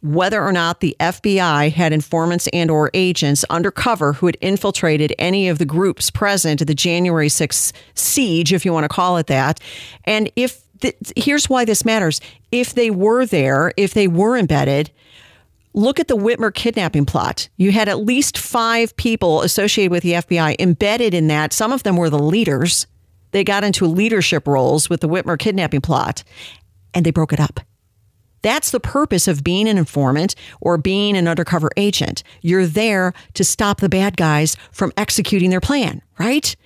whether 0.00 0.42
or 0.42 0.52
not 0.52 0.80
the 0.80 0.96
FBI 1.00 1.72
had 1.72 1.92
informants 1.92 2.48
and 2.52 2.70
or 2.70 2.90
agents 2.94 3.44
undercover 3.50 4.12
who 4.12 4.26
had 4.26 4.36
infiltrated 4.40 5.12
any 5.18 5.48
of 5.48 5.58
the 5.58 5.64
groups 5.64 6.08
present 6.10 6.60
at 6.60 6.68
the 6.68 6.74
January 6.74 7.28
6th 7.28 7.72
siege 7.94 8.52
if 8.52 8.64
you 8.64 8.72
want 8.72 8.84
to 8.84 8.88
call 8.88 9.16
it 9.16 9.26
that. 9.26 9.58
And 10.04 10.30
if 10.36 10.62
the, 10.80 10.94
here's 11.16 11.48
why 11.48 11.64
this 11.64 11.84
matters. 11.84 12.20
If 12.52 12.74
they 12.74 12.90
were 12.90 13.26
there, 13.26 13.72
if 13.76 13.94
they 13.94 14.06
were 14.06 14.36
embedded, 14.36 14.90
Look 15.78 16.00
at 16.00 16.08
the 16.08 16.16
Whitmer 16.16 16.52
kidnapping 16.52 17.06
plot. 17.06 17.48
You 17.56 17.70
had 17.70 17.88
at 17.88 18.00
least 18.00 18.36
five 18.36 18.96
people 18.96 19.42
associated 19.42 19.92
with 19.92 20.02
the 20.02 20.14
FBI 20.14 20.56
embedded 20.58 21.14
in 21.14 21.28
that. 21.28 21.52
Some 21.52 21.70
of 21.70 21.84
them 21.84 21.96
were 21.96 22.10
the 22.10 22.18
leaders. 22.18 22.88
They 23.30 23.44
got 23.44 23.62
into 23.62 23.86
leadership 23.86 24.48
roles 24.48 24.90
with 24.90 25.02
the 25.02 25.08
Whitmer 25.08 25.38
kidnapping 25.38 25.80
plot 25.80 26.24
and 26.94 27.06
they 27.06 27.12
broke 27.12 27.32
it 27.32 27.38
up. 27.38 27.60
That's 28.42 28.72
the 28.72 28.80
purpose 28.80 29.28
of 29.28 29.44
being 29.44 29.68
an 29.68 29.78
informant 29.78 30.34
or 30.60 30.78
being 30.78 31.16
an 31.16 31.28
undercover 31.28 31.70
agent. 31.76 32.24
You're 32.42 32.66
there 32.66 33.12
to 33.34 33.44
stop 33.44 33.78
the 33.78 33.88
bad 33.88 34.16
guys 34.16 34.56
from 34.72 34.92
executing 34.96 35.50
their 35.50 35.60
plan, 35.60 36.02
right? 36.18 36.56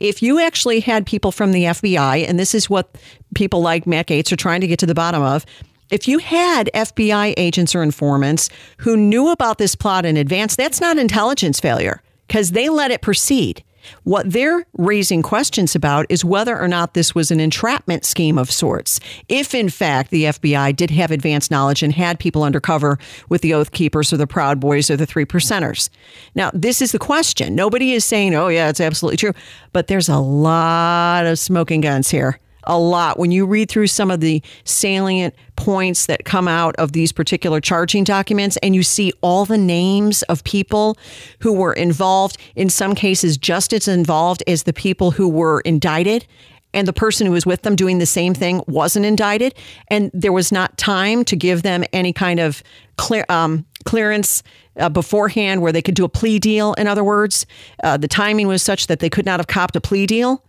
If 0.00 0.22
you 0.22 0.40
actually 0.40 0.80
had 0.80 1.04
people 1.04 1.30
from 1.30 1.52
the 1.52 1.64
FBI, 1.64 2.26
and 2.26 2.38
this 2.38 2.54
is 2.54 2.70
what 2.70 2.96
people 3.34 3.60
like 3.60 3.86
Matt 3.86 4.06
Gaetz 4.06 4.32
are 4.32 4.36
trying 4.36 4.62
to 4.62 4.66
get 4.66 4.78
to 4.78 4.86
the 4.86 4.94
bottom 4.94 5.20
of, 5.20 5.44
if 5.92 6.08
you 6.08 6.18
had 6.18 6.70
FBI 6.72 7.34
agents 7.36 7.74
or 7.74 7.82
informants 7.82 8.48
who 8.78 8.96
knew 8.96 9.28
about 9.28 9.58
this 9.58 9.74
plot 9.74 10.06
in 10.06 10.16
advance, 10.16 10.56
that's 10.56 10.80
not 10.80 10.96
intelligence 10.96 11.60
failure 11.60 12.00
because 12.26 12.52
they 12.52 12.70
let 12.70 12.90
it 12.90 13.02
proceed. 13.02 13.62
What 14.04 14.32
they're 14.32 14.64
raising 14.78 15.20
questions 15.22 15.74
about 15.74 16.06
is 16.08 16.24
whether 16.24 16.58
or 16.58 16.66
not 16.66 16.94
this 16.94 17.14
was 17.14 17.30
an 17.30 17.40
entrapment 17.40 18.06
scheme 18.06 18.38
of 18.38 18.50
sorts. 18.50 19.00
If, 19.28 19.54
in 19.54 19.68
fact, 19.68 20.10
the 20.10 20.24
FBI 20.24 20.74
did 20.76 20.90
have 20.92 21.10
advanced 21.10 21.50
knowledge 21.50 21.82
and 21.82 21.92
had 21.92 22.18
people 22.18 22.42
undercover 22.42 22.98
with 23.28 23.42
the 23.42 23.52
Oath 23.52 23.72
Keepers 23.72 24.14
or 24.14 24.16
the 24.16 24.26
Proud 24.26 24.60
Boys 24.60 24.88
or 24.88 24.96
the 24.96 25.04
Three 25.04 25.26
Percenters. 25.26 25.90
Now, 26.34 26.50
this 26.54 26.80
is 26.80 26.92
the 26.92 26.98
question. 26.98 27.54
Nobody 27.54 27.92
is 27.92 28.04
saying, 28.06 28.34
oh, 28.34 28.48
yeah, 28.48 28.70
it's 28.70 28.80
absolutely 28.80 29.18
true. 29.18 29.32
But 29.74 29.88
there's 29.88 30.08
a 30.08 30.18
lot 30.18 31.26
of 31.26 31.38
smoking 31.38 31.82
guns 31.82 32.08
here 32.08 32.38
a 32.64 32.78
lot 32.78 33.18
when 33.18 33.30
you 33.30 33.46
read 33.46 33.68
through 33.68 33.86
some 33.86 34.10
of 34.10 34.20
the 34.20 34.42
salient 34.64 35.34
points 35.56 36.06
that 36.06 36.24
come 36.24 36.48
out 36.48 36.74
of 36.76 36.92
these 36.92 37.12
particular 37.12 37.60
charging 37.60 38.04
documents 38.04 38.56
and 38.62 38.74
you 38.74 38.82
see 38.82 39.12
all 39.20 39.44
the 39.44 39.58
names 39.58 40.22
of 40.24 40.42
people 40.44 40.96
who 41.40 41.52
were 41.52 41.72
involved, 41.72 42.38
in 42.56 42.68
some 42.68 42.94
cases, 42.94 43.36
just 43.36 43.72
as 43.72 43.88
involved 43.88 44.42
as 44.46 44.64
the 44.64 44.72
people 44.72 45.12
who 45.12 45.28
were 45.28 45.60
indicted. 45.60 46.26
And 46.74 46.88
the 46.88 46.92
person 46.92 47.26
who 47.26 47.32
was 47.34 47.44
with 47.44 47.62
them 47.62 47.76
doing 47.76 47.98
the 47.98 48.06
same 48.06 48.32
thing 48.32 48.62
wasn't 48.66 49.04
indicted. 49.04 49.54
And 49.88 50.10
there 50.14 50.32
was 50.32 50.50
not 50.50 50.78
time 50.78 51.22
to 51.26 51.36
give 51.36 51.62
them 51.62 51.84
any 51.92 52.14
kind 52.14 52.40
of 52.40 52.62
clear, 52.96 53.26
um, 53.28 53.66
clearance 53.84 54.42
uh, 54.78 54.88
beforehand 54.88 55.60
where 55.60 55.72
they 55.72 55.82
could 55.82 55.94
do 55.94 56.04
a 56.04 56.08
plea 56.08 56.38
deal. 56.38 56.72
In 56.74 56.86
other 56.86 57.04
words, 57.04 57.44
uh, 57.84 57.98
the 57.98 58.08
timing 58.08 58.48
was 58.48 58.62
such 58.62 58.86
that 58.86 59.00
they 59.00 59.10
could 59.10 59.26
not 59.26 59.38
have 59.38 59.48
copped 59.48 59.76
a 59.76 59.82
plea 59.82 60.06
deal 60.06 60.42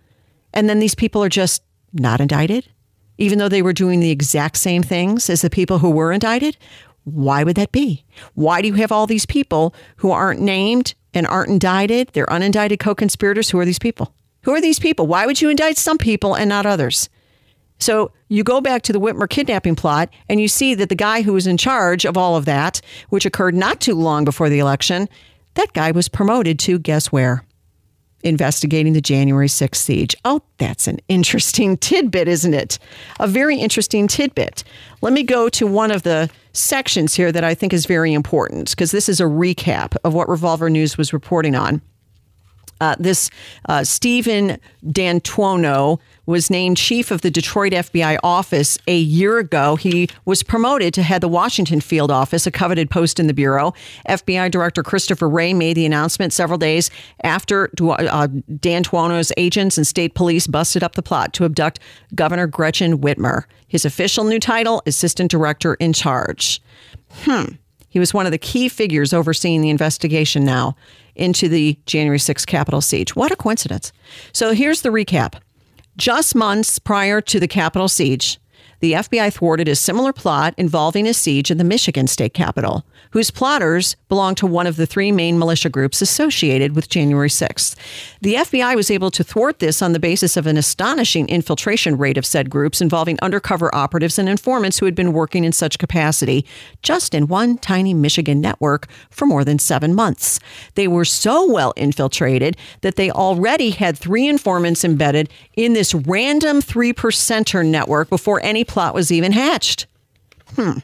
And 0.53 0.69
then 0.69 0.79
these 0.79 0.95
people 0.95 1.23
are 1.23 1.29
just 1.29 1.63
not 1.93 2.19
indicted, 2.19 2.67
even 3.17 3.39
though 3.39 3.49
they 3.49 3.61
were 3.61 3.73
doing 3.73 3.99
the 3.99 4.11
exact 4.11 4.57
same 4.57 4.83
things 4.83 5.29
as 5.29 5.41
the 5.41 5.49
people 5.49 5.79
who 5.79 5.89
were 5.89 6.11
indicted. 6.11 6.57
Why 7.03 7.43
would 7.43 7.55
that 7.55 7.71
be? 7.71 8.05
Why 8.33 8.61
do 8.61 8.67
you 8.67 8.75
have 8.75 8.91
all 8.91 9.07
these 9.07 9.25
people 9.25 9.75
who 9.97 10.11
aren't 10.11 10.41
named 10.41 10.95
and 11.13 11.27
aren't 11.27 11.49
indicted? 11.49 12.09
They're 12.13 12.25
unindicted 12.27 12.79
co 12.79 12.95
conspirators. 12.95 13.49
Who 13.49 13.59
are 13.59 13.65
these 13.65 13.79
people? 13.79 14.13
Who 14.43 14.51
are 14.51 14.61
these 14.61 14.79
people? 14.79 15.07
Why 15.07 15.25
would 15.25 15.41
you 15.41 15.49
indict 15.49 15.77
some 15.77 15.97
people 15.97 16.33
and 16.33 16.49
not 16.49 16.65
others? 16.65 17.09
So 17.79 18.11
you 18.29 18.43
go 18.43 18.61
back 18.61 18.81
to 18.83 18.93
the 18.93 18.99
Whitmer 18.99 19.29
kidnapping 19.29 19.75
plot 19.75 20.09
and 20.29 20.39
you 20.39 20.47
see 20.47 20.73
that 20.75 20.89
the 20.89 20.95
guy 20.95 21.21
who 21.21 21.33
was 21.33 21.47
in 21.47 21.57
charge 21.57 22.05
of 22.05 22.17
all 22.17 22.35
of 22.37 22.45
that, 22.45 22.81
which 23.09 23.25
occurred 23.25 23.55
not 23.55 23.81
too 23.81 23.95
long 23.95 24.23
before 24.23 24.49
the 24.49 24.59
election, 24.59 25.09
that 25.55 25.73
guy 25.73 25.91
was 25.91 26.07
promoted 26.07 26.59
to 26.59 26.79
guess 26.79 27.11
where? 27.11 27.45
Investigating 28.23 28.93
the 28.93 29.01
January 29.01 29.47
6th 29.47 29.75
siege. 29.75 30.15
Oh, 30.25 30.41
that's 30.57 30.87
an 30.87 30.99
interesting 31.07 31.77
tidbit, 31.89 32.27
isn't 32.27 32.53
it? 32.53 32.79
A 33.19 33.27
very 33.27 33.57
interesting 33.57 34.07
tidbit. 34.07 34.63
Let 35.01 35.13
me 35.13 35.23
go 35.23 35.49
to 35.49 35.67
one 35.67 35.91
of 35.91 36.03
the 36.03 36.29
sections 36.53 37.15
here 37.15 37.31
that 37.31 37.43
I 37.43 37.53
think 37.53 37.73
is 37.73 37.85
very 37.85 38.13
important 38.13 38.69
because 38.69 38.91
this 38.91 39.09
is 39.09 39.19
a 39.19 39.25
recap 39.25 39.97
of 40.03 40.13
what 40.13 40.29
Revolver 40.29 40.69
News 40.69 40.97
was 40.97 41.11
reporting 41.11 41.55
on. 41.55 41.81
Uh, 42.81 42.95
this 42.99 43.29
uh, 43.69 43.83
Stephen 43.83 44.59
D'Antuono 44.91 45.99
was 46.25 46.49
named 46.49 46.77
chief 46.77 47.11
of 47.11 47.21
the 47.21 47.31
Detroit 47.31 47.73
FBI 47.73 48.17
office 48.23 48.77
a 48.87 48.97
year 48.97 49.39
ago. 49.39 49.75
He 49.75 50.09
was 50.25 50.43
promoted 50.43 50.93
to 50.93 51.03
head 51.03 51.21
the 51.21 51.27
Washington 51.27 51.81
field 51.81 52.11
office, 52.11 52.47
a 52.47 52.51
coveted 52.51 52.89
post 52.89 53.19
in 53.19 53.27
the 53.27 53.33
Bureau. 53.33 53.73
FBI 54.07 54.49
Director 54.51 54.83
Christopher 54.83 55.27
Wray 55.27 55.53
made 55.53 55.75
the 55.75 55.85
announcement 55.85 56.33
several 56.33 56.57
days 56.57 56.89
after 57.23 57.69
uh, 57.81 58.27
D'Antuono's 58.27 59.33
agents 59.37 59.77
and 59.77 59.85
state 59.85 60.15
police 60.15 60.47
busted 60.47 60.83
up 60.83 60.95
the 60.95 61.03
plot 61.03 61.33
to 61.33 61.45
abduct 61.45 61.79
Governor 62.15 62.47
Gretchen 62.47 62.99
Whitmer. 62.99 63.43
His 63.67 63.85
official 63.85 64.23
new 64.23 64.39
title, 64.39 64.81
Assistant 64.85 65.31
Director 65.31 65.73
in 65.75 65.93
Charge. 65.93 66.61
Hmm. 67.23 67.45
He 67.89 67.99
was 67.99 68.13
one 68.13 68.25
of 68.25 68.31
the 68.31 68.39
key 68.39 68.69
figures 68.69 69.13
overseeing 69.13 69.61
the 69.61 69.69
investigation 69.69 70.43
now 70.43 70.75
into 71.15 71.47
the 71.47 71.77
January 71.85 72.17
6th 72.17 72.47
Capitol 72.47 72.81
siege. 72.81 73.15
What 73.15 73.31
a 73.31 73.35
coincidence. 73.35 73.91
So 74.31 74.53
here's 74.53 74.81
the 74.81 74.89
recap. 74.89 75.35
Just 75.97 76.33
months 76.33 76.79
prior 76.79 77.21
to 77.21 77.39
the 77.39 77.47
Capitol 77.47 77.87
siege, 77.87 78.39
the 78.83 78.91
FBI 78.91 79.31
thwarted 79.31 79.69
a 79.69 79.77
similar 79.77 80.11
plot 80.11 80.53
involving 80.57 81.07
a 81.07 81.13
siege 81.13 81.49
in 81.49 81.57
the 81.57 81.63
Michigan 81.63 82.05
state 82.05 82.33
capitol, 82.33 82.83
whose 83.11 83.31
plotters 83.31 83.95
belonged 84.09 84.35
to 84.35 84.45
one 84.45 84.67
of 84.67 84.75
the 84.75 84.85
three 84.85 85.09
main 85.09 85.39
militia 85.39 85.69
groups 85.69 86.01
associated 86.01 86.75
with 86.75 86.89
January 86.89 87.29
6th. 87.29 87.77
The 88.19 88.33
FBI 88.33 88.75
was 88.75 88.91
able 88.91 89.09
to 89.11 89.23
thwart 89.23 89.59
this 89.59 89.81
on 89.81 89.93
the 89.93 90.01
basis 90.01 90.35
of 90.35 90.47
an 90.47 90.57
astonishing 90.57 91.29
infiltration 91.29 91.97
rate 91.97 92.17
of 92.17 92.25
said 92.25 92.49
groups 92.49 92.81
involving 92.81 93.17
undercover 93.21 93.73
operatives 93.73 94.19
and 94.19 94.27
informants 94.27 94.79
who 94.79 94.85
had 94.85 94.95
been 94.95 95.13
working 95.13 95.45
in 95.45 95.53
such 95.53 95.79
capacity 95.79 96.45
just 96.81 97.15
in 97.15 97.27
one 97.27 97.57
tiny 97.59 97.93
Michigan 97.93 98.41
network 98.41 98.89
for 99.09 99.25
more 99.25 99.45
than 99.45 99.59
seven 99.59 99.95
months. 99.95 100.41
They 100.75 100.89
were 100.89 101.05
so 101.05 101.49
well 101.49 101.71
infiltrated 101.77 102.57
that 102.81 102.97
they 102.97 103.09
already 103.09 103.69
had 103.69 103.97
three 103.97 104.27
informants 104.27 104.83
embedded 104.83 105.29
in 105.55 105.71
this 105.71 105.93
random 105.93 106.59
three 106.59 106.91
percenter 106.91 107.65
network 107.65 108.09
before 108.09 108.41
any 108.43 108.65
plot 108.73 108.93
was 108.93 109.11
even 109.11 109.31
hatched. 109.31 109.87
Hmm. 110.55 110.79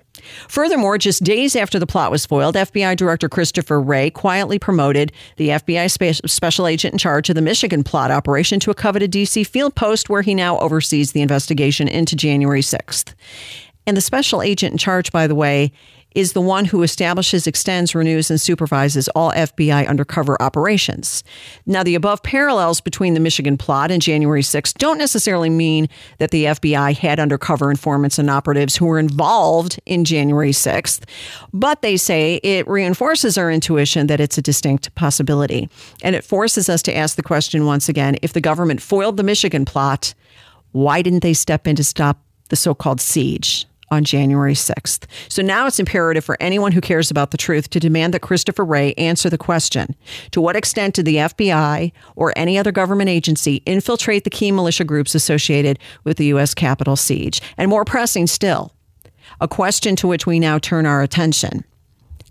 Furthermore, 0.47 0.97
just 0.97 1.23
days 1.23 1.55
after 1.55 1.79
the 1.79 1.87
plot 1.87 2.11
was 2.11 2.25
foiled, 2.25 2.55
FBI 2.55 2.95
Director 2.95 3.29
Christopher 3.29 3.81
Wray 3.81 4.09
quietly 4.09 4.59
promoted 4.59 5.11
the 5.37 5.49
FBI 5.49 5.89
spe- 5.89 6.25
special 6.27 6.67
agent 6.67 6.93
in 6.93 6.97
charge 6.97 7.29
of 7.29 7.35
the 7.35 7.41
Michigan 7.41 7.83
plot 7.83 8.11
operation 8.11 8.59
to 8.61 8.71
a 8.71 8.75
coveted 8.75 9.11
DC 9.11 9.45
field 9.45 9.75
post 9.75 10.09
where 10.09 10.21
he 10.21 10.33
now 10.33 10.57
oversees 10.59 11.11
the 11.11 11.21
investigation 11.21 11.87
into 11.87 12.15
January 12.15 12.61
6th. 12.61 13.13
And 13.85 13.97
the 13.97 14.01
special 14.01 14.41
agent 14.41 14.71
in 14.71 14.77
charge, 14.77 15.11
by 15.11 15.27
the 15.27 15.35
way, 15.35 15.71
is 16.16 16.34
the 16.34 16.41
one 16.41 16.66
who 16.66 16.82
establishes, 16.82 17.45
extends, 17.45 17.93
renews, 17.93 18.32
and 18.32 18.41
supervises 18.41 19.07
all 19.10 19.32
FBI 19.32 19.88
undercover 19.88 20.41
operations. 20.41 21.24
Now, 21.66 21.84
the 21.84 21.95
above 21.95 22.24
parallels 22.24 22.82
between 22.82 23.14
the 23.14 23.20
Michigan 23.20 23.57
plot 23.57 23.91
and 23.91 24.01
January 24.01 24.41
6th 24.41 24.74
don't 24.76 24.97
necessarily 24.97 25.49
mean 25.49 25.88
that 26.18 26.32
the 26.32 26.45
FBI 26.45 26.97
had 26.97 27.20
undercover 27.20 27.70
informants 27.70 28.18
and 28.18 28.30
operatives 28.30 28.76
who 28.76 28.86
were 28.86 28.99
involved 28.99 29.80
in 29.86 30.03
January 30.03 30.51
6th, 30.51 31.03
but 31.53 31.82
they 31.82 31.95
say 31.95 32.39
it 32.43 32.68
reinforces 32.68 33.38
our 33.38 33.51
intuition 33.51 34.07
that 34.07 34.20
it's 34.20 34.38
a 34.38 34.41
distinct 34.41 34.93
possibility. 34.95 35.70
And 36.01 36.16
it 36.16 36.24
forces 36.24 36.70
us 36.70 36.82
to 36.84 36.95
ask 36.95 37.16
the 37.16 37.24
question 37.24 37.66
once 37.66 37.88
again 37.88 38.18
if 38.22 38.34
the 38.34 38.41
government 38.41 38.82
foiled 38.82 39.18
the 39.18 39.24
Michigan 39.24 39.66
plot, 39.66 40.14
why 40.72 41.01
didn't 41.01 41.24
they 41.24 41.34
step 41.34 41.68
in 41.68 41.76
to 41.76 41.84
stop 41.84 42.20
the 42.49 42.55
so 42.55 42.74
called 42.74 42.99
siege? 42.99 43.68
On 43.91 44.03
January 44.03 44.53
6th. 44.53 45.05
So 45.27 45.41
now 45.41 45.67
it's 45.67 45.79
imperative 45.79 46.25
for 46.25 46.37
anyone 46.39 46.71
who 46.71 46.81
cares 46.81 47.09
about 47.11 47.31
the 47.31 47.37
truth 47.37 47.69
to 47.71 47.79
demand 47.79 48.13
that 48.13 48.21
Christopher 48.21 48.65
Wray 48.65 48.93
answer 48.93 49.29
the 49.29 49.37
question 49.37 49.95
To 50.31 50.41
what 50.41 50.55
extent 50.55 50.95
did 50.95 51.05
the 51.05 51.17
FBI 51.17 51.91
or 52.15 52.33
any 52.35 52.57
other 52.57 52.71
government 52.71 53.09
agency 53.09 53.61
infiltrate 53.65 54.23
the 54.23 54.29
key 54.29 54.51
militia 54.51 54.83
groups 54.83 55.15
associated 55.15 55.79
with 56.03 56.17
the 56.17 56.25
U.S. 56.25 56.53
Capitol 56.53 56.95
siege? 56.95 57.41
And 57.57 57.69
more 57.69 57.85
pressing 57.85 58.27
still, 58.27 58.73
a 59.41 59.47
question 59.47 59.95
to 59.97 60.07
which 60.07 60.25
we 60.25 60.39
now 60.39 60.59
turn 60.59 60.85
our 60.85 61.01
attention 61.01 61.63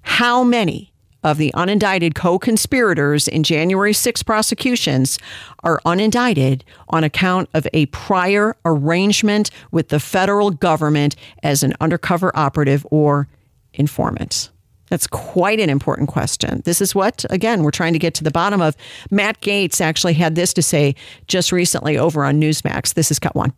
How 0.02 0.44
many 0.44 0.92
of 1.24 1.38
the 1.38 1.52
unindicted 1.54 2.14
co 2.14 2.38
conspirators 2.38 3.28
in 3.28 3.42
January 3.42 3.92
6 3.92 4.22
prosecutions 4.22 5.18
are 5.64 5.80
unindicted 5.84 6.62
on 6.88 7.04
account 7.04 7.48
of 7.54 7.66
a 7.72 7.86
prior 7.86 8.56
arrangement 8.64 9.50
with 9.70 9.88
the 9.88 10.00
federal 10.00 10.50
government 10.50 11.16
as 11.42 11.62
an 11.62 11.74
undercover 11.80 12.30
operative 12.36 12.86
or 12.90 13.28
informant. 13.74 14.50
That's 14.88 15.06
quite 15.06 15.60
an 15.60 15.68
important 15.68 16.08
question. 16.08 16.62
This 16.64 16.80
is 16.80 16.94
what, 16.94 17.24
again, 17.30 17.62
we're 17.62 17.70
trying 17.70 17.92
to 17.92 17.98
get 17.98 18.14
to 18.14 18.24
the 18.24 18.30
bottom 18.30 18.62
of. 18.62 18.74
Matt 19.10 19.40
Gaetz 19.40 19.80
actually 19.80 20.14
had 20.14 20.34
this 20.34 20.54
to 20.54 20.62
say 20.62 20.94
just 21.26 21.52
recently 21.52 21.98
over 21.98 22.24
on 22.24 22.40
Newsmax. 22.40 22.94
This 22.94 23.10
is 23.10 23.18
cut 23.18 23.34
one. 23.34 23.52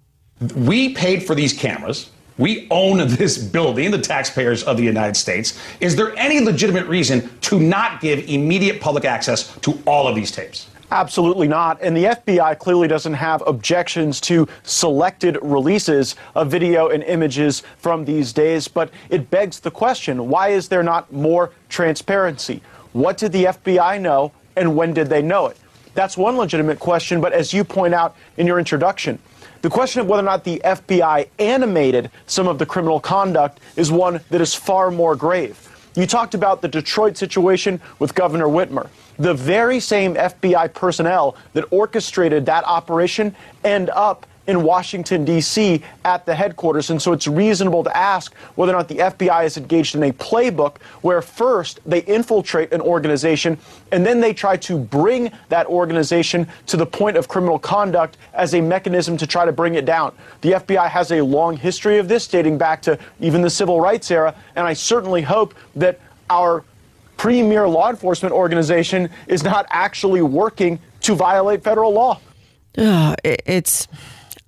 We 0.57 0.95
paid 0.95 1.25
for 1.25 1.35
these 1.35 1.53
cameras. 1.53 2.11
We 2.41 2.67
own 2.71 3.07
this 3.07 3.37
building, 3.37 3.91
the 3.91 3.99
taxpayers 3.99 4.63
of 4.63 4.79
the 4.79 4.83
United 4.83 5.15
States. 5.15 5.61
Is 5.79 5.95
there 5.95 6.17
any 6.17 6.41
legitimate 6.41 6.87
reason 6.87 7.31
to 7.43 7.61
not 7.61 8.01
give 8.01 8.31
immediate 8.31 8.81
public 8.81 9.05
access 9.05 9.55
to 9.59 9.79
all 9.87 10.09
of 10.09 10.15
these 10.15 10.33
tapes? 10.33 10.71
Absolutely 10.91 11.47
not. 11.47 11.79
And 11.83 11.95
the 11.95 12.05
FBI 12.05 12.59
clearly 12.59 12.89
doesn't 12.89 13.13
have 13.13 13.47
objections 13.47 14.23
to 14.23 14.49
selected 14.63 15.37
releases 15.43 16.17
of 16.35 16.51
video 16.51 16.89
and 16.89 17.03
images 17.03 17.63
from 17.77 18.07
these 18.07 18.33
days. 18.33 18.69
But 18.69 18.91
it 19.11 19.31
begs 19.31 19.61
the 19.61 19.71
question 19.71 20.31
why 20.31 20.49
is 20.49 20.69
there 20.69 20.83
not 20.83 21.13
more 21.13 21.53
transparency? 21.69 22.63
What 22.95 23.19
did 23.19 23.33
the 23.33 23.45
FBI 23.45 24.01
know 24.01 24.33
and 24.57 24.75
when 24.75 24.95
did 24.95 25.11
they 25.11 25.21
know 25.21 25.49
it? 25.49 25.59
That's 25.93 26.17
one 26.17 26.39
legitimate 26.39 26.79
question. 26.79 27.21
But 27.21 27.35
as 27.35 27.53
you 27.53 27.65
point 27.65 27.93
out 27.93 28.17
in 28.39 28.47
your 28.47 28.59
introduction, 28.59 29.19
the 29.63 29.71
question 29.71 30.01
of 30.01 30.07
whether 30.07 30.23
or 30.23 30.27
not 30.27 30.45
the 30.45 30.61
FBI 30.65 31.29
animated 31.39 32.11
some 32.27 32.49
of 32.49 32.59
the 32.59 32.67
criminal 32.67 33.01
conduct 33.01 33.61
is 33.77 33.93
one 33.93 34.21
that 34.31 34.41
is 34.41 34.55
far 34.55 34.91
more 34.91 35.15
grave. 35.15 35.67
You 35.97 36.07
talked 36.07 36.35
about 36.35 36.63
the 36.63 36.69
Detroit 36.69 37.17
situation 37.17 37.81
with 37.99 38.15
Governor 38.15 38.47
Whitmer. 38.47 38.89
The 39.19 39.35
very 39.35 39.81
same 39.81 40.15
FBI 40.15 40.73
personnel 40.73 41.37
that 41.53 41.65
orchestrated 41.71 42.47
that 42.47 42.65
operation 42.65 43.35
end 43.65 43.91
up 43.91 44.27
in 44.47 44.63
Washington, 44.63 45.25
D.C. 45.25 45.83
at 46.05 46.27
the 46.27 46.35
headquarters. 46.35 46.91
And 46.91 47.01
so 47.01 47.13
it's 47.13 47.29
reasonable 47.29 47.85
to 47.85 47.97
ask 47.97 48.35
whether 48.57 48.73
or 48.73 48.77
not 48.77 48.89
the 48.89 48.97
FBI 48.97 49.45
is 49.45 49.57
engaged 49.57 49.95
in 49.95 50.03
a 50.03 50.13
playbook 50.13 50.79
where 51.03 51.23
first 51.23 51.81
they 51.87 52.01
infiltrate 52.03 52.73
an 52.73 52.81
organization 52.81 53.59
and 53.93 54.05
then 54.05 54.21
they 54.21 54.33
try 54.33 54.57
to 54.57 54.79
bring 54.79 55.31
that 55.51 55.67
organization 55.67 56.49
to 56.67 56.77
the 56.77 56.87
point 56.87 57.17
of 57.17 57.29
criminal 57.29 57.59
conduct 57.59 58.17
as 58.33 58.55
a 58.55 58.61
mechanism 58.61 59.17
to 59.17 59.27
try 59.27 59.45
to 59.45 59.53
bring 59.53 59.75
it 59.75 59.85
down. 59.85 60.13
The 60.41 60.53
FBI 60.53 60.89
has 60.89 61.13
a 61.13 61.21
long 61.21 61.57
history 61.57 61.99
of 61.99 62.09
this 62.09 62.27
dating 62.27 62.59
back 62.59 62.83
to 62.83 62.99
even 63.21 63.43
the 63.43 63.51
civil 63.51 63.81
rights 63.81 64.11
era. 64.11 64.35
And 64.57 64.67
I 64.67 64.73
certainly 64.73 65.23
hope 65.23 65.55
that 65.77 66.01
our 66.29 66.65
premier 67.17 67.69
law 67.69 67.91
enforcement 67.91 68.33
organization 68.33 69.11
is 69.27 69.43
not 69.43 69.67
actually 69.69 70.23
working 70.23 70.79
to 71.03 71.15
violate 71.15 71.63
federal 71.63 71.93
law. 71.93 72.19
It's 72.75 73.89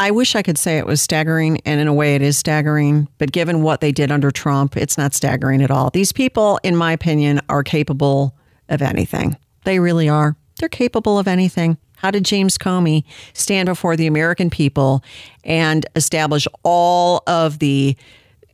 I 0.03 0.11
wish 0.11 0.35
I 0.35 0.43
could 0.43 0.59
say 0.59 0.79
it 0.79 0.87
was 0.87 1.01
staggering, 1.01 1.61
and 1.65 1.81
in 1.81 1.87
a 1.87 1.95
way 1.95 2.17
it 2.17 2.23
is 2.23 2.37
staggering, 2.37 3.07
but 3.19 3.31
given 3.31 3.63
what 3.63 3.81
they 3.81 3.93
did 3.93 4.11
under 4.11 4.33
Trump, 4.33 4.77
it's 4.77 4.99
not 4.99 5.15
staggering 5.15 5.63
at 5.63 5.71
all. 5.71 5.91
These 5.91 6.11
people, 6.11 6.59
in 6.65 6.75
my 6.75 6.91
opinion, 6.91 7.41
are 7.49 7.63
capable 7.63 8.35
of 8.69 8.83
anything. 8.83 9.37
They 9.63 9.79
really 9.79 10.09
are. 10.09 10.35
They're 10.59 10.69
capable 10.69 11.21
of 11.21 11.29
anything. 11.29 11.79
How 11.99 12.11
did 12.11 12.25
James 12.25 12.59
Comey 12.59 13.05
stand 13.33 13.67
before 13.67 13.95
the 13.95 14.09
American 14.09 14.51
people 14.51 15.05
and 15.45 15.87
establish 15.95 16.49
all 16.65 17.23
of 17.29 17.61
the 17.61 17.97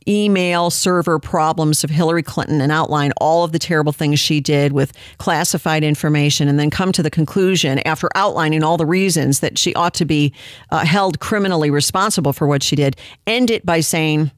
email 0.07 0.69
server 0.69 1.19
problems 1.19 1.83
of 1.83 1.89
Hillary 1.89 2.23
Clinton 2.23 2.61
and 2.61 2.71
outline 2.71 3.11
all 3.17 3.43
of 3.43 3.51
the 3.51 3.59
terrible 3.59 3.91
things 3.91 4.19
she 4.19 4.39
did 4.39 4.71
with 4.71 4.93
classified 5.17 5.83
information, 5.83 6.47
and 6.47 6.59
then 6.59 6.69
come 6.69 6.91
to 6.91 7.03
the 7.03 7.11
conclusion 7.11 7.79
after 7.79 8.09
outlining 8.15 8.63
all 8.63 8.77
the 8.77 8.85
reasons 8.85 9.39
that 9.39 9.57
she 9.57 9.73
ought 9.75 9.93
to 9.95 10.05
be 10.05 10.33
uh, 10.71 10.85
held 10.85 11.19
criminally 11.19 11.69
responsible 11.69 12.33
for 12.33 12.47
what 12.47 12.63
she 12.63 12.75
did, 12.75 12.95
end 13.27 13.49
it 13.49 13.65
by 13.65 13.79
saying, 13.79 14.31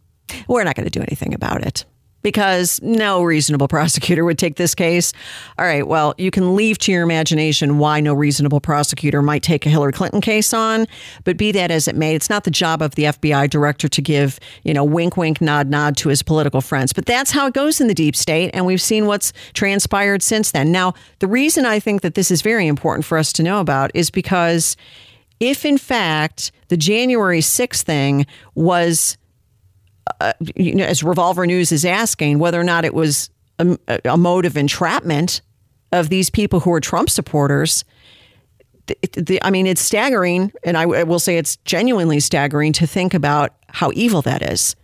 We're 0.48 0.64
not 0.64 0.76
going 0.76 0.90
to 0.90 0.90
do 0.90 1.02
anything 1.02 1.34
about 1.34 1.66
it 1.66 1.86
because 2.22 2.80
no 2.82 3.24
reasonable 3.24 3.68
prosecutor 3.70 4.26
would 4.26 4.38
take 4.38 4.56
this 4.56 4.76
case. 4.76 5.14
All 5.58 5.66
right, 5.66 5.88
well, 5.88 6.14
you 6.18 6.32
can 6.32 6.56
leave 6.56 6.78
to 6.80 6.92
your 6.92 7.04
imagination 7.04 7.78
why 7.78 8.00
no 8.00 8.14
reasonable 8.14 8.62
prosecutor 8.62 9.22
might 9.22 9.44
take 9.44 9.66
a 9.66 9.70
Hillary 9.70 9.94
Clinton 9.94 10.22
case 10.22 10.54
on, 10.54 10.88
but 11.24 11.38
be 11.38 11.52
that 11.52 11.72
as 11.72 11.88
it 11.88 11.96
may, 11.96 12.16
it's 12.16 12.30
not 12.30 12.44
the 12.44 12.52
job 12.52 12.82
of 12.82 12.96
the 12.96 13.04
FBI 13.04 13.50
director 13.50 13.88
to 13.88 14.02
give, 14.02 14.40
you 14.64 14.74
know, 14.74 14.84
wink, 14.84 15.18
wink, 15.18 15.42
nod, 15.42 15.68
nod 15.68 15.98
to 15.98 16.10
his 16.10 16.22
political 16.22 16.62
friends. 16.62 16.94
But 16.94 17.06
that's 17.06 17.32
how 17.32 17.48
it 17.48 17.54
goes 17.54 17.82
in 17.82 17.88
the 17.88 17.94
deep 17.94 18.16
state, 18.16 18.52
and 18.54 18.66
we've 18.66 18.82
seen 18.82 19.06
what's 19.06 19.34
transpired 19.54 20.22
since 20.22 20.52
then. 20.52 20.72
Now, 20.72 20.94
the 21.20 21.28
reason 21.28 21.66
I 21.66 21.80
think 21.80 22.02
that 22.02 22.16
this 22.16 22.32
is 22.32 22.42
very 22.42 22.68
important 22.68 23.06
for 23.06 23.18
us 23.18 23.34
to 23.34 23.44
know 23.44 23.60
about 23.60 23.92
is 23.94 24.10
because 24.10 24.76
if, 25.40 25.66
in 25.66 25.78
fact, 25.78 26.52
the 26.68 26.78
January 26.78 27.40
6th 27.40 27.82
thing 27.82 28.28
was 28.54 29.18
uh, 30.20 30.34
you 30.56 30.76
know, 30.76 30.86
as 30.86 31.04
Revolver 31.04 31.46
News 31.46 31.72
is 31.72 31.86
asking, 31.86 32.40
whether 32.40 32.60
or 32.60 32.64
not 32.64 32.86
it 32.86 32.94
was 32.94 33.30
a, 33.60 33.78
a 34.06 34.18
mode 34.18 34.46
of 34.46 34.58
entrapment 34.58 35.42
of 35.92 36.10
these 36.10 36.30
people 36.30 36.60
who 36.62 36.72
are 36.74 36.80
Trump 36.80 37.10
supporters. 37.10 37.84
The, 38.88 38.98
the, 39.22 39.44
I 39.44 39.52
mean, 39.52 39.68
it's 39.68 39.82
staggering, 39.82 40.52
and 40.64 40.78
I, 40.78 40.84
I 40.84 41.04
will 41.04 41.20
say 41.20 41.38
it's 41.38 41.58
genuinely 41.58 42.20
staggering 42.20 42.74
to 42.74 42.88
think 42.88 43.14
about 43.14 43.54
how 43.68 43.92
evil 43.94 44.22
that 44.24 44.42
is. 44.42 44.76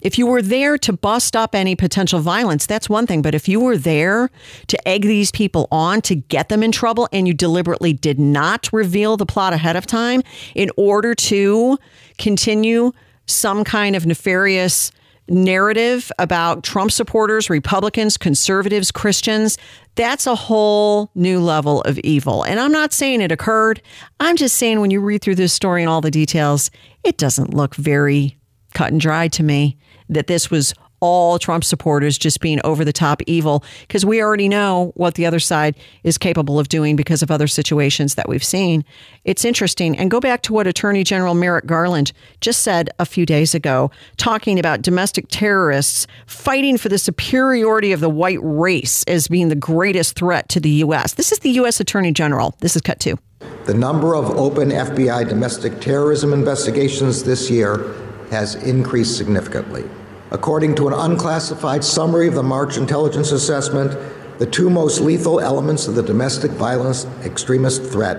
If 0.00 0.16
you 0.16 0.26
were 0.26 0.40
there 0.40 0.78
to 0.78 0.92
bust 0.94 1.36
up 1.36 1.54
any 1.54 1.76
potential 1.76 2.20
violence, 2.20 2.64
that's 2.66 2.88
one 2.88 3.06
thing. 3.06 3.20
But 3.20 3.34
if 3.34 3.48
you 3.48 3.60
were 3.60 3.76
there 3.76 4.30
to 4.68 4.88
egg 4.88 5.02
these 5.02 5.30
people 5.30 5.68
on 5.70 6.00
to 6.02 6.14
get 6.14 6.48
them 6.48 6.62
in 6.62 6.72
trouble 6.72 7.06
and 7.12 7.28
you 7.28 7.34
deliberately 7.34 7.92
did 7.92 8.18
not 8.18 8.70
reveal 8.72 9.18
the 9.18 9.26
plot 9.26 9.52
ahead 9.52 9.76
of 9.76 9.86
time 9.86 10.22
in 10.54 10.70
order 10.76 11.14
to 11.14 11.78
continue 12.16 12.92
some 13.30 13.64
kind 13.64 13.96
of 13.96 14.06
nefarious 14.06 14.92
narrative 15.28 16.10
about 16.18 16.64
Trump 16.64 16.90
supporters, 16.90 17.48
Republicans, 17.48 18.16
conservatives, 18.16 18.90
Christians, 18.90 19.56
that's 19.94 20.26
a 20.26 20.34
whole 20.34 21.10
new 21.14 21.40
level 21.40 21.82
of 21.82 21.98
evil. 22.00 22.42
And 22.42 22.58
I'm 22.58 22.72
not 22.72 22.92
saying 22.92 23.20
it 23.20 23.32
occurred. 23.32 23.80
I'm 24.18 24.36
just 24.36 24.56
saying 24.56 24.80
when 24.80 24.90
you 24.90 25.00
read 25.00 25.22
through 25.22 25.36
this 25.36 25.52
story 25.52 25.82
and 25.82 25.90
all 25.90 26.00
the 26.00 26.10
details, 26.10 26.70
it 27.04 27.16
doesn't 27.16 27.54
look 27.54 27.74
very 27.74 28.36
cut 28.74 28.92
and 28.92 29.00
dry 29.00 29.28
to 29.28 29.42
me 29.42 29.78
that 30.08 30.26
this 30.26 30.50
was 30.50 30.74
all 31.00 31.38
Trump 31.38 31.64
supporters 31.64 32.16
just 32.16 32.40
being 32.40 32.60
over 32.64 32.84
the 32.84 32.92
top 32.92 33.22
evil 33.26 33.64
because 33.82 34.04
we 34.04 34.22
already 34.22 34.48
know 34.48 34.92
what 34.94 35.14
the 35.14 35.26
other 35.26 35.40
side 35.40 35.74
is 36.04 36.18
capable 36.18 36.58
of 36.58 36.68
doing 36.68 36.96
because 36.96 37.22
of 37.22 37.30
other 37.30 37.46
situations 37.46 38.14
that 38.14 38.28
we've 38.28 38.44
seen. 38.44 38.84
It's 39.24 39.44
interesting. 39.44 39.98
And 39.98 40.10
go 40.10 40.20
back 40.20 40.42
to 40.42 40.52
what 40.52 40.66
Attorney 40.66 41.04
General 41.04 41.34
Merrick 41.34 41.66
Garland 41.66 42.12
just 42.40 42.62
said 42.62 42.90
a 42.98 43.06
few 43.06 43.26
days 43.26 43.54
ago, 43.54 43.90
talking 44.16 44.58
about 44.58 44.82
domestic 44.82 45.26
terrorists 45.28 46.06
fighting 46.26 46.78
for 46.78 46.88
the 46.88 46.98
superiority 46.98 47.92
of 47.92 48.00
the 48.00 48.10
white 48.10 48.38
race 48.42 49.02
as 49.04 49.28
being 49.28 49.48
the 49.48 49.54
greatest 49.54 50.16
threat 50.16 50.48
to 50.50 50.60
the 50.60 50.70
U.S. 50.70 51.14
This 51.14 51.32
is 51.32 51.40
the 51.40 51.50
U.S. 51.50 51.80
Attorney 51.80 52.12
General. 52.12 52.54
This 52.60 52.76
is 52.76 52.82
cut 52.82 53.00
two. 53.00 53.18
The 53.64 53.74
number 53.74 54.14
of 54.14 54.30
open 54.30 54.70
FBI 54.70 55.28
domestic 55.28 55.80
terrorism 55.80 56.32
investigations 56.32 57.22
this 57.22 57.50
year 57.50 57.94
has 58.30 58.54
increased 58.56 59.16
significantly. 59.16 59.84
According 60.32 60.76
to 60.76 60.86
an 60.86 60.94
unclassified 60.94 61.82
summary 61.82 62.28
of 62.28 62.34
the 62.34 62.42
March 62.42 62.76
intelligence 62.76 63.32
assessment, 63.32 63.96
the 64.38 64.46
two 64.46 64.70
most 64.70 65.00
lethal 65.00 65.40
elements 65.40 65.88
of 65.88 65.96
the 65.96 66.02
domestic 66.02 66.52
violence 66.52 67.04
extremist 67.24 67.82
threat 67.82 68.18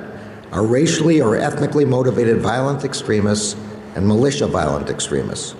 are 0.52 0.66
racially 0.66 1.22
or 1.22 1.38
ethnically 1.38 1.86
motivated 1.86 2.42
violent 2.42 2.84
extremists 2.84 3.56
and 3.96 4.06
militia 4.06 4.46
violent 4.46 4.90
extremists. 4.90 5.56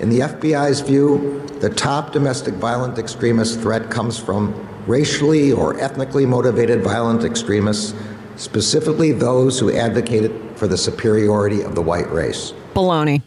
In 0.00 0.08
the 0.08 0.20
FBI's 0.20 0.80
view, 0.80 1.46
the 1.60 1.68
top 1.68 2.12
domestic 2.12 2.54
violent 2.54 2.98
extremist 2.98 3.60
threat 3.60 3.90
comes 3.90 4.18
from 4.18 4.54
racially 4.86 5.52
or 5.52 5.78
ethnically 5.78 6.24
motivated 6.24 6.82
violent 6.82 7.22
extremists, 7.22 7.94
specifically 8.36 9.12
those 9.12 9.60
who 9.60 9.70
advocated 9.70 10.32
for 10.56 10.66
the 10.66 10.78
superiority 10.78 11.60
of 11.60 11.74
the 11.74 11.82
white 11.82 12.10
race. 12.10 12.54
Baloney. 12.74 13.22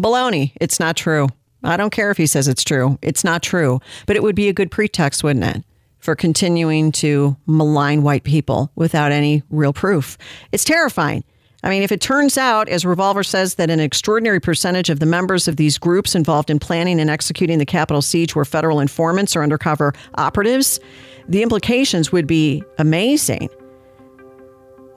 Baloney. 0.00 0.52
It's 0.60 0.80
not 0.80 0.96
true. 0.96 1.28
I 1.62 1.76
don't 1.76 1.90
care 1.90 2.10
if 2.10 2.16
he 2.16 2.26
says 2.26 2.48
it's 2.48 2.64
true. 2.64 2.98
It's 3.02 3.24
not 3.24 3.42
true. 3.42 3.80
But 4.06 4.16
it 4.16 4.22
would 4.22 4.34
be 4.34 4.48
a 4.48 4.52
good 4.52 4.70
pretext, 4.70 5.22
wouldn't 5.22 5.44
it? 5.44 5.64
For 5.98 6.14
continuing 6.14 6.92
to 6.92 7.36
malign 7.46 8.02
white 8.02 8.24
people 8.24 8.70
without 8.74 9.12
any 9.12 9.42
real 9.50 9.72
proof. 9.72 10.16
It's 10.52 10.64
terrifying. 10.64 11.24
I 11.62 11.68
mean, 11.68 11.82
if 11.82 11.92
it 11.92 12.00
turns 12.00 12.38
out, 12.38 12.70
as 12.70 12.86
Revolver 12.86 13.22
says, 13.22 13.56
that 13.56 13.68
an 13.68 13.80
extraordinary 13.80 14.40
percentage 14.40 14.88
of 14.88 14.98
the 14.98 15.06
members 15.06 15.46
of 15.46 15.56
these 15.56 15.76
groups 15.76 16.14
involved 16.14 16.48
in 16.48 16.58
planning 16.58 16.98
and 16.98 17.10
executing 17.10 17.58
the 17.58 17.66
Capitol 17.66 18.00
siege 18.00 18.34
were 18.34 18.46
federal 18.46 18.80
informants 18.80 19.36
or 19.36 19.42
undercover 19.42 19.92
operatives, 20.14 20.80
the 21.28 21.42
implications 21.42 22.10
would 22.12 22.26
be 22.26 22.64
amazing. 22.78 23.50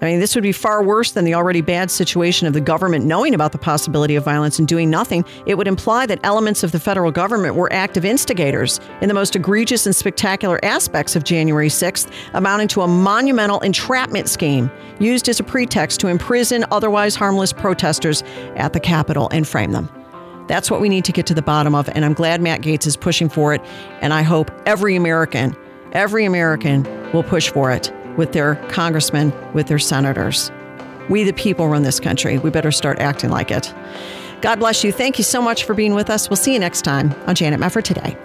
I 0.04 0.08
mean, 0.08 0.20
this 0.20 0.36
would 0.36 0.44
be 0.44 0.52
far 0.52 0.84
worse 0.84 1.14
than 1.14 1.24
the 1.24 1.34
already 1.34 1.62
bad 1.62 1.90
situation 1.90 2.46
of 2.46 2.52
the 2.52 2.60
government 2.60 3.06
knowing 3.06 3.34
about 3.34 3.54
the 3.54 3.58
possibility 3.58 4.18
of 4.18 4.26
violence 4.26 4.60
and 4.60 4.68
doing 4.68 4.90
nothing. 4.90 5.24
It 5.46 5.56
would 5.56 5.66
imply 5.66 6.06
that 6.08 6.20
elements 6.24 6.62
of 6.62 6.74
the 6.74 6.80
federal 6.80 7.10
government 7.10 7.56
were 7.56 7.72
active 7.72 8.04
instigators 8.04 8.82
in 9.00 9.08
the 9.08 9.14
most 9.14 9.34
egregious 9.34 9.86
and 9.86 9.96
spectacular 9.96 10.60
aspects 10.62 11.16
of 11.16 11.24
January 11.24 11.70
6th, 11.70 12.12
amounting 12.34 12.68
to 12.68 12.82
a 12.82 12.88
monumental 12.88 13.62
entrapment 13.62 14.28
scheme 14.28 14.70
used 15.00 15.30
as 15.30 15.40
a 15.40 15.44
pretext 15.44 16.02
to 16.02 16.10
imprison 16.10 16.66
otherwise 16.70 17.16
harmless 17.16 17.54
protesters 17.54 18.24
at 18.58 18.74
the 18.74 18.82
Capitol 18.82 19.30
and 19.32 19.48
frame 19.48 19.72
them. 19.72 19.90
That's 20.50 20.70
what 20.70 20.82
we 20.82 20.90
need 20.90 21.06
to 21.06 21.14
get 21.14 21.28
to 21.28 21.34
the 21.34 21.42
bottom 21.42 21.74
of, 21.76 21.88
and 21.88 22.04
I'm 22.04 22.14
glad 22.14 22.42
Matt 22.42 22.60
Gaetz 22.60 22.86
is 22.86 22.98
pushing 22.98 23.30
for 23.30 23.54
it, 23.54 23.62
and 24.02 24.12
I 24.12 24.24
hope 24.24 24.52
every 24.66 24.98
American, 24.98 25.56
every 25.94 26.26
American 26.26 26.84
will 27.14 27.24
push 27.24 27.50
for 27.50 27.72
it 27.72 27.90
with 28.18 28.34
their 28.34 28.56
congressmen, 28.70 29.34
with 29.54 29.68
their 29.68 29.80
senators. 29.80 30.52
We, 31.10 31.24
the 31.24 31.34
people, 31.34 31.68
run 31.68 31.84
this 31.84 32.00
country. 32.00 32.38
We 32.38 32.50
better 32.50 32.72
start 32.72 33.00
acting 33.00 33.30
like 33.30 33.52
it. 33.52 33.74
God 34.42 34.60
bless 34.60 34.84
you. 34.84 34.92
Thank 34.92 35.18
you 35.18 35.24
so 35.24 35.42
much 35.42 35.64
for 35.64 35.74
being 35.74 35.94
with 35.94 36.10
us. 36.10 36.30
We'll 36.30 36.38
see 36.38 36.54
you 36.54 36.60
next 36.60 36.82
time 36.82 37.14
on 37.28 37.36
Janet 37.36 37.60
Mefford 37.60 37.84
Today. 37.84 38.18